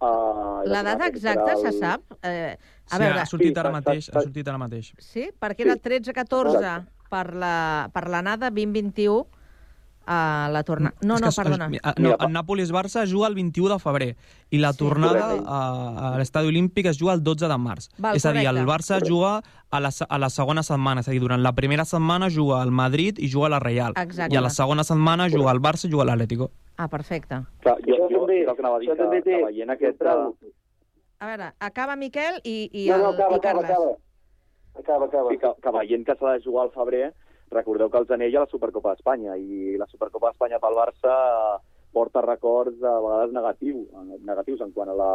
Uh, 0.00 0.62
La 0.64 0.80
data 0.82 1.10
exacta 1.10 1.58
se 1.60 1.74
sap? 1.76 2.00
Eh, 2.24 2.54
a 2.56 2.94
sí, 2.96 3.00
veure, 3.02 3.18
ha 3.20 3.26
sortit 3.28 3.58
ara 3.60 3.68
mateix, 3.74 4.06
ha 4.08 4.22
sortit 4.24 4.46
ara 4.48 4.56
mateix. 4.56 4.86
sí? 4.96 5.26
Perquè 5.38 5.66
era 5.66 5.74
el 5.74 5.82
Sí. 5.82 5.90
13-14 5.90 6.54
Exacte. 6.56 6.88
per 7.10 7.34
la- 7.36 7.90
per 7.92 8.06
l'anada, 8.08 8.48
20-21 8.50 9.26
a 10.12 10.48
la 10.50 10.64
tornada. 10.64 10.96
No, 11.02 11.18
no, 11.18 11.28
perdona. 11.30 11.66
es- 11.72 11.80
No, 12.02 12.16
pa- 12.16 12.24
el 12.26 12.32
Nàpolis-Barça 12.34 13.06
juga 13.06 13.28
el 13.28 13.34
21 13.36 13.68
de 13.74 13.78
febrer 13.78 14.16
i 14.50 14.58
la 14.58 14.72
Sí. 14.72 14.78
tornada 14.78 15.20
Correcte. 15.20 15.44
a, 15.46 16.14
a 16.14 16.18
l'estadi 16.18 16.48
olímpic 16.48 16.86
es 16.86 16.98
juga 16.98 17.12
el 17.14 17.22
12 17.22 17.46
de 17.46 17.56
març. 17.58 17.88
Val, 17.98 18.16
és 18.16 18.26
a 18.26 18.32
dir, 18.32 18.40
el 18.46 18.56
correcte. 18.64 18.72
Barça 18.72 18.98
juga 19.06 19.42
a 19.70 19.80
la, 19.80 19.90
a 20.08 20.18
la 20.18 20.30
segona 20.30 20.62
setmana, 20.64 21.00
és 21.00 21.08
a 21.08 21.12
dir, 21.12 21.20
durant 21.20 21.40
la 21.40 21.52
primera 21.52 21.84
setmana 21.84 22.28
juga 22.28 22.60
al 22.60 22.72
Madrid 22.72 23.18
i 23.20 23.28
juga 23.30 23.46
a 23.46 23.50
la 23.50 23.60
Real. 23.60 23.92
Exacte. 23.96 24.34
I 24.34 24.36
a 24.36 24.40
la 24.40 24.50
segona 24.50 24.82
setmana 24.82 25.28
juga 25.30 25.50
al 25.52 25.60
Barça 25.60 25.86
i 25.86 25.90
juga 25.92 26.02
a 26.02 26.06
l'Atlético. 26.06 26.50
Ah, 26.76 26.88
perfecte. 26.88 27.42
Clar, 27.62 27.76
jo, 27.86 27.94
jo, 28.10 28.18
també- 28.26 28.42
és 28.42 28.48
el 28.48 28.54
que 28.56 28.62
anava 28.62 28.76
a 28.76 28.78
dir, 28.80 28.88
que, 28.90 28.96
també 28.96 29.22
té- 29.22 29.38
que 29.38 29.44
veient 29.44 29.70
aquest... 29.70 29.98
Bravo. 29.98 30.34
A 31.20 31.26
veure, 31.26 31.52
acaba 31.60 31.94
Miquel 31.96 32.40
i, 32.42 32.68
i, 32.72 32.88
no, 32.88 32.96
el, 32.96 33.02
no, 33.02 33.08
acaba, 33.10 33.32
i 33.34 33.36
acaba, 33.36 33.60
Carles. 33.62 33.70
acaba. 33.70 33.96
Acaba, 34.80 35.04
acaba. 35.06 35.30
Sí, 35.30 35.38
que, 35.38 35.50
que 35.62 35.70
veient 35.78 36.06
que 36.06 36.14
s'ha 36.16 36.32
de 36.32 36.40
jugar 36.42 36.64
al 36.64 36.70
febrer, 36.72 37.14
recordeu 37.50 37.90
que 37.90 37.98
els 37.98 38.10
anella 38.10 38.44
la 38.44 38.50
Supercopa 38.50 38.94
d'Espanya, 38.94 39.36
i 39.36 39.76
la 39.78 39.86
Supercopa 39.90 40.30
d'Espanya 40.30 40.58
pel 40.62 40.76
Barça 40.78 41.14
porta 41.92 42.20
records 42.22 42.78
a 42.86 42.92
vegades 43.02 43.32
negatius, 43.34 43.88
negatius 44.22 44.60
en 44.62 44.70
quant 44.70 44.92
a 44.92 44.94
la, 44.94 45.08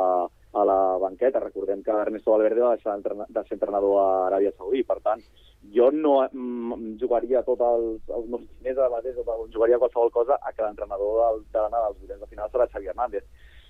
a 0.59 0.63
la 0.67 0.97
banqueta. 0.99 1.39
Recordem 1.39 1.81
que 1.83 1.91
Ernesto 1.95 2.31
Valverde 2.33 2.59
va 2.65 2.73
deixar 2.75 2.97
de 2.99 3.43
ser 3.47 3.55
entrenador 3.55 3.95
a 4.01 4.27
Aràbia 4.27 4.51
Saudí. 4.57 4.83
Per 4.83 4.97
tant, 5.05 5.23
jo 5.71 5.87
no 5.95 6.17
mm, 6.27 6.97
jugaria 6.99 7.45
tots 7.47 7.63
els, 7.63 8.01
els 8.11 8.27
meus 8.27 8.43
diners 8.59 8.83
a 8.83 8.89
mateix, 8.91 9.15
jugaria 9.55 9.79
qualsevol 9.79 10.11
cosa 10.11 10.35
a 10.41 10.51
que 10.51 10.63
l'entrenador 10.67 11.21
del- 11.23 11.45
de 11.53 11.59
l'anada 11.63 11.87
dels 11.93 11.99
vuitens 12.03 12.19
de 12.25 12.27
final 12.33 12.51
serà 12.51 12.67
Xavi 12.67 12.91
Hernández. 12.91 13.23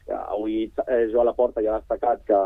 Eh, 0.07 0.13
Avui 0.17 0.57
eh, 0.87 1.07
Joan 1.13 1.25
Laporta 1.29 1.61
ja 1.61 1.75
ha 1.75 1.79
destacat 1.85 2.25
que 2.25 2.41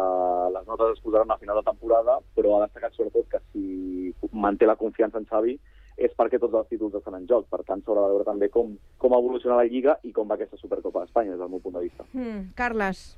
les 0.59 0.67
notes 0.67 0.97
es 0.97 1.03
posaran 1.03 1.31
a 1.31 1.37
final 1.39 1.55
de 1.63 1.63
temporada, 1.71 2.19
però 2.35 2.57
ha 2.59 2.65
destacat 2.67 2.93
sobretot 2.99 3.31
que 3.31 3.39
si 3.53 4.13
manté 4.31 4.67
la 4.67 4.75
confiança 4.75 5.17
en 5.17 5.25
Xavi 5.31 5.55
és 5.99 6.13
perquè 6.17 6.39
tots 6.39 6.53
els 6.55 6.67
títols 6.71 6.95
estan 6.95 7.15
en 7.19 7.27
joc. 7.27 7.45
Per 7.51 7.61
tant, 7.67 7.81
s'haurà 7.83 8.05
de 8.07 8.13
veure 8.15 8.25
també 8.27 8.49
com, 8.49 8.75
com 8.97 9.13
evoluciona 9.17 9.57
la 9.59 9.65
Lliga 9.67 9.97
i 10.03 10.11
com 10.15 10.27
va 10.29 10.35
aquesta 10.39 10.57
Supercopa 10.57 11.03
d'Espanya, 11.03 11.31
des 11.35 11.39
del 11.43 11.49
meu 11.49 11.59
punt 11.59 11.75
de 11.75 11.83
vista. 11.87 12.05
Mm, 12.13 12.53
Carles. 12.55 13.17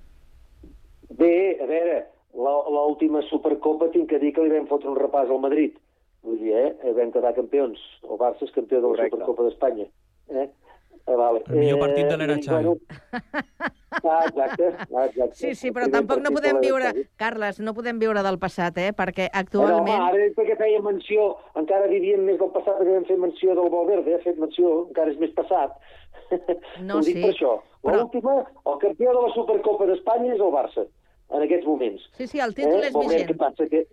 Bé, 1.10 1.58
a 1.62 1.66
veure, 1.68 1.98
la- 2.34 2.66
l'última 2.72 3.22
Supercopa 3.30 3.90
tinc 3.92 4.10
que 4.10 4.20
dir 4.20 4.34
que 4.34 4.44
li 4.44 4.50
vam 4.54 4.68
fotre 4.68 4.90
un 4.90 4.96
repàs 4.98 5.30
al 5.30 5.40
Madrid. 5.44 5.78
Vull 6.24 6.38
dir, 6.40 6.54
eh? 6.54 6.94
Vam 6.96 7.12
quedar 7.12 7.34
campions. 7.36 7.80
El 8.04 8.18
Barça 8.18 8.44
és 8.46 8.52
campió 8.54 8.78
de 8.80 8.88
la 8.88 8.94
Correcte. 8.94 9.18
Supercopa 9.18 9.44
d'Espanya. 9.50 9.86
Eh? 10.30 10.50
Ah, 11.08 11.16
vale. 11.18 11.42
El 11.50 11.58
millor 11.58 11.80
partit 11.82 12.08
de 12.12 12.18
l'era 12.18 12.36
Xavi. 12.38 12.64
Bueno, 12.64 12.78
ah, 14.04 14.26
exacte, 14.28 14.68
ah, 14.80 15.06
exacte. 15.06 15.36
Sí, 15.36 15.54
sí, 15.56 15.72
però 15.76 15.88
tampoc 15.92 16.22
no 16.24 16.32
podem 16.32 16.60
viure... 16.64 16.92
Carles, 17.20 17.60
no 17.60 17.74
podem 17.78 18.00
viure 18.00 18.22
del 18.24 18.38
passat, 18.40 18.78
eh? 18.78 18.92
Perquè 18.98 19.28
actualment... 19.34 19.82
home, 19.82 20.12
ara 20.12 20.22
és 20.28 20.36
perquè 20.38 20.56
feia 20.60 20.80
menció, 20.86 21.26
encara 21.60 21.90
vivien 21.92 22.24
més 22.28 22.38
del 22.40 22.52
passat 22.54 22.78
perquè 22.80 22.96
vam 23.00 23.08
fer 23.10 23.18
menció 23.24 23.56
del 23.58 23.70
Valverde, 23.74 24.16
ha 24.16 24.22
fet 24.24 24.40
menció, 24.40 24.76
encara 24.90 25.12
és 25.12 25.20
més 25.20 25.34
passat. 25.38 25.76
No, 26.88 26.98
Ho 26.98 27.04
dic 27.04 27.18
sí, 27.18 27.22
per 27.26 27.34
això. 27.34 27.58
però- 27.84 27.98
L'última, 28.06 28.38
el 28.72 28.78
campió 28.80 29.12
de 29.12 29.22
la 29.26 29.34
Supercopa 29.36 29.86
d'Espanya 29.90 30.32
és 30.36 30.40
el 30.40 30.54
Barça, 30.54 30.86
en 31.36 31.44
aquests 31.44 31.68
moments. 31.68 32.06
Sí, 32.18 32.28
sí, 32.32 32.40
el 32.40 32.54
títol 32.56 32.80
és 32.88 32.94
Veurem 32.96 33.10
vigent. 33.12 33.30
què 33.34 33.38
passa, 33.42 33.68
que... 33.72 33.84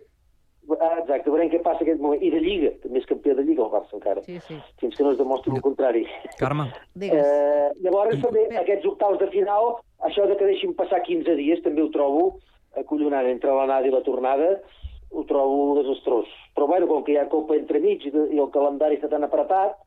Ah, 0.77 0.99
exacte, 0.99 1.29
veurem 1.31 1.49
què 1.49 1.61
passa 1.65 1.81
aquest 1.85 2.01
moment. 2.03 2.21
I 2.21 2.29
de 2.33 2.39
Lliga, 2.43 2.71
també 2.83 2.99
és 3.01 3.07
campió 3.09 3.33
de 3.35 3.43
Lliga 3.47 3.63
el 3.65 3.71
Barça 3.73 3.95
encara. 3.97 4.21
Sí, 4.27 4.37
sí. 4.47 4.57
Fins 4.81 4.95
que 4.97 5.03
no 5.03 5.11
es 5.15 5.17
demostri 5.17 5.55
el 5.55 5.61
contrari. 5.65 6.03
Carme. 6.37 6.67
Eh, 6.99 7.69
llavors, 7.81 8.19
també, 8.21 8.45
aquests 8.61 8.85
octaus 8.91 9.17
de 9.21 9.27
final, 9.33 9.77
això 10.05 10.27
de 10.29 10.37
que 10.37 10.45
deixin 10.51 10.75
passar 10.77 11.01
15 11.05 11.35
dies, 11.39 11.63
també 11.65 11.81
ho 11.81 11.89
trobo 11.93 12.35
acollonant 12.77 13.25
entre 13.27 13.51
l'anada 13.55 13.87
i 13.89 13.93
la 13.95 14.03
tornada, 14.05 14.59
ho 15.11 15.23
trobo 15.25 15.79
desastrós. 15.81 16.27
Però, 16.55 16.67
bueno, 16.69 16.85
com 16.87 17.03
que 17.03 17.15
hi 17.15 17.17
ha 17.17 17.29
Copa 17.31 17.55
entremig 17.57 18.05
i, 18.05 18.11
i 18.13 18.37
el 18.37 18.51
calendari 18.53 18.99
està 18.99 19.09
tan 19.09 19.23
apretat, 19.25 19.77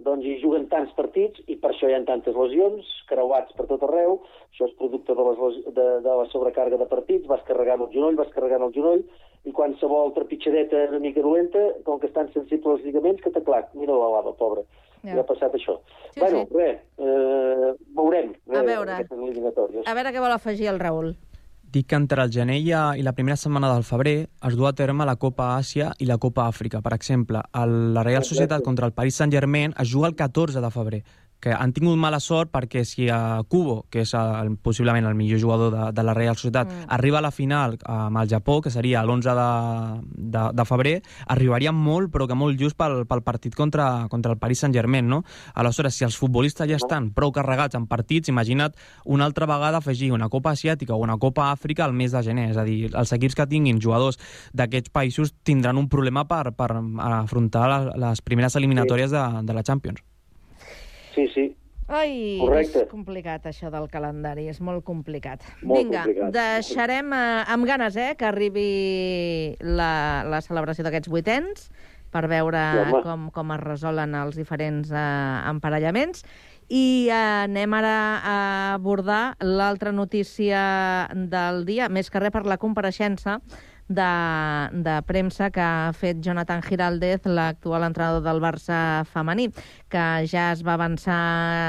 doncs 0.00 0.24
hi 0.24 0.38
juguen 0.40 0.64
tants 0.70 0.94
partits 0.96 1.42
i 1.52 1.58
per 1.60 1.74
això 1.74 1.90
hi 1.90 1.92
ha 1.92 2.00
tantes 2.08 2.32
lesions, 2.34 2.86
creuats 3.10 3.52
per 3.58 3.66
tot 3.68 3.82
arreu, 3.84 4.22
això 4.48 4.64
és 4.70 4.76
producte 4.78 5.12
de, 5.12 5.26
les, 5.26 5.42
les- 5.44 5.74
de, 5.76 5.88
de 6.06 6.14
la 6.22 6.24
sobrecàrrega 6.32 6.78
de 6.80 6.86
partits, 6.88 7.26
vas 7.28 7.42
carregant 7.44 7.82
el 7.84 7.90
genoll, 7.92 8.16
vas 8.16 8.32
carregant 8.32 8.64
el 8.64 8.72
genoll, 8.72 9.02
i 9.44 9.52
qualsevol 9.52 10.12
trepitjadeta 10.14 10.88
una 10.90 10.98
mica 11.00 11.22
dolenta, 11.22 11.58
com 11.84 11.98
que 12.00 12.06
estan 12.10 12.28
sensibles 12.32 12.76
als 12.78 12.84
lligaments, 12.84 13.22
que 13.22 13.30
t'aclac, 13.30 13.72
mira 13.74 13.92
la 13.96 14.10
lava, 14.18 14.34
pobra. 14.36 14.62
Ja. 15.02 15.14
Ja. 15.14 15.20
ha 15.22 15.24
passat 15.24 15.54
això. 15.56 15.78
Sí, 16.12 16.20
bueno, 16.20 16.42
sí. 16.44 16.54
res, 16.58 16.80
eh, 16.98 17.70
veurem. 17.96 18.34
A 18.50 18.60
res, 18.60 18.66
veure. 18.66 18.92
Aquestes 18.98 19.18
eliminatòries. 19.18 19.86
A 19.88 19.94
veure 19.96 20.12
què 20.12 20.20
vol 20.20 20.32
afegir 20.32 20.66
el 20.68 20.78
Raül. 20.78 21.14
Dic 21.72 21.86
que 21.86 21.94
entre 21.94 22.20
el 22.22 22.30
gener 22.34 22.58
i 22.58 22.72
a- 22.72 22.96
i 22.98 23.02
la 23.02 23.12
primera 23.12 23.36
setmana 23.36 23.72
del 23.72 23.84
febrer 23.84 24.28
es 24.46 24.56
du 24.56 24.66
a 24.66 24.72
terme 24.74 25.06
la 25.06 25.14
Copa 25.16 25.56
Àsia 25.56 25.92
i 26.00 26.04
la 26.04 26.18
Copa 26.18 26.48
Àfrica. 26.48 26.82
Per 26.82 26.92
exemple, 26.92 27.40
el, 27.54 27.94
la 27.94 28.02
Real 28.02 28.24
Societat 28.24 28.60
contra 28.62 28.86
el 28.86 28.92
Paris 28.92 29.14
Saint-Germain 29.14 29.72
es 29.78 29.88
juga 29.90 30.08
el 30.08 30.16
14 30.16 30.60
de 30.60 30.70
febrer 30.70 31.02
que 31.40 31.52
han 31.56 31.72
tingut 31.72 31.98
mala 31.98 32.20
sort 32.20 32.52
perquè 32.52 32.84
si 32.84 33.08
a 33.10 33.40
Kubo, 33.48 33.86
que 33.90 34.04
és 34.04 34.12
el, 34.14 34.54
possiblement 34.62 35.08
el 35.08 35.16
millor 35.18 35.40
jugador 35.40 35.72
de, 35.74 35.84
de 35.96 36.04
la 36.04 36.14
Real 36.14 36.36
Societat, 36.36 36.68
mm. 36.68 36.88
arriba 36.96 37.18
a 37.18 37.24
la 37.24 37.32
final 37.32 37.78
amb 37.84 38.20
el 38.20 38.28
Japó, 38.28 38.60
que 38.60 38.70
seria 38.70 39.02
l'11 39.02 39.34
de, 39.38 39.48
de, 40.36 40.44
de 40.54 40.66
febrer, 40.68 40.94
arribaria 41.32 41.72
molt, 41.72 42.12
però 42.12 42.28
que 42.28 42.36
molt 42.36 42.60
just 42.60 42.76
pel, 42.78 43.04
pel 43.08 43.24
partit 43.26 43.56
contra, 43.56 44.06
contra 44.12 44.36
el 44.36 44.38
Paris 44.38 44.62
Saint-Germain, 44.64 45.08
no? 45.08 45.22
Aleshores, 45.54 45.96
si 45.96 46.06
els 46.06 46.18
futbolistes 46.20 46.68
ja 46.68 46.78
estan 46.78 47.10
prou 47.16 47.32
carregats 47.32 47.78
en 47.78 47.88
partits, 47.90 48.28
imagina't 48.28 48.76
una 49.04 49.24
altra 49.24 49.48
vegada 49.48 49.80
afegir 49.80 50.12
una 50.12 50.28
Copa 50.28 50.52
Asiàtica 50.52 50.94
o 50.94 51.00
una 51.00 51.18
Copa 51.18 51.50
Àfrica 51.50 51.86
al 51.86 51.96
mes 51.96 52.12
de 52.12 52.22
gener. 52.26 52.50
És 52.52 52.60
a 52.60 52.66
dir, 52.68 52.90
els 52.92 53.16
equips 53.16 53.38
que 53.38 53.48
tinguin 53.50 53.80
jugadors 53.80 54.20
d'aquests 54.52 54.92
països 54.92 55.34
tindran 55.46 55.80
un 55.80 55.88
problema 55.88 56.26
per, 56.28 56.52
per 56.52 56.70
afrontar 56.76 57.66
les, 57.72 57.90
les 58.04 58.22
primeres 58.26 58.56
eliminatòries 58.60 59.10
de, 59.14 59.26
de 59.46 59.56
la 59.56 59.66
Champions. 59.66 60.09
Sí, 61.14 61.26
sí. 61.34 61.56
Ai, 61.90 62.38
Correcte. 62.38 62.84
és 62.84 62.90
complicat 62.90 63.46
això 63.50 63.66
del 63.74 63.88
calendari, 63.90 64.44
és 64.48 64.60
molt 64.62 64.84
complicat. 64.86 65.42
Molt 65.66 65.80
Vinga, 65.82 66.04
complicat. 66.04 66.30
deixarem 66.36 67.08
eh, 67.12 67.44
amb 67.50 67.66
ganes 67.66 67.96
eh, 67.98 68.12
que 68.16 68.28
arribi 68.28 69.56
la, 69.60 70.22
la 70.22 70.38
celebració 70.44 70.86
d'aquests 70.86 71.10
vuitens 71.10 71.66
per 72.14 72.28
veure 72.30 72.60
Sí, 72.86 73.00
com, 73.02 73.28
com 73.34 73.50
es 73.56 73.60
resolen 73.64 74.14
els 74.18 74.38
diferents 74.38 74.90
eh, 74.94 75.50
emparellaments. 75.50 76.22
I 76.70 77.08
eh, 77.10 77.18
anem 77.48 77.74
ara 77.74 77.96
a 78.22 78.38
abordar 78.76 79.34
l'altra 79.42 79.90
notícia 79.90 81.08
del 81.10 81.64
dia, 81.66 81.88
més 81.90 82.06
que 82.10 82.22
res 82.22 82.30
per 82.30 82.44
la 82.46 82.58
compareixença 82.62 83.40
de, 83.90 84.10
de 84.86 84.94
premsa 85.02 85.50
que 85.50 85.60
ha 85.60 85.90
fet 85.98 86.20
Jonathan 86.22 86.62
Giraldez, 86.62 87.26
l'actual 87.26 87.82
entrenador 87.88 88.22
del 88.22 88.40
Barça 88.42 89.02
femení, 89.10 89.48
que 89.90 90.04
ja 90.30 90.50
es 90.54 90.62
va 90.66 90.76
avançar 90.78 91.18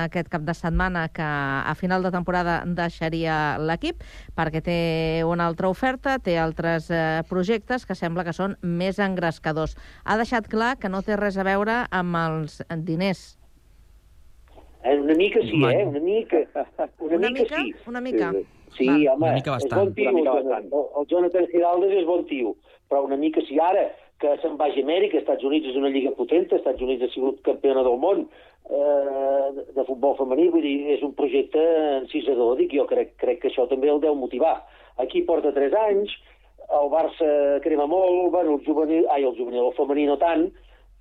aquest 0.05 0.29
cap 0.29 0.45
de 0.45 0.53
setmana 0.53 1.07
que 1.09 1.25
a 1.25 1.73
final 1.75 2.05
de 2.05 2.13
temporada 2.13 2.61
deixaria 2.65 3.57
l'equip 3.59 4.05
perquè 4.37 4.61
té 4.61 4.79
una 5.25 5.49
altra 5.49 5.71
oferta, 5.73 6.19
té 6.21 6.37
altres 6.37 6.91
eh, 6.93 7.23
projectes 7.29 7.87
que 7.89 7.97
sembla 7.97 8.23
que 8.27 8.37
són 8.37 8.55
més 8.61 9.01
engrescadors. 9.01 9.75
Ha 10.05 10.17
deixat 10.21 10.47
clar 10.47 10.75
que 10.77 10.89
no 10.93 11.01
té 11.01 11.17
res 11.17 11.41
a 11.41 11.47
veure 11.47 11.83
amb 11.89 12.21
els 12.21 12.61
diners. 12.85 13.31
Eh, 14.83 14.97
una 14.97 15.13
mica 15.17 15.41
sí, 15.41 15.57
eh? 15.65 15.85
Una 15.85 15.99
mica. 15.99 16.45
Una, 16.99 17.15
Una 17.17 17.29
mica, 17.29 17.41
mica? 17.43 17.61
sí. 17.61 17.75
Una 17.89 18.01
mica? 18.01 18.31
Sí, 18.31 18.45
Val. 18.79 19.07
home, 19.15 19.25
Una 19.25 19.33
mica 19.33 19.51
és 19.55 19.63
bastant. 19.63 19.81
bon 19.83 19.93
tio. 19.93 20.09
Una 20.09 20.19
mica 20.19 20.31
el 20.37 20.43
Jonathan. 20.43 20.69
El 21.01 21.07
Jonathan 21.07 21.47
Giraldes 21.51 21.91
és 21.97 22.05
bon 22.05 22.25
tio, 22.25 22.55
però 22.89 23.03
una 23.05 23.17
mica 23.17 23.41
sí. 23.47 23.59
Ara, 23.59 23.89
que 24.19 24.37
se'n 24.41 24.55
vagi 24.57 24.81
a 24.81 24.83
Amèrica, 24.85 25.17
Estats 25.17 25.43
Units 25.43 25.67
és 25.67 25.75
una 25.75 25.89
lliga 25.89 26.11
potent, 26.11 26.51
Estats 26.53 26.81
Units 26.81 27.03
ha 27.03 27.09
sigut 27.13 27.41
campiona 27.41 27.81
del 27.83 27.97
món 27.97 28.27
eh, 28.69 29.47
de- 29.55 29.65
de 29.73 29.83
futbol 29.85 30.15
femení, 30.15 30.49
vull 30.49 30.61
dir, 30.61 30.91
és 30.93 31.01
un 31.03 31.13
projecte 31.13 31.59
encisador, 32.01 32.55
dic, 32.57 32.71
jo 32.73 32.85
crec, 32.87 33.15
crec 33.17 33.39
que 33.41 33.49
això 33.49 33.67
també 33.67 33.89
el 33.89 33.99
deu 33.99 34.13
motivar. 34.15 34.61
Aquí 34.97 35.23
porta 35.23 35.51
3 35.51 35.73
anys, 35.73 36.11
el 36.71 36.87
Barça 36.93 37.59
crema 37.61 37.87
molt, 37.87 38.31
bueno, 38.31 38.53
el 38.59 38.65
juvenil, 38.65 39.07
ai, 39.09 39.23
el 39.23 39.35
juvenil, 39.35 39.65
el 39.65 39.73
femení 39.73 40.05
no 40.05 40.17
tant, 40.17 40.51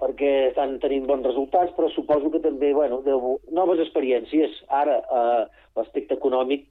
perquè 0.01 0.49
estan 0.49 0.79
tenint 0.81 1.07
bons 1.07 1.23
resultats, 1.27 1.73
però 1.77 1.91
suposo 1.93 2.31
que 2.31 2.41
també, 2.41 2.73
bueno, 2.73 3.03
deu, 3.03 3.39
noves 3.53 3.79
experiències. 3.85 4.51
Ara, 4.69 4.97
eh, 4.99 5.47
l'aspecte 5.77 6.15
econòmic 6.15 6.65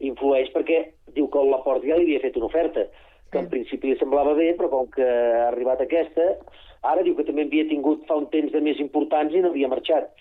influeix 0.00 0.52
perquè 0.54 0.82
diu 1.16 1.28
que 1.32 1.42
el 1.42 1.50
Laporte 1.50 1.88
ja 1.88 1.96
li 1.96 2.08
havia 2.08 2.22
fet 2.24 2.36
una 2.36 2.50
oferta, 2.50 2.86
que 3.32 3.42
en 3.42 3.48
principi 3.50 3.90
li 3.90 3.98
semblava 3.98 4.34
bé, 4.38 4.52
però 4.58 4.70
com 4.70 4.86
que 4.92 5.06
ha 5.06 5.48
arribat 5.48 5.82
aquesta, 5.82 6.28
ara 6.86 7.02
diu 7.02 7.16
que 7.18 7.26
també 7.26 7.46
havia 7.46 7.66
tingut 7.70 8.06
fa 8.08 8.18
un 8.20 8.28
temps 8.32 8.52
de 8.52 8.62
més 8.62 8.80
importants 8.82 9.34
i 9.34 9.42
no 9.42 9.50
havia 9.50 9.70
marxat. 9.72 10.12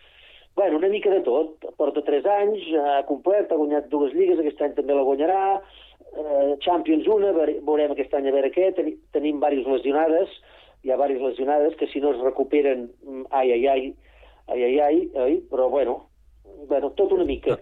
Bueno, 0.55 0.77
una 0.77 0.87
mica 0.87 1.11
de 1.11 1.19
tot. 1.19 1.65
Porta 1.77 2.01
3 2.01 2.27
anys, 2.31 2.67
ha 2.79 3.01
complert, 3.09 3.51
ha 3.51 3.59
guanyat 3.59 3.89
dues 3.91 4.13
lligues, 4.15 4.39
aquest 4.39 4.61
any 4.63 4.75
també 4.77 4.95
la 4.95 5.03
guanyarà, 5.03 5.39
eh, 6.15 6.55
Champions 6.63 7.07
una, 7.11 7.33
veurem 7.35 7.91
aquest 7.91 8.15
any 8.15 8.29
a 8.29 8.35
veure 8.35 8.51
què, 8.55 8.71
Teni, 8.77 8.95
tenim 9.11 9.41
diverses 9.41 9.67
lesionades, 9.67 10.39
hi 10.83 10.93
ha 10.93 10.95
diverses 10.95 11.27
lesionades 11.27 11.75
que 11.75 11.89
si 11.91 11.99
no 11.99 12.13
es 12.15 12.23
recuperen, 12.23 12.87
mm, 13.03 13.27
ai, 13.31 13.51
ai, 13.51 13.67
ai, 13.67 13.93
ai, 14.47 14.63
ai, 14.63 14.79
ai, 14.79 14.99
ai 15.25 15.37
però 15.51 15.67
bueno, 15.69 16.05
bueno, 16.69 16.91
tot 16.91 17.11
una 17.11 17.25
mica. 17.25 17.59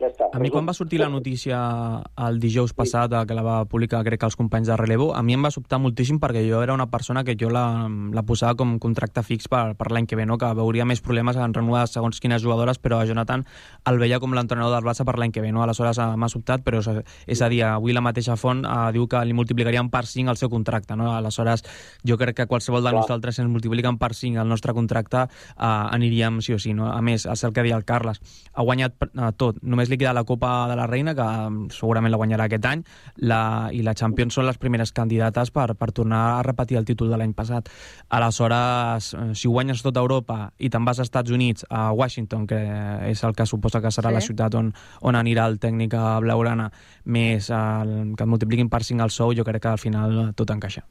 Ja 0.00 0.08
està. 0.08 0.30
A 0.32 0.38
mi 0.40 0.48
quan 0.48 0.64
va 0.64 0.72
sortir 0.72 1.00
la 1.02 1.10
notícia 1.12 1.58
el 2.26 2.38
dijous 2.40 2.72
passat, 2.72 3.12
eh, 3.12 3.24
que 3.28 3.36
la 3.36 3.42
va 3.44 3.56
publicar 3.68 4.00
crec 4.06 4.22
que 4.22 4.28
els 4.30 4.36
companys 4.38 4.70
de 4.70 4.76
Relevo, 4.80 5.10
a 5.14 5.20
mi 5.22 5.34
em 5.36 5.44
va 5.44 5.50
sobtar 5.52 5.78
moltíssim 5.78 6.16
perquè 6.22 6.40
jo 6.46 6.62
era 6.64 6.72
una 6.72 6.86
persona 6.88 7.22
que 7.24 7.36
jo 7.36 7.50
la, 7.52 7.64
la 7.86 8.22
posava 8.24 8.56
com 8.56 8.78
contracte 8.80 9.22
fix 9.26 9.50
per, 9.52 9.74
per 9.76 9.90
l'any 9.92 10.08
que 10.08 10.16
ve, 10.16 10.24
no? 10.24 10.38
que 10.40 10.48
veuria 10.56 10.86
més 10.88 11.02
problemes 11.04 11.36
en 11.36 11.52
renovar 11.52 11.84
segons 11.90 12.20
quines 12.20 12.40
jugadores, 12.40 12.80
però 12.80 13.02
a 13.02 13.08
Jonathan 13.08 13.44
el 13.90 14.00
veia 14.00 14.20
com 14.20 14.32
l'entrenador 14.32 14.78
del 14.78 14.88
Barça 14.88 15.04
per 15.04 15.18
l'any 15.20 15.34
que 15.36 15.44
ve. 15.44 15.52
No? 15.52 15.62
Aleshores 15.66 16.00
eh, 16.00 16.08
m'ha 16.16 16.30
sobtat, 16.32 16.64
però 16.64 16.80
és, 16.80 16.88
és 17.36 17.44
a 17.44 17.50
dir, 17.52 17.60
avui 17.68 17.92
la 17.92 18.04
mateixa 18.04 18.38
font 18.40 18.64
eh, 18.64 18.78
diu 18.96 19.04
que 19.10 19.20
li 19.26 19.36
multiplicarien 19.36 19.92
per 19.92 20.06
5 20.08 20.32
el 20.32 20.40
seu 20.40 20.48
contracte. 20.48 20.96
No? 20.96 21.10
Aleshores, 21.12 21.66
jo 22.06 22.16
crec 22.16 22.40
que 22.40 22.48
qualsevol 22.48 22.84
de 22.86 22.94
Clar. 22.94 23.04
nosaltres, 23.04 23.36
si 23.36 23.44
ens 23.44 23.52
multipliquen 23.52 24.00
per 24.00 24.14
5 24.16 24.40
el 24.40 24.48
nostre 24.48 24.72
contracte, 24.72 25.26
eh, 25.28 25.60
aniríem 25.60 26.40
sí 26.40 26.56
o 26.56 26.58
sí. 26.58 26.72
No? 26.72 26.88
A 26.88 27.02
més, 27.04 27.28
és 27.28 27.44
el 27.44 27.52
que 27.52 27.66
deia 27.66 27.76
el 27.76 27.84
Carles, 27.84 28.24
ha 28.54 28.64
guanyat 28.64 28.96
eh, 29.10 29.30
tot. 29.36 29.60
Només 29.60 29.89
li 29.90 29.98
queda 29.98 30.12
la 30.16 30.24
Copa 30.24 30.68
de 30.70 30.76
la 30.78 30.86
Reina, 30.86 31.14
que 31.18 31.26
eh, 31.26 31.68
segurament 31.74 32.12
la 32.14 32.20
guanyarà 32.20 32.46
aquest 32.48 32.66
any, 32.70 32.84
la, 33.26 33.40
i 33.74 33.82
la 33.86 33.94
Champions 33.98 34.34
són 34.38 34.46
les 34.46 34.58
primeres 34.58 34.92
candidates 34.96 35.50
per, 35.50 35.74
per 35.76 35.90
tornar 35.96 36.22
a 36.38 36.42
repetir 36.46 36.78
el 36.78 36.86
títol 36.88 37.10
de 37.10 37.18
l'any 37.20 37.34
passat. 37.34 37.68
Aleshores, 38.08 39.12
eh, 39.14 39.34
si 39.34 39.48
guanyes 39.48 39.82
tota 39.82 40.00
Europa 40.00 40.52
i 40.58 40.70
te'n 40.70 40.84
vas 40.86 40.98
als 41.00 41.08
Estats 41.10 41.30
Units, 41.34 41.66
a 41.68 41.90
Washington, 41.92 42.46
que 42.46 42.60
és 43.10 43.24
el 43.24 43.34
que 43.34 43.46
suposa 43.46 43.80
que 43.80 43.90
serà 43.90 44.10
Sí. 44.10 44.14
la 44.14 44.20
ciutat 44.20 44.54
on, 44.54 44.72
on 45.02 45.14
anirà 45.14 45.46
el 45.46 45.58
tècnic 45.58 45.94
a 45.94 46.18
Blaurana, 46.20 46.70
més 47.04 47.50
el, 47.50 48.14
que 48.16 48.24
et 48.24 48.30
multipliquin 48.30 48.68
per 48.68 48.82
5 48.84 49.02
el 49.02 49.10
sou, 49.10 49.34
jo 49.34 49.44
crec 49.44 49.62
que 49.62 49.68
al 49.68 49.78
final 49.78 50.32
tot 50.34 50.50
encaixa. 50.50 50.82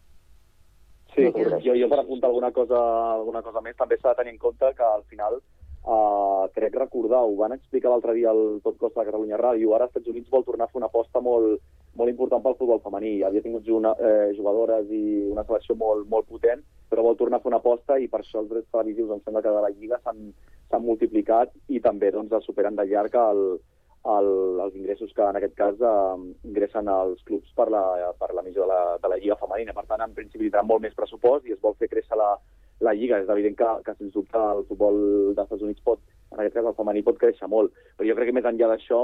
Sí, 1.15 1.25
jo, 1.65 1.73
jo 1.75 1.87
per 1.89 1.99
apuntar 1.99 2.29
alguna 2.29 2.51
cosa, 2.51 2.79
alguna 3.15 3.41
cosa 3.41 3.59
més, 3.61 3.75
també 3.75 3.97
s'ha 3.97 4.13
de 4.13 4.15
tenir 4.21 4.31
en 4.33 4.37
compte 4.39 4.69
que 4.77 4.83
al 4.83 5.03
final, 5.09 5.41
uh, 5.89 6.47
crec 6.53 6.75
recordar, 6.75 7.21
ho 7.25 7.35
van 7.39 7.55
explicar 7.55 7.91
l'altre 7.91 8.13
dia 8.17 8.29
al 8.31 8.59
Tot 8.63 8.77
Costa 8.77 9.01
de 9.01 9.09
Catalunya 9.09 9.39
Ràdio, 9.41 9.73
ara 9.73 9.87
als 9.87 9.95
Estats 9.95 10.11
Units 10.13 10.29
vol 10.33 10.45
tornar 10.45 10.67
a 10.67 10.71
fer 10.71 10.79
una 10.81 10.89
aposta 10.91 11.21
molt, 11.25 11.63
molt 11.99 12.11
important 12.11 12.43
pel 12.45 12.57
futbol 12.59 12.83
femení. 12.83 13.19
Havia 13.23 13.43
tingut 13.45 13.67
una, 13.73 13.95
eh, 13.97 14.29
jugadores 14.37 14.91
i 14.91 15.25
una 15.31 15.45
selecció 15.47 15.75
molt, 15.75 16.07
molt 16.09 16.29
potent, 16.29 16.61
però 16.89 17.05
vol 17.05 17.17
tornar 17.17 17.39
a 17.39 17.43
fer 17.43 17.51
una 17.53 17.61
aposta 17.63 17.97
i 17.97 18.07
per 18.07 18.21
això 18.21 18.43
els 18.43 18.49
drets 18.51 18.71
televisius 18.71 19.11
em 19.15 19.25
sembla 19.25 19.41
que 19.41 19.55
de 19.55 19.65
la 19.65 19.73
Lliga 19.73 19.99
s'han 20.03 20.31
multiplicat 20.85 21.51
i 21.67 21.81
també 21.81 22.11
doncs, 22.11 22.33
superen 22.45 22.75
de 22.75 22.85
llarg 22.85 23.15
el, 23.15 23.43
el, 24.05 24.29
els 24.65 24.75
ingressos 24.75 25.13
que 25.13 25.25
en 25.25 25.35
aquest 25.37 25.55
cas 25.57 25.81
eh, 25.81 26.15
ingressen 26.45 26.87
als 26.87 27.21
clubs 27.25 27.49
per 27.55 27.69
la, 27.73 28.13
per 28.19 28.33
la 28.33 28.45
missió 28.45 28.63
de 28.63 28.71
la, 28.73 28.97
de 29.01 29.09
la 29.09 29.17
Lliga 29.17 29.37
femenina. 29.41 29.73
Per 29.73 29.85
tant, 29.89 30.05
en 30.05 30.13
principi 30.13 30.45
tindrà 30.45 30.63
molt 30.63 30.85
més 30.85 30.97
pressupost 30.97 31.49
i 31.49 31.57
es 31.57 31.61
vol 31.61 31.77
fer 31.81 31.89
créixer 31.91 32.17
la, 32.17 32.35
la 32.85 32.93
Lliga. 32.97 33.19
És 33.21 33.31
evident 33.31 33.57
que, 33.59 33.71
que 33.85 33.95
sens 33.97 34.13
dubte, 34.13 34.43
el 34.57 34.65
futbol 34.69 34.99
dels 35.33 35.45
Estats 35.45 35.65
Units 35.65 35.85
pot, 35.85 36.03
en 36.31 36.39
aquest 36.39 36.59
cas 36.59 36.69
el 36.71 36.77
femení, 36.77 37.03
pot 37.05 37.19
créixer 37.21 37.49
molt. 37.51 37.75
Però 37.97 38.07
jo 38.09 38.15
crec 38.17 38.31
que 38.31 38.37
més 38.39 38.47
enllà 38.49 38.71
d'això, 38.71 39.03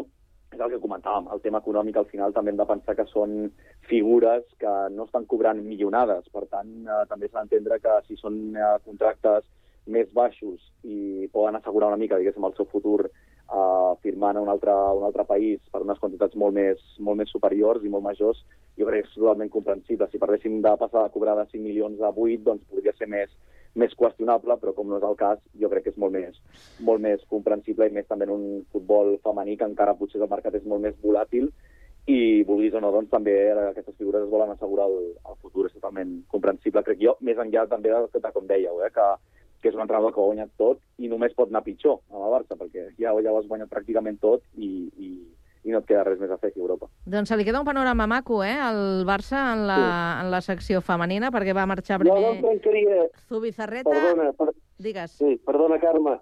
és 0.56 0.62
el 0.62 0.72
que 0.72 0.82
comentàvem, 0.84 1.28
el 1.34 1.42
tema 1.44 1.60
econòmic 1.64 1.98
al 2.00 2.08
final 2.08 2.34
també 2.34 2.54
hem 2.54 2.60
de 2.62 2.68
pensar 2.70 2.96
que 2.96 3.08
són 3.10 3.50
figures 3.90 4.46
que 4.62 4.74
no 4.96 5.08
estan 5.10 5.28
cobrant 5.32 5.60
milionades. 5.66 6.30
Per 6.32 6.46
tant, 6.52 6.72
eh, 6.86 7.04
també 7.12 7.28
s'ha 7.28 7.42
d'entendre 7.44 7.82
que 7.84 8.00
si 8.08 8.18
són 8.22 8.40
eh, 8.56 8.76
contractes 8.86 9.50
més 9.86 10.10
baixos 10.14 10.62
i 10.84 11.28
poden 11.34 11.60
assegurar 11.60 11.92
una 11.92 12.02
mica, 12.02 12.18
diguéssim, 12.18 12.46
el 12.48 12.56
seu 12.58 12.66
futur 12.72 13.06
uh, 13.06 13.94
firmant 14.02 14.38
a 14.38 14.42
un 14.42 14.50
altre, 14.50 14.72
a 14.74 14.94
un 14.98 15.06
altre 15.06 15.26
país 15.30 15.62
per 15.72 15.84
unes 15.86 16.00
quantitats 16.02 16.38
molt 16.42 16.56
més, 16.58 16.82
molt 17.00 17.20
més 17.20 17.30
superiors 17.30 17.86
i 17.86 17.92
molt 17.94 18.06
majors, 18.06 18.42
jo 18.80 18.88
crec 18.88 19.06
que 19.06 19.12
és 19.12 19.18
totalment 19.18 19.52
comprensible. 19.54 20.08
Si 20.10 20.22
parléssim 20.22 20.58
de 20.66 20.74
passar 20.82 21.06
a 21.06 21.12
cobrar 21.14 21.36
de 21.38 21.46
5 21.52 21.62
milions 21.64 22.02
a 22.02 22.10
8, 22.12 22.42
doncs 22.48 22.66
podria 22.72 22.96
ser 22.98 23.10
més, 23.12 23.30
més 23.76 23.94
qüestionable, 24.00 24.58
però 24.62 24.74
com 24.76 24.90
no 24.90 25.00
és 25.00 25.06
el 25.08 25.18
cas, 25.20 25.40
jo 25.60 25.70
crec 25.72 25.86
que 25.86 25.94
és 25.94 26.02
molt 26.02 26.16
més, 26.16 26.40
molt 26.88 27.04
més 27.04 27.24
comprensible 27.32 27.88
i 27.90 27.94
més 27.96 28.08
també 28.08 28.28
en 28.28 28.34
un 28.36 28.46
futbol 28.72 29.18
femení 29.24 29.58
que 29.60 29.68
encara 29.68 29.98
potser 30.00 30.22
el 30.22 30.32
mercat 30.32 30.56
és 30.56 30.68
molt 30.68 30.84
més 30.86 30.96
volàtil 31.04 31.52
i 32.08 32.44
vulguis 32.48 32.76
o 32.78 32.82
no, 32.82 32.92
doncs 32.94 33.10
també 33.12 33.34
aquestes 33.52 33.96
figures 33.98 34.26
es 34.26 34.32
volen 34.32 34.52
assegurar 34.54 34.86
el, 34.92 35.16
el 35.18 35.38
futur, 35.42 35.66
és 35.68 35.74
totalment 35.74 36.20
comprensible, 36.32 36.84
crec 36.86 37.02
jo, 37.02 37.16
més 37.26 37.40
enllà 37.42 37.66
també 37.72 37.92
de, 37.92 38.22
de 38.22 38.32
com 38.36 38.46
dèieu, 38.48 38.84
eh, 38.86 38.92
que, 38.94 39.08
que 39.62 39.72
és 39.72 39.78
un 39.78 39.82
entrenador 39.84 40.14
que 40.14 40.22
ho 40.22 40.28
ha 40.28 40.34
guanyat 40.34 40.54
tot 40.62 40.84
i 41.02 41.10
només 41.10 41.34
pot 41.34 41.50
anar 41.50 41.64
pitjor 41.66 41.98
amb 42.14 42.22
el 42.22 42.36
Barça, 42.36 42.60
perquè 42.60 42.92
ja, 43.02 43.10
ja 43.10 43.34
ho 43.34 43.40
has 43.40 43.50
guanyat 43.50 43.74
pràcticament 43.74 44.22
tot 44.22 44.46
i, 44.56 44.70
i, 45.02 45.10
i 45.66 45.74
no 45.74 45.82
et 45.82 45.88
queda 45.90 46.04
res 46.06 46.20
més 46.22 46.30
a 46.30 46.38
fer 46.38 46.52
aquí 46.52 46.62
a 46.62 46.64
Europa. 46.64 46.88
Doncs 47.10 47.32
se 47.32 47.38
li 47.40 47.46
queda 47.48 47.60
un 47.64 47.68
panorama 47.68 48.06
maco, 48.08 48.44
eh, 48.46 48.54
al 48.54 49.02
Barça 49.08 49.42
en 49.56 49.66
la, 49.66 49.80
en 50.22 50.30
la 50.34 50.42
secció 50.46 50.82
femenina, 50.86 51.32
perquè 51.34 51.56
va 51.58 51.66
marxar 51.70 51.98
primer... 52.02 52.20
Jo 52.22 52.36
no 52.36 52.44
trencaria... 52.44 53.08
Zubizarreta... 53.32 53.90
Perdona, 53.90 54.30
per... 54.38 54.52
Digues. 54.86 55.18
Sí, 55.18 55.36
perdona, 55.48 55.80
Carme. 55.82 56.20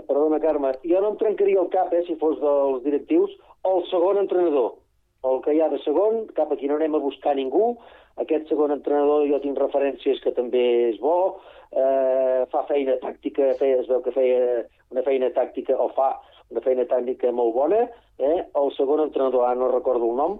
Perdona, 0.00 0.40
Carme. 0.40 0.72
Jo 0.88 1.02
no 1.04 1.12
em 1.12 1.18
trencaria 1.20 1.60
el 1.60 1.68
cap, 1.74 1.92
eh, 1.92 2.02
si 2.08 2.16
fos 2.22 2.40
dels 2.40 2.80
directius, 2.86 3.36
o 3.68 3.76
el 3.80 3.86
segon 3.90 4.22
entrenador. 4.22 4.78
El 5.26 5.42
que 5.44 5.56
hi 5.56 5.60
ha 5.60 5.68
de 5.68 5.82
segon, 5.84 6.24
cap 6.38 6.52
aquí 6.54 6.68
no 6.70 6.78
anem 6.80 6.96
a 6.96 7.02
buscar 7.02 7.34
ningú. 7.36 7.74
Aquest 8.22 8.48
segon 8.48 8.72
entrenador 8.72 9.26
jo 9.28 9.42
tinc 9.44 9.60
referències 9.60 10.22
que 10.24 10.32
també 10.32 10.64
és 10.88 10.96
bo, 11.02 11.42
eh, 11.76 12.46
fa 12.52 12.64
feina 12.70 12.96
tàctica, 13.02 13.52
feia, 13.60 13.82
es 13.82 13.92
veu 13.92 14.00
que 14.04 14.14
feia 14.14 14.64
una 14.94 15.04
feina 15.04 15.28
tàctica, 15.36 15.76
o 15.76 15.90
fa 15.92 16.14
una 16.48 16.62
feina 16.64 16.86
tàctica 16.88 17.32
molt 17.34 17.52
bona. 17.56 17.84
Eh? 18.18 18.44
El 18.54 18.70
segon 18.76 19.00
entrenador, 19.00 19.44
ara 19.44 19.54
no 19.60 19.68
recordo 19.72 20.06
el 20.10 20.16
nom, 20.16 20.38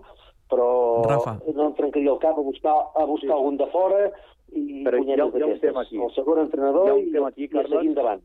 però 0.49 1.03
Rafa. 1.05 1.39
no 1.55 1.67
em 1.67 1.75
trencaria 1.75 2.13
el 2.13 2.19
cap 2.23 2.39
a 2.39 2.43
buscar, 2.43 2.75
a 2.95 3.05
buscar 3.05 3.29
sí. 3.31 3.35
algun 3.37 3.57
de 3.57 3.67
fora 3.73 4.11
i 4.53 4.85
Però 4.87 4.97
hi 4.97 5.01
ha- 5.01 5.03
punyetes 5.03 5.19
hi 5.19 5.21
ha 5.21 5.25
un 5.27 5.33
d'aquestes. 5.33 5.61
tema 5.61 5.83
aquí. 5.83 5.97
El 6.03 6.15
segon 6.15 6.39
entrenador 6.39 6.87
Hi 6.87 6.91
ha 6.91 6.95
un 6.95 7.09
i, 7.09 7.13
tema 7.13 7.29
aquí, 7.29 7.43
i 7.43 7.47
a 7.47 7.49
seguir 7.51 7.69
Carles. 7.71 7.87
endavant. 7.91 8.23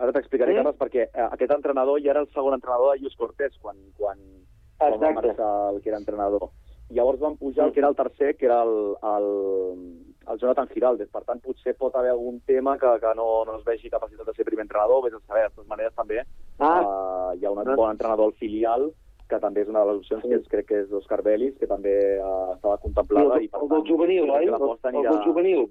Ara 0.00 0.12
t'explicaré, 0.16 0.52
Sí? 0.52 0.56
Carles, 0.56 0.76
perquè 0.78 1.02
eh, 1.12 1.26
aquest 1.32 1.50
entrenador 1.52 2.00
ja 2.00 2.10
era 2.14 2.20
el 2.20 2.28
segon 2.32 2.54
entrenador 2.54 2.94
de 2.94 3.00
Lluís 3.02 3.16
Cortés 3.16 3.58
quan, 3.60 3.76
quan, 3.98 4.18
quan 4.78 4.96
va 5.02 5.10
marxar 5.12 5.50
el 5.74 5.82
que 5.82 5.90
era 5.90 5.98
entrenador. 5.98 6.48
Llavors 6.90 7.20
van 7.20 7.36
pujar 7.36 7.66
el 7.66 7.72
que 7.72 7.80
era 7.80 7.88
el 7.88 7.94
tercer, 7.96 8.36
que 8.36 8.46
era 8.46 8.62
el, 8.62 8.96
el, 9.02 9.26
el 10.26 10.38
Jonathan 10.40 10.66
Giraldes. 10.72 11.08
Per 11.12 11.22
tant, 11.24 11.38
potser 11.44 11.76
pot 11.78 11.94
haver 11.94 12.10
algun 12.10 12.40
tema 12.40 12.78
que, 12.78 12.88
que 12.98 13.12
no, 13.14 13.44
no 13.44 13.58
es 13.58 13.64
vegi 13.64 13.90
capacitat 13.90 14.26
de 14.26 14.34
ser 14.34 14.44
primer 14.48 14.64
entrenador, 14.64 15.04
vés 15.04 15.14
a 15.14 15.20
saber. 15.26 15.44
De 15.50 15.54
totes 15.54 15.68
maneres, 15.68 15.94
també 15.94 16.24
Ah. 16.60 17.32
eh, 17.34 17.38
hi 17.40 17.44
ha 17.46 17.50
un 17.50 17.58
Ah. 17.66 17.74
bon 17.76 17.90
entrenador 17.90 18.26
al 18.26 18.32
filial, 18.34 18.92
que 19.28 19.38
també 19.38 19.62
és 19.62 19.68
una 19.68 19.80
de 19.84 19.92
les 19.92 20.00
opcions, 20.02 20.22
que 20.22 20.34
és, 20.34 20.48
crec 20.48 20.66
que 20.66 20.80
és 20.82 20.90
Òscar 20.92 21.22
Belis, 21.22 21.56
que 21.58 21.66
també 21.66 21.92
eh, 22.18 22.52
estava 22.54 22.78
contemplada. 22.78 23.36
el, 23.36 23.44
i, 23.44 23.48
per 23.48 23.60
el 23.62 23.68
del 23.68 23.78
tant, 23.82 23.88
juvenil, 23.92 24.24
crec 24.24 24.36
oi? 24.40 24.44
El, 24.46 24.50
l'aposta 24.50 24.88
el 24.88 24.94
anirà- 24.96 25.12
del 25.14 25.24
juvenil. 25.24 25.70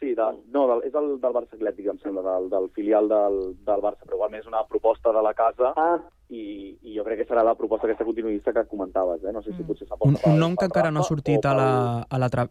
Sí, 0.00 0.14
de, 0.14 0.24
no, 0.48 0.62
del, 0.66 0.80
és 0.88 0.94
el 0.96 1.20
del 1.20 1.32
Barça 1.34 1.52
Atlètic, 1.58 1.86
em 1.92 1.98
sembla, 2.00 2.22
del, 2.24 2.48
del 2.48 2.70
filial 2.72 3.06
del, 3.10 3.34
del 3.66 3.82
Barça, 3.84 4.00
però 4.06 4.16
igualment 4.16 4.40
és 4.40 4.46
una 4.48 4.62
proposta 4.64 5.12
de 5.12 5.20
la 5.20 5.34
casa 5.34 5.74
ah. 5.76 5.98
i, 6.30 6.78
i 6.80 6.94
jo 6.96 7.04
crec 7.04 7.18
que 7.20 7.26
serà 7.28 7.42
la 7.44 7.52
proposta 7.54 7.84
aquesta 7.86 8.06
continuista 8.08 8.54
que 8.56 8.64
comentaves, 8.64 9.22
eh? 9.28 9.32
No 9.36 9.42
sé 9.42 9.52
si 9.52 9.62
potser 9.62 9.84
Un, 9.84 9.90
s'aposta 9.90 10.30
un 10.30 10.38
nom 10.40 10.56
que 10.56 10.64
encara 10.70 10.90
no 10.90 11.00
ha 11.00 11.04
sortit 11.04 11.44
a 11.44 11.52
la, 11.54 11.68
a 12.08 12.18
la, 12.18 12.30
tra 12.32 12.46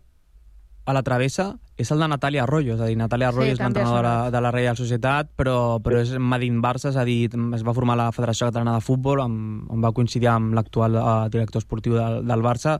a 0.89 0.93
la 0.95 1.03
travessa 1.05 1.51
és 1.79 1.91
el 1.93 2.01
de 2.01 2.07
Natàlia 2.11 2.41
Arroyo, 2.43 2.73
és 2.75 2.81
a 2.81 2.87
dir, 2.89 2.97
Natàlia 2.99 3.29
Arroyo 3.29 3.53
Sí, 3.53 3.55
és 3.55 3.61
l'entrenadora 3.61 4.13
de, 4.25 4.31
de 4.33 4.41
la 4.43 4.51
Reial 4.51 4.75
Societat, 4.75 5.29
però, 5.37 5.77
però 5.83 6.01
és 6.01 6.11
Madin 6.19 6.57
Barça, 6.63 6.89
és 6.89 6.97
a 6.99 7.05
dir, 7.07 7.29
es 7.55 7.63
va 7.63 7.75
formar 7.77 7.95
la 7.99 8.09
Federació 8.15 8.49
Catalana 8.49 8.73
de 8.75 8.83
Futbol, 8.83 9.21
amb, 9.23 9.69
on 9.71 9.85
va 9.85 9.93
coincidir 9.95 10.27
amb 10.33 10.57
l'actual 10.57 10.97
eh, 10.99 11.13
director 11.31 11.63
esportiu 11.63 11.95
del, 11.95 12.19
del 12.27 12.43
Barça, 12.43 12.79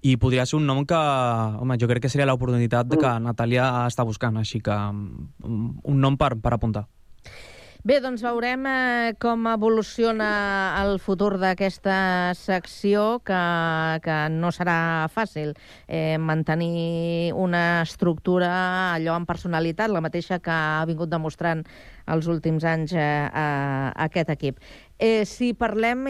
i 0.00 0.14
podria 0.22 0.46
ser 0.46 0.56
un 0.60 0.68
nom 0.70 0.84
que, 0.88 1.00
home, 1.60 1.76
jo 1.82 1.90
crec 1.90 2.06
que 2.06 2.12
seria 2.12 2.28
l'oportunitat 2.30 2.94
que 2.94 3.16
Natàlia 3.26 3.66
està 3.90 4.06
buscant, 4.08 4.38
així 4.40 4.62
que 4.64 4.78
mm, 4.78 5.82
un 5.90 6.00
nom 6.00 6.16
per, 6.16 6.36
per 6.40 6.54
apuntar. 6.56 6.86
Bé, 7.86 8.00
doncs 8.02 8.24
veurem 8.26 8.64
eh, 8.66 9.12
com 9.22 9.44
evoluciona 9.46 10.26
el 10.80 10.96
futur 10.98 11.36
d'aquesta 11.38 12.34
secció, 12.34 13.20
que, 13.22 13.38
que 14.02 14.16
no 14.34 14.50
serà 14.50 15.06
fàcil 15.14 15.52
eh, 15.86 16.18
mantenir 16.18 17.30
una 17.38 17.84
estructura 17.84 18.50
allò 18.96 19.14
amb 19.14 19.30
personalitat, 19.30 19.94
la 19.94 20.02
mateixa 20.02 20.40
que 20.42 20.50
ha 20.50 20.82
vingut 20.90 21.12
demostrant 21.14 21.62
els 22.10 22.26
últims 22.26 22.66
anys 22.66 22.96
eh, 22.98 23.06
a, 23.30 23.46
aquest 24.08 24.34
equip. 24.34 24.58
Eh, 24.98 25.24
si 25.30 25.52
parlem 25.54 26.00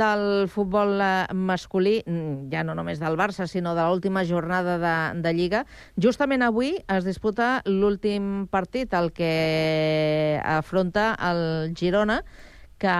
del 0.00 0.48
futbol 0.48 1.02
eh, 1.04 1.26
masculí, 1.36 1.98
mm, 2.06 2.48
ja 2.48 2.62
no 2.64 2.72
només 2.74 2.96
del 2.96 3.18
Barça, 3.20 3.44
sinó 3.46 3.74
de 3.76 3.84
l'última 3.84 4.24
jornada 4.24 4.78
de, 4.80 5.20
de 5.20 5.32
Lliga, 5.36 5.66
justament 6.00 6.40
avui 6.40 6.78
es 6.88 7.04
disputa 7.04 7.60
l'últim 7.68 8.46
partit, 8.48 8.94
el 8.96 9.12
que 9.12 10.40
afronta 10.40 11.12
el 11.28 11.74
Girona, 11.76 12.22
que 12.80 12.94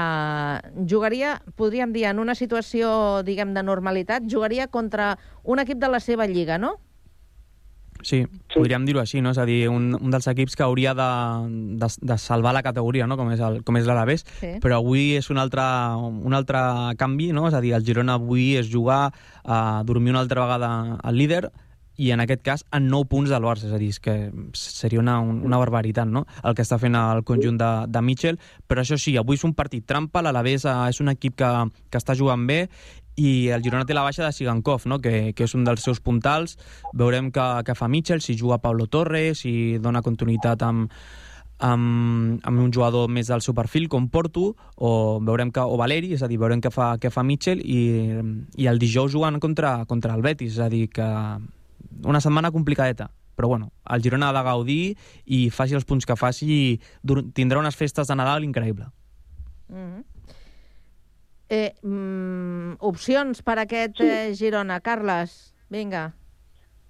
jugaria, 0.85 1.41
podríem 1.57 1.95
dir, 1.97 2.05
en 2.11 2.19
una 2.19 2.35
situació, 2.35 3.23
diguem, 3.25 3.55
de 3.55 3.63
normalitat, 3.63 4.29
jugaria 4.29 4.69
contra 4.69 5.17
un 5.45 5.65
equip 5.65 5.79
de 5.81 5.89
la 5.89 6.01
seva 6.01 6.27
lliga, 6.27 6.59
no? 6.59 6.77
Sí, 8.03 8.23
podríem 8.55 8.85
dir-ho 8.87 9.01
així, 9.03 9.21
no? 9.21 9.33
És 9.35 9.39
a 9.43 9.45
dir, 9.49 9.69
un, 9.69 9.91
un 9.99 10.11
dels 10.15 10.29
equips 10.31 10.55
que 10.57 10.63
hauria 10.63 10.95
de, 10.95 11.09
de, 11.81 11.89
de 12.13 12.19
salvar 12.19 12.55
la 12.55 12.63
categoria, 12.63 13.07
no? 13.11 13.17
Com 13.19 13.33
és, 13.35 13.43
el, 13.43 13.63
com 13.67 13.77
és 13.77 13.87
Sí. 14.39 14.55
però 14.63 14.79
avui 14.79 15.17
és 15.19 15.31
un 15.31 15.39
altre, 15.39 15.65
un 15.99 16.35
altre 16.35 16.59
canvi, 16.99 17.33
no? 17.33 17.49
És 17.49 17.55
a 17.55 17.61
dir, 17.65 17.75
el 17.75 17.85
Girona 17.85 18.15
avui 18.15 18.55
és 18.57 18.71
jugar 18.71 19.09
a 19.45 19.83
dormir 19.85 20.15
una 20.15 20.21
altra 20.21 20.47
vegada 20.47 20.99
al 21.03 21.19
líder 21.19 21.49
i 21.99 22.13
en 22.15 22.21
aquest 22.23 22.45
cas 22.47 22.63
en 22.71 22.87
9 22.87 23.09
punts 23.11 23.31
del 23.31 23.43
Barça, 23.43 23.67
és 23.67 23.73
a 23.75 23.79
dir, 23.81 23.89
és 23.91 23.99
que 23.99 24.13
seria 24.55 25.01
una, 25.03 25.19
una 25.19 25.59
barbaritat, 25.59 26.07
no?, 26.07 26.23
el 26.47 26.55
que 26.55 26.63
està 26.63 26.79
fent 26.79 26.95
el 26.95 27.25
conjunt 27.27 27.59
de, 27.59 27.71
de 27.91 28.03
Mitchell, 28.07 28.39
però 28.71 28.85
això 28.85 28.95
sí, 28.95 29.17
avui 29.19 29.35
és 29.35 29.43
un 29.43 29.57
partit 29.59 29.83
trampa, 29.85 30.23
l'Alavés 30.23 30.63
eh, 30.65 30.77
és 30.93 31.03
un 31.03 31.11
equip 31.11 31.35
que, 31.43 31.51
que 31.91 31.99
està 31.99 32.15
jugant 32.15 32.47
bé 32.47 32.69
i 33.19 33.51
el 33.51 33.65
Girona 33.65 33.87
té 33.87 33.97
la 33.97 34.05
baixa 34.07 34.25
de 34.25 34.33
Sigankov, 34.33 34.87
no? 34.87 35.01
que, 35.03 35.33
que 35.35 35.47
és 35.49 35.55
un 35.59 35.65
dels 35.67 35.83
seus 35.83 35.99
puntals. 36.01 36.57
Veurem 36.95 37.33
que, 37.35 37.47
que 37.67 37.75
fa 37.75 37.89
Mitchell, 37.91 38.23
si 38.23 38.39
juga 38.39 38.61
Pablo 38.63 38.87
Torres, 38.87 39.43
si 39.43 39.53
dona 39.83 40.05
continuïtat 40.07 40.63
amb, 40.63 40.93
amb, 41.59 42.39
amb 42.47 42.63
un 42.63 42.71
jugador 42.75 43.11
més 43.11 43.31
del 43.31 43.43
seu 43.43 43.57
perfil, 43.59 43.89
com 43.91 44.07
Porto, 44.13 44.53
o 44.77 44.91
veurem 45.19 45.51
que, 45.51 45.65
o 45.65 45.79
Valeri, 45.81 46.13
és 46.15 46.23
a 46.23 46.31
dir, 46.31 46.39
veurem 46.39 46.63
què 46.63 46.71
fa, 46.75 46.93
què 47.03 47.11
fa 47.11 47.27
Mitchell, 47.27 47.63
i, 47.65 47.81
i 48.57 48.71
el 48.71 48.79
dijous 48.79 49.13
jugant 49.15 49.41
contra, 49.43 49.81
contra 49.91 50.15
el 50.15 50.23
Betis, 50.23 50.55
és 50.55 50.63
a 50.63 50.71
dir, 50.71 50.87
que 50.95 51.09
una 52.05 52.23
setmana 52.23 52.53
complicadeta. 52.55 53.11
Però 53.39 53.47
bueno, 53.47 53.71
el 53.95 54.03
Girona 54.03 54.31
ha 54.31 54.35
de 54.35 54.43
gaudir 54.43 54.83
i 55.31 55.45
faci 55.55 55.77
els 55.79 55.87
punts 55.87 56.07
que 56.07 56.17
faci, 56.19 56.79
tindrà 57.35 57.61
unes 57.63 57.79
festes 57.79 58.11
de 58.11 58.17
Nadal 58.19 58.47
increïble. 58.47 58.91
Mm 59.71 59.77
-hmm. 59.77 60.18
Eh, 61.49 61.75
mm, 61.83 62.79
opcions 62.85 63.43
per 63.43 63.59
aquest 63.63 64.01
eh, 64.05 64.33
Girona. 64.39 64.81
Carles, 64.85 65.55
vinga. 65.71 66.11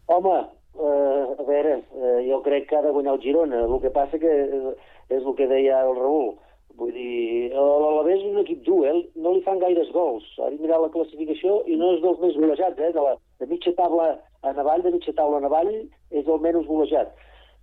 Home, 0.09 0.37
eh, 0.79 1.25
a 1.39 1.47
veure, 1.47 1.79
eh, 1.95 2.19
jo 2.29 2.43
crec 2.43 2.69
que 2.69 2.77
ha 2.77 2.83
de 2.83 2.93
guanyar 2.95 3.17
el 3.17 3.23
Girona. 3.23 3.65
El 3.65 3.81
que 3.83 3.95
passa 3.95 4.21
que 4.21 4.29
eh, 4.29 4.77
és 5.09 5.25
el 5.25 5.35
que 5.37 5.49
deia 5.51 5.83
el 5.87 5.97
Raül. 5.97 6.37
Vull 6.79 6.93
dir, 6.95 7.51
l'Alavés 7.51 8.21
és 8.21 8.27
un 8.29 8.39
equip 8.45 8.61
dur, 8.67 8.85
eh? 8.87 8.99
no 9.19 9.33
li 9.35 9.43
fan 9.43 9.59
gaires 9.59 9.89
gols. 9.91 10.27
Ara 10.39 10.53
he 10.55 10.61
mirat 10.61 10.85
la 10.85 10.93
classificació 10.95 11.63
i 11.67 11.79
no 11.81 11.95
és 11.97 12.03
dels 12.05 12.21
més 12.23 12.37
golejats, 12.39 12.79
eh? 12.79 12.93
De, 12.95 13.03
la, 13.03 13.17
de 13.43 13.49
mitja 13.51 13.73
taula 13.79 14.13
a 14.47 14.53
Navall, 14.55 14.85
de 14.85 14.93
mitja 14.95 15.15
taula 15.19 15.41
a 15.41 15.43
Navall, 15.43 15.73
és 16.15 16.29
el 16.29 16.39
menys 16.45 16.69
golejat. 16.71 17.11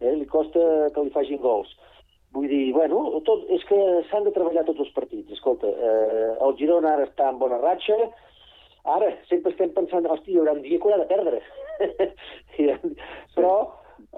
Eh? 0.01 0.11
Li 0.19 0.27
costa 0.27 0.65
que 0.91 1.05
li 1.05 1.13
facin 1.15 1.39
gols. 1.39 1.71
Vull 2.35 2.49
dir, 2.51 2.73
bueno, 2.75 3.01
tot, 3.27 3.45
és 3.55 3.63
que 3.69 3.77
s'han 4.09 4.25
de 4.27 4.33
treballar 4.35 4.65
tots 4.67 4.83
els 4.83 4.91
partits. 4.97 5.31
Escolta, 5.37 5.69
eh, 5.71 6.31
el 6.43 6.57
Girona 6.59 6.91
ara 6.97 7.07
està 7.07 7.29
en 7.31 7.39
bona 7.39 7.61
ratxa, 7.61 7.95
ara 8.97 9.13
sempre 9.29 9.53
estem 9.53 9.71
pensant, 9.77 10.03
hòstia, 10.05 10.33
hi 10.33 10.41
haurà 10.41 10.57
un 10.57 10.61
dia 10.65 10.79
que 10.81 10.89
haurà 10.89 10.99
de 10.99 11.09
perdre. 11.13 11.39
Però 13.37 13.55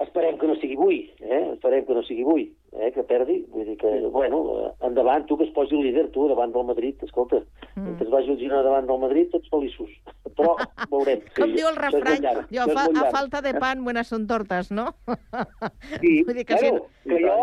esperem 0.02 0.38
que 0.38 0.48
no 0.50 0.56
sigui 0.58 0.76
avui, 0.78 0.98
eh? 1.22 1.44
esperem 1.54 1.86
que 1.86 1.94
no 1.94 2.02
sigui 2.06 2.26
avui, 2.26 2.44
eh? 2.74 2.90
que 2.94 3.06
perdi. 3.06 3.38
Vull 3.54 3.70
dir 3.70 3.76
que, 3.80 3.94
bueno, 4.14 4.42
eh, 4.64 4.72
endavant, 4.90 5.26
tu 5.30 5.38
que 5.38 5.46
es 5.46 5.54
posi 5.54 5.78
el 5.78 5.86
líder, 5.86 6.08
tu, 6.14 6.26
davant 6.30 6.52
del 6.54 6.66
Madrid, 6.68 6.98
escolta, 7.06 7.40
mm. 7.74 7.86
mentre 7.86 8.06
es 8.06 8.12
vagi 8.12 8.34
el 8.34 8.38
Girona 8.42 8.66
davant 8.66 8.90
del 8.90 9.02
Madrid, 9.06 9.30
tots 9.32 9.50
feliços. 9.54 9.94
Però 10.34 10.54
veurem. 10.90 11.24
Com 11.38 11.54
diu 11.54 11.70
el 11.70 11.78
refrany, 11.78 12.28
això 12.34 12.66
és 12.66 12.76
fa, 12.76 12.86
a 12.90 13.08
falta 13.14 13.42
de 13.46 13.54
pan, 13.58 13.82
buenas 13.86 14.10
son 14.10 14.26
tortas, 14.30 14.70
no? 14.74 14.90
Sí, 16.02 16.22
Vull 16.26 16.36
dir 16.36 16.46
que 16.46 16.58
bueno, 16.58 16.86
sí. 17.02 17.10
que 17.10 17.18
jo, 17.24 17.36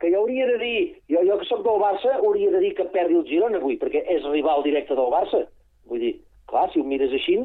que 0.00 0.10
jo 0.12 0.22
hauria 0.22 0.46
de 0.46 0.58
dir, 0.62 0.80
jo, 1.10 1.22
jo 1.26 1.38
que 1.40 1.48
sóc 1.48 1.64
del 1.66 1.80
Barça, 1.82 2.18
hauria 2.18 2.50
de 2.54 2.60
dir 2.62 2.74
que 2.78 2.86
perdi 2.94 3.18
el 3.18 3.26
Girona 3.26 3.58
avui, 3.58 3.78
perquè 3.80 4.04
és 4.14 4.26
rival 4.30 4.62
directe 4.66 4.94
del 4.98 5.10
Barça. 5.14 5.42
Vull 5.90 6.04
dir, 6.04 6.12
clar, 6.50 6.68
si 6.72 6.80
ho 6.80 6.86
mires 6.86 7.14
així, 7.16 7.38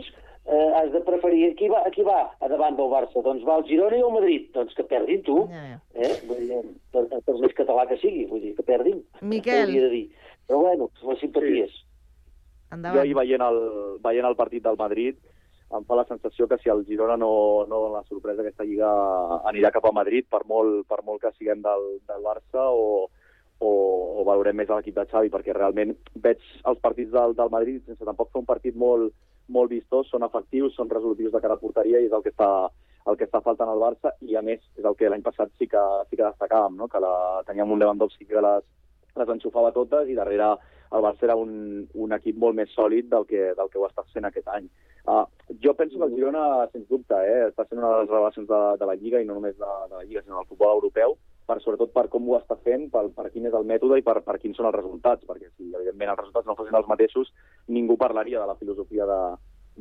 eh, 0.45 0.69
has 0.79 0.91
de 0.93 1.01
preferir... 1.07 1.53
Qui 1.57 1.69
va, 1.71 1.81
qui 1.95 2.05
va 2.05 2.19
a 2.37 2.51
davant 2.51 2.77
del 2.77 2.91
Barça? 2.91 3.23
Doncs 3.25 3.45
va 3.47 3.57
el 3.61 3.65
Girona 3.69 3.97
i 3.97 4.05
el 4.05 4.13
Madrid. 4.13 4.51
Doncs 4.53 4.77
que 4.77 4.85
perdin 4.89 5.23
tu. 5.25 5.39
Eh? 5.49 6.13
Vull 6.29 6.45
dir, 6.45 6.61
per, 6.93 7.07
per 7.13 7.39
més 7.41 7.57
català 7.57 7.87
que 7.89 7.97
sigui, 8.03 8.27
vull 8.29 8.43
dir, 8.43 8.53
que 8.59 8.67
perdin. 8.67 9.01
Miquel. 9.21 9.65
Hauria 9.65 9.87
de 9.87 9.91
dir. 9.95 10.05
Però 10.47 10.61
bueno, 10.67 10.91
les 11.09 11.23
simpaties. 11.23 11.73
Sí. 11.73 11.89
Jo 12.73 12.99
ahir 13.03 13.13
veient 13.13 13.43
el, 13.45 13.59
veient 14.01 14.25
el 14.25 14.37
partit 14.37 14.63
del 14.65 14.77
Madrid 14.79 15.17
em 15.77 15.85
fa 15.89 15.97
la 15.97 16.05
sensació 16.09 16.47
que 16.47 16.57
si 16.61 16.69
el 16.69 16.85
Girona 16.85 17.17
no, 17.17 17.31
no 17.69 17.81
dona 17.85 18.01
la 18.01 18.09
sorpresa 18.09 18.43
aquesta 18.43 18.65
lliga 18.67 18.89
anirà 19.49 19.71
cap 19.73 19.87
a 19.89 19.95
Madrid 19.95 20.27
per 20.29 20.43
molt, 20.49 20.85
per 20.89 21.01
molt 21.07 21.21
que 21.23 21.33
siguem 21.37 21.63
del, 21.65 21.85
del 22.09 22.25
Barça 22.25 22.67
o, 22.69 23.09
o, 23.59 23.71
o 24.19 24.25
valorem 24.27 24.59
més 24.59 24.69
l'equip 24.69 24.95
de 24.97 25.07
Xavi 25.09 25.31
perquè 25.33 25.55
realment 25.55 25.95
veig 26.25 26.41
els 26.69 26.81
partits 26.83 27.13
del, 27.15 27.35
del 27.39 27.53
Madrid 27.53 27.81
sense 27.87 28.05
tampoc 28.05 28.31
fer 28.31 28.43
un 28.43 28.49
partit 28.49 28.77
molt, 28.77 29.13
molt 29.47 29.73
vistós, 29.73 30.09
són 30.11 30.25
efectius, 30.27 30.75
són 30.77 30.91
resolutius 30.91 31.33
de 31.33 31.41
cara 31.43 31.57
a 31.57 31.63
porteria 31.63 32.01
i 32.01 32.09
és 32.09 32.15
el 32.15 32.23
que 32.25 32.33
està, 32.35 32.51
el 33.09 33.17
que 33.19 33.27
està 33.27 33.41
faltant 33.45 33.71
al 33.71 33.81
Barça 33.81 34.13
i 34.21 34.37
a 34.37 34.45
més 34.45 34.61
és 34.77 34.85
el 34.85 34.97
que 34.99 35.09
l'any 35.09 35.25
passat 35.25 35.51
sí 35.57 35.67
que, 35.71 35.83
sí 36.09 36.19
que 36.19 36.27
destacàvem, 36.27 36.77
no? 36.79 36.87
que 36.91 37.01
la, 37.03 37.15
teníem 37.49 37.71
un 37.71 37.81
Lewandowski 37.81 38.29
que 38.29 38.45
les, 38.45 38.69
les 39.17 39.35
enxufava 39.35 39.73
totes 39.75 40.09
i 40.09 40.17
darrere 40.17 40.53
el 40.93 41.01
Barça 41.01 41.25
era 41.25 41.35
un, 41.35 41.87
un 41.93 42.13
equip 42.13 42.37
molt 42.37 42.55
més 42.57 42.73
sòlid 42.77 43.09
del 43.09 43.25
que, 43.25 43.47
del 43.57 43.69
que 43.73 43.79
ho 43.81 43.87
està 43.87 44.05
sent 44.13 44.29
aquest 44.29 44.49
any. 44.53 44.67
Uh, 45.03 45.25
jo 45.59 45.73
penso 45.75 45.97
que 45.97 46.05
el 46.05 46.15
Girona, 46.15 46.67
sens 46.71 46.87
dubte, 46.87 47.17
eh, 47.27 47.49
està 47.49 47.65
sent 47.67 47.81
una 47.81 47.89
de 47.91 48.01
les 48.03 48.09
revelacions 48.09 48.47
de, 48.47 48.59
de 48.79 48.87
la 48.87 48.95
Lliga 48.95 49.19
i 49.19 49.25
no 49.27 49.35
només 49.35 49.57
de, 49.59 49.71
de 49.89 49.97
la 49.97 50.03
Lliga, 50.03 50.21
sinó 50.23 50.39
del 50.39 50.47
futbol 50.47 50.77
europeu, 50.77 51.17
per, 51.45 51.57
sobretot 51.59 51.91
per 51.91 52.05
com 52.11 52.29
ho 52.29 52.37
està 52.37 52.55
fent, 52.63 52.85
per, 52.93 53.09
per 53.15 53.27
quin 53.33 53.49
és 53.49 53.57
el 53.57 53.67
mètode 53.67 53.97
i 53.99 54.05
per, 54.05 54.21
per 54.23 54.37
quins 54.39 54.55
són 54.55 54.69
els 54.69 54.77
resultats, 54.77 55.27
perquè 55.27 55.49
si 55.51 55.73
evidentment 55.73 56.13
els 56.13 56.21
resultats 56.21 56.47
no 56.47 56.55
fossin 56.55 56.79
els 56.79 56.87
mateixos, 56.87 57.33
ningú 57.67 57.99
parlaria 57.99 58.39
de 58.39 58.47
la 58.47 58.55
filosofia 58.61 59.09
de, 59.09 59.19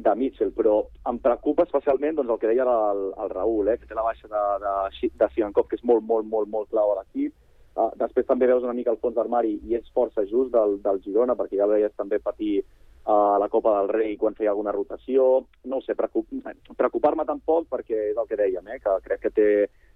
de 0.09 0.17
Mitchell, 0.19 0.51
però 0.57 0.81
em 1.07 1.23
preocupa 1.23 1.69
especialment 1.69 2.19
doncs, 2.19 2.35
el 2.35 2.43
que 2.43 2.51
deia 2.51 2.67
el, 2.67 3.07
el 3.23 3.33
Raül, 3.37 3.71
eh, 3.71 3.79
que 3.79 3.87
té 3.87 3.95
la 3.95 4.09
baixa 4.09 4.27
de, 4.27 4.43
de, 4.67 5.13
de 5.23 5.31
Sigankov, 5.37 5.71
que 5.71 5.79
és 5.79 5.87
molt, 5.87 6.03
molt, 6.03 6.27
molt, 6.27 6.51
molt 6.51 6.75
clau 6.75 6.97
a 6.97 7.01
l'equip, 7.01 7.39
Uh, 7.73 7.89
després 7.97 8.27
també 8.29 8.45
veus 8.45 8.65
una 8.67 8.75
mica 8.77 8.91
el 8.93 8.99
fons 9.01 9.15
d'armari 9.17 9.55
i 9.65 9.79
és 9.79 9.87
força 9.97 10.27
just 10.29 10.51
del, 10.53 10.75
del 10.85 10.99
Girona, 11.07 11.33
perquè 11.39 11.57
ja 11.57 11.69
veies 11.71 11.95
també 11.97 12.19
patir 12.21 12.59
uh, 13.05 13.39
la 13.39 13.49
Copa 13.49 13.77
del 13.79 13.89
Rei 13.89 14.17
quan 14.17 14.35
feia 14.35 14.51
alguna 14.51 14.73
rotació. 14.73 15.47
No 15.65 15.79
ho 15.79 15.85
sé, 15.85 15.97
preocup 15.99 16.29
preocupar-me 16.77 17.27
tampoc 17.29 17.69
perquè 17.71 18.11
és 18.11 18.19
el 18.19 18.29
que 18.29 18.39
dèiem, 18.39 18.69
eh, 18.69 18.79
que 18.83 18.99
crec 19.07 19.25
que 19.27 19.33
té, 19.35 19.49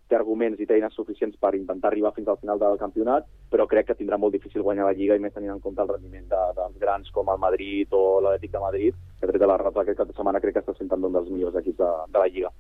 té 0.07 0.17
arguments 0.19 0.61
i 0.61 0.67
té 0.67 0.77
eines 0.77 0.95
suficients 0.95 1.37
per 1.41 1.55
intentar 1.59 1.91
arribar 1.91 2.15
fins 2.15 2.29
al 2.29 2.39
final 2.43 2.61
del 2.63 2.79
campionat, 2.79 3.27
però 3.51 3.67
crec 3.71 3.91
que 3.91 3.99
tindrà 3.99 4.19
molt 4.19 4.37
difícil 4.37 4.63
guanyar 4.63 4.87
la 4.89 4.97
Lliga 4.99 5.17
i 5.17 5.23
més 5.23 5.35
tenint 5.35 5.55
en 5.55 5.63
compte 5.63 5.83
el 5.83 5.91
rendiment 5.91 6.29
de, 6.31 6.43
dels 6.59 6.79
grans 6.83 7.11
com 7.15 7.31
el 7.33 7.43
Madrid 7.43 7.93
o 7.93 8.21
l'Atlètic 8.21 8.55
de 8.55 8.65
Madrid, 8.67 9.01
que 9.21 9.31
tret 9.31 9.43
de 9.43 9.51
la 9.51 9.59
rata 9.63 9.83
aquest 9.83 9.99
cap 9.99 10.11
de 10.11 10.17
setmana 10.17 10.43
crec 10.43 10.59
que 10.59 10.65
està 10.65 10.77
sent 10.77 10.93
un 10.97 11.13
dels 11.13 11.31
millors 11.33 11.59
equips 11.63 11.83
de, 11.83 11.93
de 12.13 12.23
la 12.23 12.29
Lliga. 12.29 12.53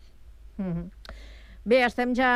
Mm 0.59 0.73
-hmm. 0.73 1.15
Bé, 1.67 1.81
estem 1.83 2.13
ja 2.15 2.29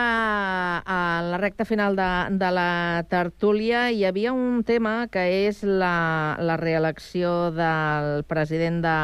a 0.83 1.23
la 1.23 1.37
recta 1.39 1.63
final 1.63 1.95
de, 1.95 2.07
de 2.35 2.49
la 2.51 3.05
tertúlia. 3.07 3.85
Hi 3.95 4.03
havia 4.09 4.33
un 4.35 4.65
tema 4.67 5.05
que 5.07 5.23
és 5.45 5.61
la, 5.63 6.35
la 6.43 6.57
reelecció 6.59 7.53
del 7.55 8.25
president 8.27 8.81
de, 8.83 8.97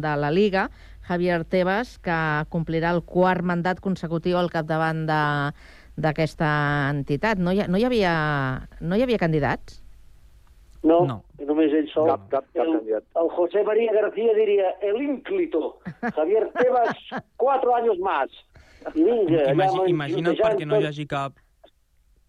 de 0.00 0.14
la 0.16 0.30
Liga, 0.32 0.70
Javier 1.10 1.42
Tebas, 1.44 1.98
que 2.00 2.16
complirà 2.48 2.94
el 2.96 3.02
quart 3.04 3.44
mandat 3.44 3.84
consecutiu 3.84 4.40
al 4.40 4.48
capdavant 4.48 5.04
d'aquesta 5.04 6.48
entitat. 6.94 7.36
No 7.36 7.52
hi, 7.52 7.66
no, 7.68 7.76
hi 7.76 7.84
havia, 7.84 8.16
no 8.80 8.96
hi 8.96 9.04
havia 9.04 9.20
candidats? 9.20 9.82
No, 10.88 11.02
no. 11.04 11.20
només 11.44 11.76
ell 11.76 11.92
sol. 11.92 12.14
Cap, 12.14 12.28
cap, 12.32 12.48
cap 12.56 12.64
el, 12.64 12.78
candidat. 12.78 13.10
el 13.20 13.28
José 13.36 13.68
María 13.68 13.92
García 13.92 14.40
diria 14.40 14.72
el 14.80 15.02
ínclito. 15.04 15.80
Javier 16.16 16.48
Tebas, 16.56 16.96
cuatro 17.36 17.76
años 17.76 17.98
más. 17.98 18.32
I 18.94 19.02
vinga, 19.02 19.50
Imagi 19.52 19.76
allà 19.80 19.88
imagina't 19.90 20.38
perquè 20.38 20.66
no 20.66 20.78
hi 20.80 20.86
hagi 20.86 21.06
cap 21.10 21.34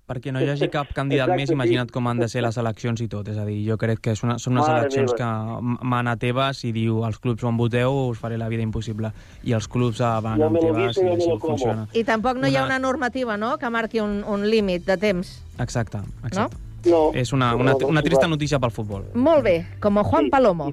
perquè 0.08 0.32
no 0.32 0.40
hi 0.40 0.48
hagi 0.48 0.70
cap 0.72 0.94
candidat 0.96 1.28
Exacte, 1.28 1.42
més, 1.42 1.50
imagina't 1.52 1.90
com 1.92 2.06
han 2.08 2.18
de 2.22 2.30
ser 2.32 2.40
les 2.42 2.56
eleccions 2.58 3.02
i 3.04 3.10
tot. 3.12 3.28
És 3.28 3.36
a 3.38 3.44
dir, 3.44 3.58
jo 3.68 3.76
crec 3.78 4.00
que 4.00 4.14
una, 4.24 4.38
són 4.40 4.54
unes 4.56 4.68
Mare 4.70 4.86
eleccions 4.86 5.12
meva. 5.12 5.18
que 5.60 5.86
mana 5.86 6.14
Tebas 6.16 6.64
i 6.64 6.72
diu 6.72 7.02
els 7.04 7.20
clubs 7.20 7.44
on 7.44 7.58
voteu 7.60 7.92
us 8.14 8.18
faré 8.22 8.38
la 8.40 8.48
vida 8.48 8.64
impossible. 8.64 9.12
I 9.44 9.52
els 9.58 9.68
clubs 9.68 10.00
ah, 10.00 10.22
van 10.24 10.42
amb 10.42 10.56
guiso, 10.64 11.04
i 11.04 11.10
així 11.12 11.36
funciona. 11.44 11.90
I 11.94 12.06
tampoc 12.08 12.38
no 12.40 12.48
hi 12.48 12.56
ha 12.56 12.64
Una- 12.64 12.78
una 12.78 12.80
normativa, 12.80 13.36
no?, 13.36 13.58
que 13.58 13.70
marqui 13.70 14.00
un, 14.00 14.24
un 14.24 14.48
límit 14.50 14.86
de 14.88 14.96
temps, 14.98 15.44
Exacte, 15.60 16.00
exacte. 16.24 16.40
no? 16.56 16.67
No. 16.86 17.12
És 17.14 17.34
una, 17.34 17.56
una, 17.56 17.76
una 17.76 18.02
trista 18.02 18.28
notícia 18.28 18.60
pel 18.60 18.72
futbol. 18.72 19.06
Molt 19.14 19.44
bé, 19.44 19.56
com 19.82 19.98
Juan 20.04 20.26
Sí, 20.26 20.30
Palomo. 20.32 20.72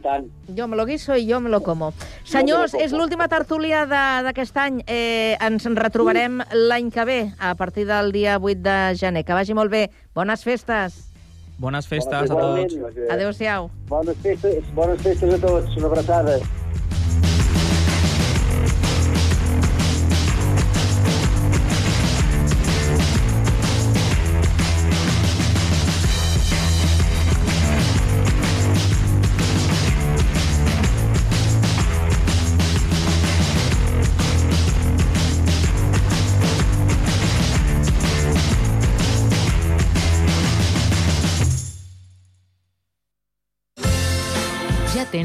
Jo 0.56 0.68
me 0.68 0.76
lo 0.76 0.84
guiso 0.86 1.16
i 1.16 1.24
jo 1.30 1.40
me 1.40 1.48
lo 1.50 1.62
como. 1.62 1.92
Senyors, 2.24 2.74
és 2.74 2.92
l'última 2.92 3.26
tertúlia 3.28 3.86
de- 3.86 4.22
d'aquest 4.28 4.56
any. 4.56 4.82
Eh, 4.86 5.36
ens 5.40 5.66
en 5.66 5.74
retrobarem 5.76 6.40
l'any 6.52 6.90
que 6.92 7.04
ve, 7.04 7.32
a 7.38 7.54
partir 7.54 7.86
del 7.86 8.12
dia 8.12 8.38
8 8.38 8.60
de 8.62 8.96
gener. 8.96 9.24
Que 9.24 9.32
vagi 9.32 9.54
molt 9.54 9.70
bé. 9.72 9.90
Bones 10.14 10.44
festes. 10.44 11.10
Bones 11.58 11.86
festes 11.86 12.30
a 12.30 12.34
tots. 12.34 12.74
Adéu-siau. 13.10 13.70
Bones 13.88 14.16
festes, 14.18 14.64
bones 14.74 15.00
festes 15.02 15.34
a 15.34 15.38
tots. 15.38 15.76
Una 15.76 15.86
abraçada. 15.86 16.38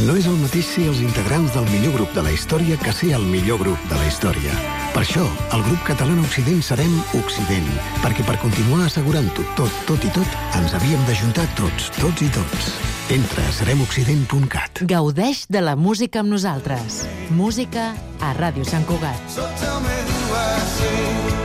No 0.00 0.14
és 0.16 0.24
el 0.24 0.36
mateix 0.40 0.64
ser 0.64 0.86
els 0.88 1.00
integrants 1.04 1.52
del 1.52 1.66
millor 1.68 1.92
grup 1.98 2.12
de 2.16 2.22
la 2.24 2.30
història 2.32 2.78
que 2.80 2.92
ser 2.96 3.10
el 3.18 3.24
millor 3.28 3.58
grup 3.60 3.82
de 3.90 3.98
la 3.98 4.06
història. 4.08 4.54
Per 4.94 5.02
això, 5.02 5.26
el 5.52 5.64
grup 5.66 5.82
català 5.84 6.14
Occident 6.22 6.62
serem 6.64 6.94
Occident, 7.18 7.68
perquè 8.00 8.24
per 8.24 8.38
continuar 8.40 8.86
assegurant-ho 8.86 9.44
tot, 9.58 9.82
tot 9.90 10.06
i 10.06 10.12
tot, 10.16 10.38
ens 10.56 10.72
havíem 10.78 11.04
d'ajuntar 11.04 11.44
tots, 11.58 11.90
tots 11.98 12.24
i 12.24 12.30
tots. 12.32 12.70
Entra 13.12 13.44
a 13.44 13.52
seremoccident.cat. 13.58 14.86
Gaudeix 14.88 15.44
de 15.52 15.60
la 15.66 15.76
música 15.76 16.24
amb 16.24 16.32
nosaltres. 16.32 17.02
Música 17.36 17.90
a 18.24 18.32
Ràdio 18.40 18.64
Sant 18.64 18.88
Cugat. 18.88 19.20
So 19.28 19.44
tell 19.60 19.84
me 19.84 20.00
who 20.08 20.32
I 20.32 20.64
see 20.78 21.39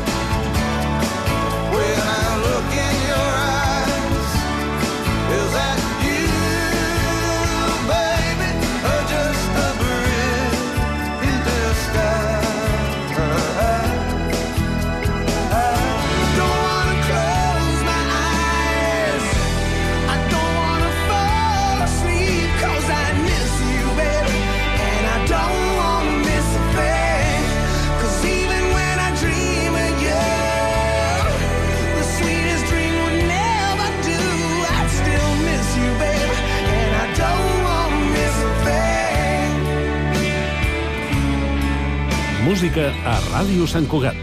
Música 42.66 42.90
a 43.06 43.20
Ràdio 43.30 43.68
Sant 43.70 43.86
Cugat. 43.86 44.18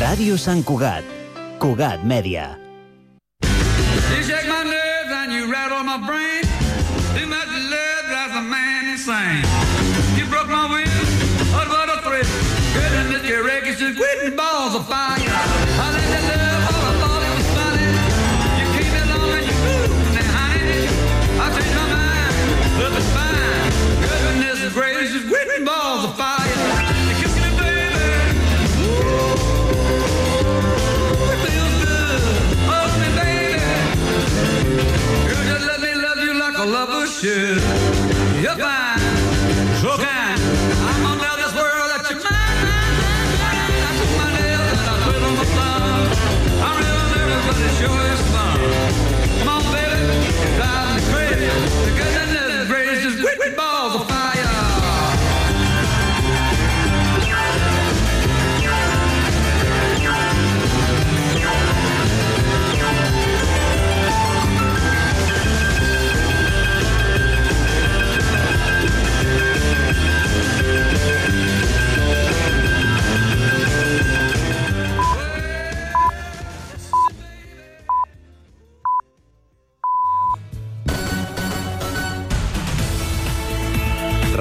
Ràdio 0.00 0.34
Sant 0.34 0.64
Cugat. 0.66 1.06
Cugat 1.62 2.02
Mèdia. 2.02 2.48
You 3.46 4.22
shake 4.26 4.50
my 4.50 4.64
nerves 4.66 5.14
and 5.20 5.30
you 5.30 5.46
rattle 5.46 5.84
my 5.86 6.02
brain. 6.08 6.37
Should. 37.20 37.67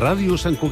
Ràdio 0.07 0.37
Sant 0.39 0.55
Cugat. 0.55 0.65